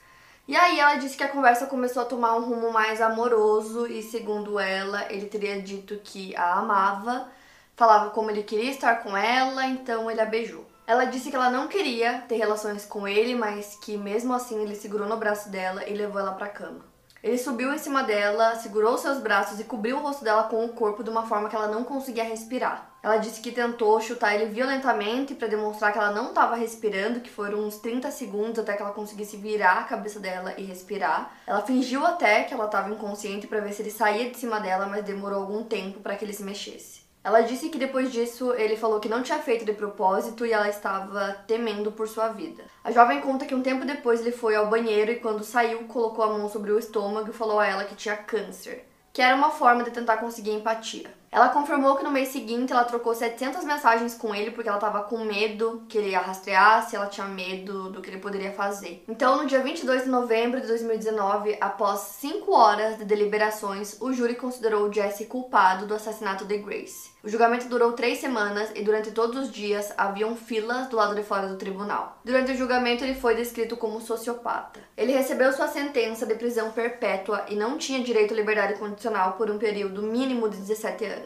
E 0.49 0.57
aí 0.57 0.81
ela 0.81 0.95
disse 0.95 1.15
que 1.15 1.23
a 1.23 1.29
conversa 1.29 1.67
começou 1.67 2.01
a 2.01 2.07
tomar 2.07 2.35
um 2.35 2.41
rumo 2.41 2.73
mais 2.73 3.03
amoroso 3.03 3.87
e 3.87 4.03
segundo 4.03 4.59
ela, 4.59 5.05
ele 5.13 5.27
teria 5.27 5.61
dito 5.61 6.01
que 6.03 6.35
a 6.35 6.55
amava, 6.55 7.29
falava 7.77 8.09
como 8.11 8.31
ele 8.31 8.43
queria 8.43 8.71
estar 8.71 9.03
com 9.03 9.15
ela, 9.15 9.67
então 9.67 10.11
ele 10.11 10.23
a 10.23 10.25
beijou. 10.25 10.65
Ela 10.87 11.05
disse 11.05 11.29
que 11.29 11.37
ela 11.37 11.51
não 11.51 11.69
queria 11.69 12.23
ter 12.27 12.37
relações 12.37 12.87
com 12.87 13.07
ele, 13.07 13.35
mas 13.35 13.77
que 13.85 13.99
mesmo 13.99 14.33
assim 14.33 14.63
ele 14.63 14.75
segurou 14.75 15.07
no 15.07 15.19
braço 15.19 15.51
dela 15.51 15.87
e 15.87 15.93
levou 15.93 16.19
ela 16.19 16.33
para 16.33 16.49
cama. 16.49 16.88
Ele 17.23 17.37
subiu 17.37 17.75
em 17.75 17.79
cima 17.79 18.05
dela, 18.05 18.55
segurou 18.55 18.97
seus 18.97 19.19
braços 19.19 19.59
e 19.59 19.65
cobriu 19.65 19.97
o 19.97 20.01
rosto 20.01 20.23
dela 20.23 20.45
com 20.45 20.65
o 20.65 20.69
corpo 20.69 21.03
de 21.03 21.11
uma 21.11 21.27
forma 21.27 21.49
que 21.49 21.57
ela 21.57 21.67
não 21.67 21.83
conseguia 21.83 22.23
respirar. 22.23 22.93
Ela 23.03 23.17
disse 23.17 23.41
que 23.41 23.51
tentou 23.51 24.01
chutar 24.01 24.35
ele 24.35 24.47
violentamente 24.47 25.35
para 25.35 25.49
demonstrar 25.49 25.93
que 25.93 25.99
ela 25.99 26.13
não 26.13 26.29
estava 26.29 26.55
respirando, 26.55 27.21
que 27.21 27.31
foram 27.31 27.61
uns 27.61 27.79
30 27.79 28.11
segundos 28.13 28.59
até 28.59 28.77
que 28.77 28.83
ela 28.83 28.93
conseguisse 28.93 29.37
virar 29.37 29.79
a 29.79 29.85
cabeça 29.85 30.21
dela 30.21 30.55
e 30.57 30.63
respirar. 30.63 31.33
Ela 31.47 31.63
fingiu 31.63 32.07
até 32.07 32.45
que 32.45 32.55
ela 32.55 32.67
estava 32.67 32.91
inconsciente 32.91 33.47
para 33.47 33.61
ver 33.61 33.73
se 33.73 33.83
ele 33.83 33.91
saía 33.91 34.31
de 34.31 34.37
cima 34.37 34.61
dela, 34.61 34.87
mas 34.87 35.05
demorou 35.05 35.41
algum 35.41 35.65
tempo 35.65 36.01
para 36.01 36.15
que 36.15 36.25
ele 36.25 36.33
se 36.33 36.43
mexesse. 36.43 36.98
Ela 37.23 37.41
disse 37.41 37.69
que 37.69 37.79
depois 37.79 38.13
disso 38.13 38.55
ele 38.55 38.77
falou 38.77 39.01
que 39.01 39.09
não 39.09 39.23
tinha 39.23 39.39
feito 39.39 39.65
de 39.65 39.73
propósito 39.73 40.47
e 40.47 40.53
ela 40.53 40.69
estava 40.69 41.33
temendo 41.47 41.93
por 41.93 42.09
sua 42.09 42.29
vida. 42.29 42.65
A 42.83 42.91
jovem 42.91 43.21
conta 43.21 43.45
que 43.45 43.55
um 43.55 43.63
tempo 43.63 43.85
depois 43.85 44.21
ele 44.21 44.33
foi 44.33 44.55
ao 44.55 44.69
banheiro 44.69 45.11
e 45.11 45.21
quando 45.21 45.45
saiu 45.45 45.85
colocou 45.85 46.25
a 46.25 46.29
mão 46.29 46.49
sobre 46.49 46.71
o 46.71 46.79
estômago 46.79 47.31
e 47.31 47.35
falou 47.35 47.59
a 47.59 47.67
ela 47.67 47.85
que 47.85 47.97
tinha 47.97 48.17
câncer, 48.17 48.87
que 49.13 49.21
era 49.21 49.37
uma 49.37 49.51
forma 49.51 49.83
de 49.85 49.91
tentar 49.91 50.19
conseguir 50.19 50.53
empatia. 50.53 51.13
Ela 51.31 51.51
confirmou 51.51 51.97
que 51.97 52.05
no 52.05 52.11
mês 52.11 52.29
seguinte 52.29 52.73
ela 52.73 52.85
trocou 52.85 53.15
700 53.15 53.65
mensagens 53.65 54.15
com 54.15 54.35
ele 54.35 54.51
porque 54.51 54.69
ela 54.69 54.79
estava 54.79 55.03
com 55.03 55.19
medo 55.19 55.83
que 55.89 55.99
ele 55.99 56.15
a 56.15 56.21
rastreasse, 56.21 56.97
ela 56.97 57.07
tinha 57.07 57.27
medo 57.27 57.91
do 57.91 58.01
que 58.01 58.11
ele 58.11 58.19
poderia 58.19 58.53
fazer. 58.53 59.05
Então, 59.09 59.37
no 59.37 59.47
dia 59.47 59.61
22 59.61 60.05
de 60.05 60.09
novembro 60.09 60.61
de 60.61 60.67
2019, 60.67 61.57
após 61.61 62.01
5 62.01 62.53
horas 62.53 62.99
de 62.99 63.05
deliberações, 63.05 63.97
o 64.01 64.13
júri 64.13 64.35
considerou 64.35 64.93
Jesse 64.93 65.27
culpado 65.27 65.87
do 65.87 65.95
assassinato 65.95 66.45
de 66.45 66.59
Grace. 66.59 67.19
O 67.23 67.29
julgamento 67.29 67.69
durou 67.69 67.93
três 67.93 68.19
semanas 68.19 68.71
e 68.75 68.83
durante 68.83 69.11
todos 69.11 69.37
os 69.37 69.53
dias 69.53 69.93
haviam 69.99 70.37
filas 70.37 70.87
do 70.89 70.97
lado 70.97 71.15
de 71.15 71.23
fora 71.23 71.49
do 71.49 71.57
tribunal. 71.57 72.19
Durante 72.25 72.53
o 72.53 72.57
julgamento, 72.57 73.05
ele 73.05 73.15
foi 73.15 73.35
descrito 73.35 73.77
como 73.77 74.01
sociopata. 74.01 74.81
Ele 74.97 75.13
recebeu 75.13 75.53
sua 75.53 75.67
sentença 75.67 76.25
de 76.25 76.37
prisão 76.37 76.71
perpétua 76.71 77.45
e 77.49 77.57
não 77.57 77.77
tinha 77.77 78.03
direito 78.03 78.33
à 78.33 78.37
liberdade 78.37 78.79
condicional 78.79 79.33
por 79.33 79.51
um 79.51 79.59
período 79.59 80.03
mínimo 80.03 80.49
de 80.49 80.59
17 80.59 81.05
anos. 81.05 81.18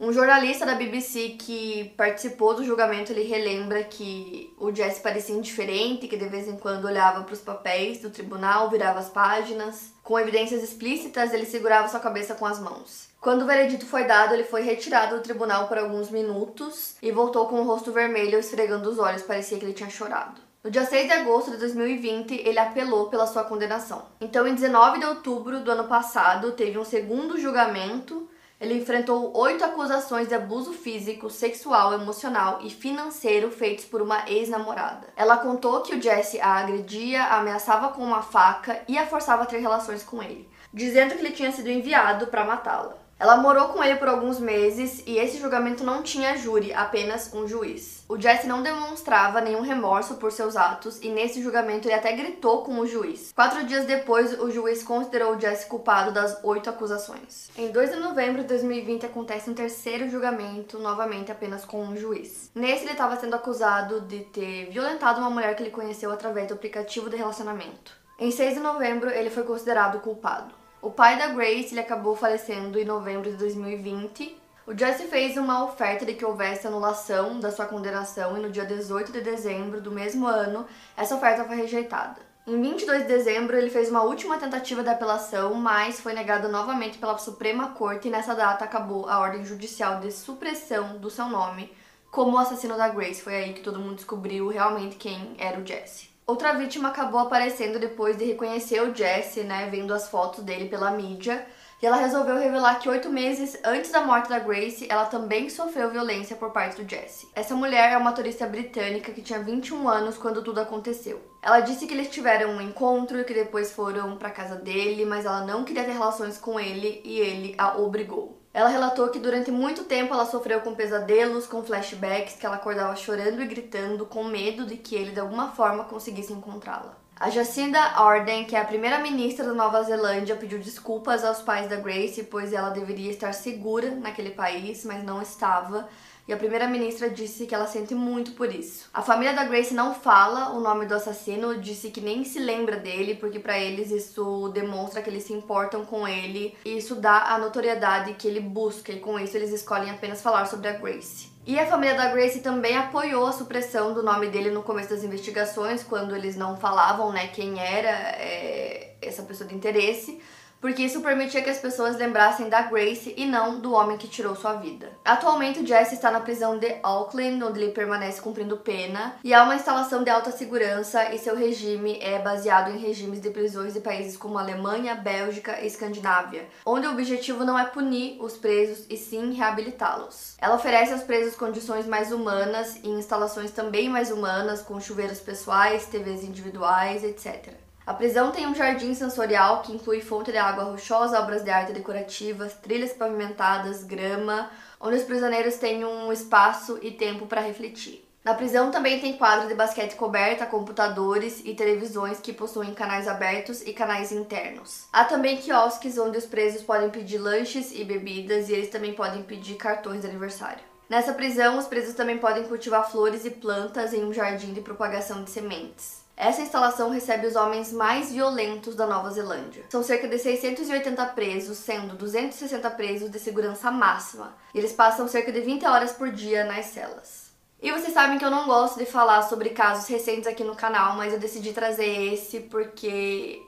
Um 0.00 0.12
jornalista 0.12 0.64
da 0.64 0.74
BBC 0.74 1.36
que 1.38 1.92
participou 1.96 2.54
do 2.54 2.64
julgamento, 2.64 3.10
ele 3.10 3.24
relembra 3.24 3.82
que 3.82 4.54
o 4.58 4.72
Jesse 4.72 5.00
parecia 5.00 5.34
indiferente, 5.34 6.06
que 6.06 6.16
de 6.16 6.28
vez 6.28 6.46
em 6.46 6.56
quando 6.56 6.84
olhava 6.84 7.24
para 7.24 7.34
os 7.34 7.40
papéis 7.40 8.00
do 8.00 8.10
tribunal, 8.10 8.70
virava 8.70 9.00
as 9.00 9.08
páginas. 9.08 9.92
Com 10.02 10.18
evidências 10.18 10.62
explícitas, 10.62 11.32
ele 11.32 11.46
segurava 11.46 11.88
sua 11.88 12.00
cabeça 12.00 12.34
com 12.34 12.46
as 12.46 12.60
mãos. 12.60 13.08
Quando 13.20 13.42
o 13.42 13.46
veredito 13.46 13.84
foi 13.86 14.04
dado, 14.04 14.34
ele 14.34 14.44
foi 14.44 14.62
retirado 14.62 15.16
do 15.16 15.22
tribunal 15.22 15.66
por 15.66 15.76
alguns 15.76 16.10
minutos 16.10 16.94
e 17.02 17.10
voltou 17.10 17.48
com 17.48 17.60
o 17.60 17.64
rosto 17.64 17.90
vermelho, 17.90 18.38
esfregando 18.38 18.88
os 18.88 18.98
olhos, 18.98 19.22
parecia 19.22 19.58
que 19.58 19.64
ele 19.64 19.72
tinha 19.72 19.90
chorado. 19.90 20.40
No 20.62 20.70
dia 20.70 20.84
6 20.84 21.06
de 21.06 21.12
agosto 21.12 21.50
de 21.52 21.56
2020, 21.56 22.34
ele 22.34 22.58
apelou 22.58 23.08
pela 23.08 23.26
sua 23.26 23.44
condenação. 23.44 24.06
Então, 24.20 24.46
em 24.46 24.54
19 24.54 24.98
de 24.98 25.06
outubro 25.06 25.60
do 25.60 25.70
ano 25.70 25.84
passado, 25.84 26.52
teve 26.52 26.78
um 26.78 26.84
segundo 26.84 27.40
julgamento. 27.40 28.28
Ele 28.60 28.74
enfrentou 28.74 29.36
oito 29.36 29.64
acusações 29.64 30.26
de 30.26 30.34
abuso 30.34 30.72
físico, 30.72 31.30
sexual, 31.30 31.94
emocional 31.94 32.58
e 32.62 32.70
financeiro 32.70 33.52
feitos 33.52 33.84
por 33.84 34.02
uma 34.02 34.28
ex-namorada. 34.28 35.06
Ela 35.16 35.36
contou 35.36 35.80
que 35.82 35.94
o 35.94 36.02
Jesse 36.02 36.40
a 36.40 36.54
agredia, 36.54 37.22
a 37.22 37.38
ameaçava 37.38 37.90
com 37.90 38.02
uma 38.02 38.20
faca 38.20 38.82
e 38.88 38.98
a 38.98 39.06
forçava 39.06 39.44
a 39.44 39.46
ter 39.46 39.58
relações 39.58 40.02
com 40.02 40.20
ele, 40.20 40.48
dizendo 40.74 41.14
que 41.14 41.20
ele 41.20 41.30
tinha 41.30 41.52
sido 41.52 41.70
enviado 41.70 42.26
para 42.26 42.44
matá-la. 42.44 43.07
Ela 43.20 43.36
morou 43.36 43.70
com 43.70 43.82
ele 43.82 43.96
por 43.96 44.06
alguns 44.06 44.38
meses 44.38 45.02
e 45.04 45.18
esse 45.18 45.38
julgamento 45.38 45.82
não 45.82 46.04
tinha 46.04 46.36
júri, 46.36 46.72
apenas 46.72 47.34
um 47.34 47.48
juiz. 47.48 48.04
O 48.08 48.16
Jesse 48.16 48.46
não 48.46 48.62
demonstrava 48.62 49.40
nenhum 49.40 49.60
remorso 49.60 50.14
por 50.14 50.30
seus 50.30 50.56
atos 50.56 51.00
e 51.02 51.08
nesse 51.08 51.42
julgamento 51.42 51.88
ele 51.88 51.96
até 51.96 52.12
gritou 52.12 52.62
com 52.62 52.78
o 52.78 52.86
juiz. 52.86 53.32
Quatro 53.34 53.64
dias 53.64 53.84
depois, 53.86 54.38
o 54.40 54.52
juiz 54.52 54.84
considerou 54.84 55.34
o 55.34 55.40
Jesse 55.40 55.66
culpado 55.66 56.12
das 56.12 56.38
oito 56.44 56.70
acusações. 56.70 57.50
Em 57.58 57.72
2 57.72 57.90
de 57.90 57.96
novembro 57.96 58.42
de 58.42 58.48
2020 58.48 59.06
acontece 59.06 59.50
um 59.50 59.54
terceiro 59.54 60.08
julgamento, 60.08 60.78
novamente 60.78 61.32
apenas 61.32 61.64
com 61.64 61.82
um 61.82 61.96
juiz. 61.96 62.52
Nesse 62.54 62.84
ele 62.84 62.92
estava 62.92 63.16
sendo 63.16 63.34
acusado 63.34 64.00
de 64.02 64.20
ter 64.20 64.70
violentado 64.70 65.20
uma 65.20 65.30
mulher 65.30 65.56
que 65.56 65.62
ele 65.64 65.70
conheceu 65.70 66.12
através 66.12 66.46
do 66.46 66.54
aplicativo 66.54 67.10
de 67.10 67.16
relacionamento. 67.16 67.98
Em 68.16 68.30
6 68.30 68.54
de 68.54 68.60
novembro, 68.60 69.10
ele 69.10 69.30
foi 69.30 69.42
considerado 69.42 70.00
culpado. 70.00 70.57
O 70.80 70.92
pai 70.92 71.18
da 71.18 71.26
Grace 71.26 71.72
ele 71.72 71.80
acabou 71.80 72.14
falecendo 72.14 72.78
em 72.78 72.84
novembro 72.84 73.28
de 73.28 73.36
2020. 73.36 74.38
O 74.64 74.78
Jesse 74.78 75.08
fez 75.08 75.36
uma 75.36 75.64
oferta 75.64 76.06
de 76.06 76.14
que 76.14 76.24
houvesse 76.24 76.68
anulação 76.68 77.40
da 77.40 77.50
sua 77.50 77.66
condenação 77.66 78.36
e 78.36 78.40
no 78.40 78.48
dia 78.48 78.64
18 78.64 79.10
de 79.10 79.20
dezembro 79.20 79.80
do 79.80 79.90
mesmo 79.90 80.28
ano, 80.28 80.64
essa 80.96 81.16
oferta 81.16 81.42
foi 81.42 81.56
rejeitada. 81.56 82.20
Em 82.46 82.62
22 82.62 83.02
de 83.02 83.08
dezembro, 83.08 83.56
ele 83.56 83.70
fez 83.70 83.90
uma 83.90 84.04
última 84.04 84.38
tentativa 84.38 84.82
de 84.82 84.88
apelação, 84.88 85.52
mas 85.54 86.00
foi 86.00 86.12
negada 86.12 86.46
novamente 86.46 86.96
pela 86.96 87.18
Suprema 87.18 87.70
Corte 87.70 88.06
e 88.06 88.10
nessa 88.10 88.34
data 88.34 88.64
acabou 88.64 89.08
a 89.08 89.18
ordem 89.18 89.44
judicial 89.44 89.98
de 89.98 90.12
supressão 90.12 90.96
do 90.98 91.10
seu 91.10 91.26
nome 91.26 91.72
como 92.08 92.36
o 92.36 92.38
assassino 92.38 92.76
da 92.76 92.88
Grace. 92.88 93.20
Foi 93.20 93.34
aí 93.34 93.52
que 93.52 93.62
todo 93.62 93.80
mundo 93.80 93.96
descobriu 93.96 94.46
realmente 94.46 94.94
quem 94.94 95.34
era 95.38 95.58
o 95.58 95.66
Jesse. 95.66 96.07
Outra 96.28 96.52
vítima 96.52 96.90
acabou 96.90 97.20
aparecendo 97.20 97.78
depois 97.78 98.18
de 98.18 98.26
reconhecer 98.26 98.82
o 98.82 98.94
Jesse, 98.94 99.44
né, 99.44 99.66
vendo 99.70 99.94
as 99.94 100.10
fotos 100.10 100.44
dele 100.44 100.68
pela 100.68 100.90
mídia. 100.90 101.46
E 101.80 101.86
ela 101.86 101.96
resolveu 101.96 102.36
revelar 102.36 102.78
que 102.80 102.86
oito 102.86 103.08
meses 103.08 103.58
antes 103.64 103.90
da 103.90 104.02
morte 104.02 104.28
da 104.28 104.38
Grace, 104.38 104.86
ela 104.90 105.06
também 105.06 105.48
sofreu 105.48 105.90
violência 105.90 106.36
por 106.36 106.50
parte 106.50 106.82
do 106.82 106.86
Jesse. 106.86 107.26
Essa 107.34 107.54
mulher 107.54 107.92
é 107.92 107.96
uma 107.96 108.12
turista 108.12 108.46
britânica 108.46 109.10
que 109.10 109.22
tinha 109.22 109.38
21 109.38 109.88
anos 109.88 110.18
quando 110.18 110.42
tudo 110.42 110.60
aconteceu. 110.60 111.18
Ela 111.40 111.60
disse 111.60 111.86
que 111.86 111.94
eles 111.94 112.10
tiveram 112.10 112.50
um 112.50 112.60
encontro 112.60 113.18
e 113.18 113.24
que 113.24 113.32
depois 113.32 113.72
foram 113.72 114.18
para 114.18 114.28
casa 114.28 114.56
dele, 114.56 115.06
mas 115.06 115.24
ela 115.24 115.46
não 115.46 115.64
queria 115.64 115.84
ter 115.84 115.92
relações 115.92 116.36
com 116.36 116.60
ele 116.60 117.00
e 117.06 117.20
ele 117.20 117.54
a 117.56 117.78
obrigou. 117.78 118.38
Ela 118.52 118.68
relatou 118.68 119.08
que 119.08 119.18
durante 119.18 119.50
muito 119.50 119.84
tempo 119.84 120.14
ela 120.14 120.26
sofreu 120.26 120.60
com 120.60 120.74
pesadelos, 120.74 121.46
com 121.46 121.62
flashbacks, 121.62 122.34
que 122.34 122.46
ela 122.46 122.56
acordava 122.56 122.96
chorando 122.96 123.42
e 123.42 123.46
gritando, 123.46 124.06
com 124.06 124.24
medo 124.24 124.66
de 124.66 124.76
que 124.76 124.94
ele 124.94 125.12
de 125.12 125.20
alguma 125.20 125.52
forma 125.52 125.84
conseguisse 125.84 126.32
encontrá-la. 126.32 126.96
A 127.20 127.30
Jacinda 127.30 127.80
Ardern, 127.80 128.44
que 128.44 128.54
é 128.54 128.60
a 128.60 128.64
primeira-ministra 128.64 129.44
da 129.44 129.52
Nova 129.52 129.82
Zelândia, 129.82 130.36
pediu 130.36 130.58
desculpas 130.60 131.24
aos 131.24 131.42
pais 131.42 131.68
da 131.68 131.76
Grace, 131.76 132.22
pois 132.22 132.52
ela 132.52 132.70
deveria 132.70 133.10
estar 133.10 133.32
segura 133.32 133.90
naquele 133.90 134.30
país, 134.30 134.84
mas 134.84 135.02
não 135.02 135.20
estava 135.20 135.88
e 136.28 136.32
a 136.32 136.36
primeira-ministra 136.36 137.08
disse 137.08 137.46
que 137.46 137.54
ela 137.54 137.66
sente 137.66 137.94
muito 137.94 138.32
por 138.32 138.54
isso. 138.54 138.90
A 138.92 139.00
família 139.00 139.32
da 139.32 139.44
Grace 139.44 139.72
não 139.72 139.94
fala 139.94 140.50
o 140.50 140.60
nome 140.60 140.84
do 140.84 140.94
assassino, 140.94 141.58
disse 141.58 141.90
que 141.90 142.02
nem 142.02 142.22
se 142.22 142.38
lembra 142.38 142.76
dele, 142.76 143.14
porque 143.14 143.38
para 143.38 143.58
eles 143.58 143.90
isso 143.90 144.50
demonstra 144.50 145.00
que 145.00 145.08
eles 145.08 145.24
se 145.24 145.32
importam 145.32 145.86
com 145.86 146.06
ele 146.06 146.54
e 146.66 146.76
isso 146.76 146.94
dá 146.96 147.32
a 147.32 147.38
notoriedade 147.38 148.12
que 148.12 148.28
ele 148.28 148.40
busca, 148.40 148.92
e 148.92 149.00
com 149.00 149.18
isso 149.18 149.38
eles 149.38 149.52
escolhem 149.52 149.90
apenas 149.90 150.20
falar 150.20 150.44
sobre 150.44 150.68
a 150.68 150.72
Grace. 150.72 151.30
E 151.46 151.58
a 151.58 151.66
família 151.66 151.96
da 151.96 152.08
Grace 152.08 152.40
também 152.40 152.76
apoiou 152.76 153.26
a 153.26 153.32
supressão 153.32 153.94
do 153.94 154.02
nome 154.02 154.28
dele 154.28 154.50
no 154.50 154.62
começo 154.62 154.90
das 154.90 155.02
investigações, 155.02 155.82
quando 155.82 156.14
eles 156.14 156.36
não 156.36 156.58
falavam 156.58 157.10
né, 157.10 157.28
quem 157.28 157.58
era 157.58 157.88
é, 157.88 158.96
essa 159.00 159.22
pessoa 159.22 159.48
de 159.48 159.54
interesse 159.54 160.20
porque 160.60 160.82
isso 160.82 161.00
permitia 161.00 161.42
que 161.42 161.50
as 161.50 161.58
pessoas 161.58 161.96
lembrassem 161.96 162.48
da 162.48 162.62
Grace 162.62 163.14
e 163.16 163.26
não 163.26 163.60
do 163.60 163.72
homem 163.72 163.96
que 163.96 164.08
tirou 164.08 164.34
sua 164.34 164.54
vida. 164.54 164.90
Atualmente, 165.04 165.64
Jesse 165.66 165.94
está 165.94 166.10
na 166.10 166.20
prisão 166.20 166.58
de 166.58 166.76
Auckland, 166.82 167.42
onde 167.42 167.60
ele 167.60 167.72
permanece 167.72 168.20
cumprindo 168.20 168.56
pena, 168.56 169.16
e 169.22 169.32
há 169.32 169.42
uma 169.42 169.54
instalação 169.54 170.02
de 170.02 170.10
alta 170.10 170.30
segurança 170.30 171.14
e 171.14 171.18
seu 171.18 171.36
regime 171.36 171.98
é 172.00 172.18
baseado 172.18 172.70
em 172.70 172.78
regimes 172.78 173.20
de 173.20 173.30
prisões 173.30 173.74
de 173.74 173.80
países 173.80 174.16
como 174.16 174.38
Alemanha, 174.38 174.94
Bélgica 174.94 175.60
e 175.60 175.66
Escandinávia, 175.66 176.46
onde 176.66 176.86
o 176.86 176.92
objetivo 176.92 177.44
não 177.44 177.58
é 177.58 177.64
punir 177.64 178.16
os 178.20 178.36
presos 178.36 178.86
e 178.88 178.96
sim 178.96 179.32
reabilitá-los. 179.32 180.36
Ela 180.38 180.56
oferece 180.56 180.92
aos 180.92 181.02
presos 181.02 181.36
condições 181.36 181.86
mais 181.86 182.12
humanas 182.12 182.76
e 182.82 182.88
instalações 182.88 183.50
também 183.50 183.88
mais 183.88 184.10
humanas, 184.10 184.62
com 184.62 184.80
chuveiros 184.80 185.20
pessoais, 185.20 185.86
TVs 185.86 186.24
individuais, 186.24 187.04
etc. 187.04 187.67
A 187.88 187.94
prisão 187.94 188.30
tem 188.30 188.46
um 188.46 188.54
jardim 188.54 188.92
sensorial 188.92 189.62
que 189.62 189.72
inclui 189.72 190.02
fonte 190.02 190.30
de 190.30 190.36
água 190.36 190.64
rochosa, 190.64 191.18
obras 191.18 191.42
de 191.42 191.48
arte 191.48 191.72
decorativas, 191.72 192.52
trilhas 192.52 192.92
pavimentadas, 192.92 193.82
grama, 193.82 194.50
onde 194.78 194.96
os 194.96 195.04
prisioneiros 195.04 195.54
têm 195.54 195.86
um 195.86 196.12
espaço 196.12 196.78
e 196.82 196.90
tempo 196.90 197.26
para 197.26 197.40
refletir. 197.40 198.06
Na 198.22 198.34
prisão 198.34 198.70
também 198.70 199.00
tem 199.00 199.16
quadra 199.16 199.48
de 199.48 199.54
basquete 199.54 199.94
coberta, 199.94 200.44
computadores 200.44 201.40
e 201.46 201.54
televisões 201.54 202.20
que 202.20 202.30
possuem 202.30 202.74
canais 202.74 203.08
abertos 203.08 203.62
e 203.62 203.72
canais 203.72 204.12
internos. 204.12 204.86
Há 204.92 205.06
também 205.06 205.38
quiosques 205.38 205.96
onde 205.96 206.18
os 206.18 206.26
presos 206.26 206.60
podem 206.60 206.90
pedir 206.90 207.16
lanches 207.16 207.72
e 207.72 207.84
bebidas 207.84 208.50
e 208.50 208.52
eles 208.52 208.68
também 208.68 208.92
podem 208.92 209.22
pedir 209.22 209.54
cartões 209.54 210.02
de 210.02 210.08
aniversário. 210.08 210.60
Nessa 210.90 211.14
prisão, 211.14 211.56
os 211.56 211.66
presos 211.66 211.94
também 211.94 212.18
podem 212.18 212.44
cultivar 212.44 212.90
flores 212.90 213.24
e 213.24 213.30
plantas 213.30 213.94
em 213.94 214.04
um 214.04 214.12
jardim 214.12 214.52
de 214.52 214.60
propagação 214.60 215.24
de 215.24 215.30
sementes. 215.30 215.97
Essa 216.20 216.42
instalação 216.42 216.90
recebe 216.90 217.28
os 217.28 217.36
homens 217.36 217.72
mais 217.72 218.10
violentos 218.10 218.74
da 218.74 218.88
Nova 218.88 219.08
Zelândia. 219.08 219.64
São 219.68 219.84
cerca 219.84 220.08
de 220.08 220.18
680 220.18 221.06
presos, 221.06 221.58
sendo 221.58 221.94
260 221.94 222.68
presos 222.72 223.08
de 223.08 223.20
segurança 223.20 223.70
máxima. 223.70 224.34
E 224.52 224.58
eles 224.58 224.72
passam 224.72 225.06
cerca 225.06 225.30
de 225.30 225.40
20 225.40 225.64
horas 225.64 225.92
por 225.92 226.10
dia 226.10 226.44
nas 226.44 226.66
celas. 226.66 227.30
E 227.62 227.70
vocês 227.70 227.94
sabem 227.94 228.18
que 228.18 228.24
eu 228.24 228.32
não 228.32 228.48
gosto 228.48 228.80
de 228.80 228.84
falar 228.84 229.22
sobre 229.22 229.50
casos 229.50 229.86
recentes 229.86 230.26
aqui 230.26 230.42
no 230.42 230.56
canal, 230.56 230.96
mas 230.96 231.12
eu 231.12 231.20
decidi 231.20 231.52
trazer 231.52 232.12
esse 232.12 232.40
porque 232.40 233.40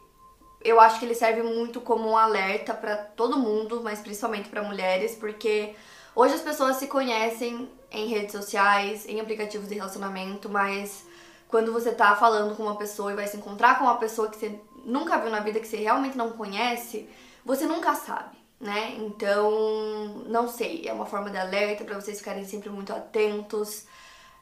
eu 0.62 0.78
acho 0.78 1.00
que 1.00 1.04
ele 1.04 1.14
serve 1.16 1.42
muito 1.42 1.80
como 1.80 2.10
um 2.10 2.16
alerta 2.16 2.72
para 2.72 2.96
todo 2.96 3.36
mundo, 3.36 3.80
mas 3.82 3.98
principalmente 3.98 4.48
para 4.48 4.62
mulheres, 4.62 5.16
porque 5.16 5.74
hoje 6.14 6.34
as 6.34 6.40
pessoas 6.40 6.76
se 6.76 6.86
conhecem 6.86 7.68
em 7.90 8.06
redes 8.06 8.30
sociais, 8.30 9.08
em 9.08 9.20
aplicativos 9.20 9.68
de 9.68 9.74
relacionamento, 9.74 10.48
mas 10.48 11.09
quando 11.50 11.72
você 11.72 11.92
tá 11.92 12.14
falando 12.14 12.56
com 12.56 12.62
uma 12.62 12.76
pessoa 12.76 13.12
e 13.12 13.16
vai 13.16 13.26
se 13.26 13.36
encontrar 13.36 13.78
com 13.78 13.84
uma 13.84 13.98
pessoa 13.98 14.28
que 14.28 14.36
você 14.36 14.58
nunca 14.84 15.18
viu 15.18 15.30
na 15.30 15.40
vida, 15.40 15.58
que 15.58 15.66
você 15.66 15.78
realmente 15.78 16.16
não 16.16 16.30
conhece, 16.30 17.08
você 17.44 17.66
nunca 17.66 17.94
sabe, 17.94 18.36
né? 18.60 18.94
Então, 18.98 20.22
não 20.26 20.48
sei, 20.48 20.84
é 20.86 20.92
uma 20.92 21.06
forma 21.06 21.28
de 21.28 21.36
alerta 21.36 21.84
para 21.84 22.00
vocês 22.00 22.18
ficarem 22.18 22.44
sempre 22.44 22.70
muito 22.70 22.92
atentos. 22.92 23.86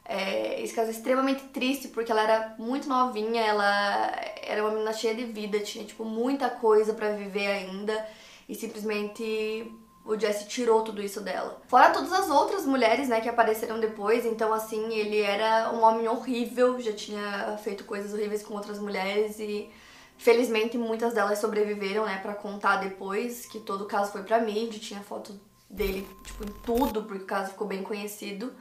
É, 0.04 0.62
esse 0.62 0.74
caso 0.74 0.88
é 0.88 0.92
extremamente 0.92 1.44
triste 1.48 1.88
porque 1.88 2.12
ela 2.12 2.22
era 2.22 2.54
muito 2.58 2.88
novinha, 2.88 3.42
ela 3.42 4.10
era 4.42 4.62
uma 4.62 4.70
menina 4.70 4.92
cheia 4.92 5.14
de 5.14 5.24
vida, 5.24 5.60
tinha 5.60 5.84
tipo 5.84 6.04
muita 6.04 6.48
coisa 6.48 6.94
para 6.94 7.10
viver 7.12 7.46
ainda 7.46 8.06
e 8.48 8.54
simplesmente 8.54 9.70
o 10.08 10.18
Jesse 10.18 10.48
tirou 10.48 10.82
tudo 10.82 11.02
isso 11.02 11.20
dela. 11.20 11.60
Fora 11.68 11.90
todas 11.90 12.10
as 12.14 12.30
outras 12.30 12.64
mulheres, 12.64 13.10
né, 13.10 13.20
que 13.20 13.28
apareceram 13.28 13.78
depois, 13.78 14.24
então 14.24 14.54
assim, 14.54 14.94
ele 14.94 15.20
era 15.20 15.70
um 15.70 15.82
homem 15.82 16.08
horrível, 16.08 16.80
já 16.80 16.94
tinha 16.94 17.58
feito 17.62 17.84
coisas 17.84 18.14
horríveis 18.14 18.42
com 18.42 18.54
outras 18.54 18.78
mulheres 18.78 19.38
e 19.38 19.70
felizmente 20.16 20.78
muitas 20.78 21.12
delas 21.12 21.38
sobreviveram, 21.38 22.06
né, 22.06 22.20
para 22.22 22.34
contar 22.34 22.78
depois 22.78 23.44
que 23.44 23.60
todo 23.60 23.82
o 23.82 23.86
caso 23.86 24.10
foi 24.10 24.22
para 24.22 24.40
mídia, 24.40 24.80
tinha 24.80 25.00
foto 25.00 25.38
dele 25.68 26.08
tipo 26.24 26.42
em 26.42 26.52
tudo, 26.62 27.04
porque 27.04 27.24
o 27.24 27.26
caso 27.26 27.50
ficou 27.50 27.66
bem 27.66 27.82
conhecido. 27.82 28.54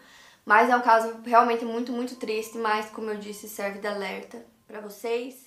Mas 0.46 0.70
é 0.70 0.76
um 0.76 0.82
caso 0.82 1.22
realmente 1.26 1.64
muito, 1.64 1.94
muito 1.94 2.18
triste, 2.18 2.58
mas 2.58 2.90
como 2.90 3.10
eu 3.10 3.18
disse, 3.18 3.48
serve 3.48 3.80
de 3.80 3.88
alerta 3.88 4.46
para 4.68 4.82
vocês. 4.82 5.47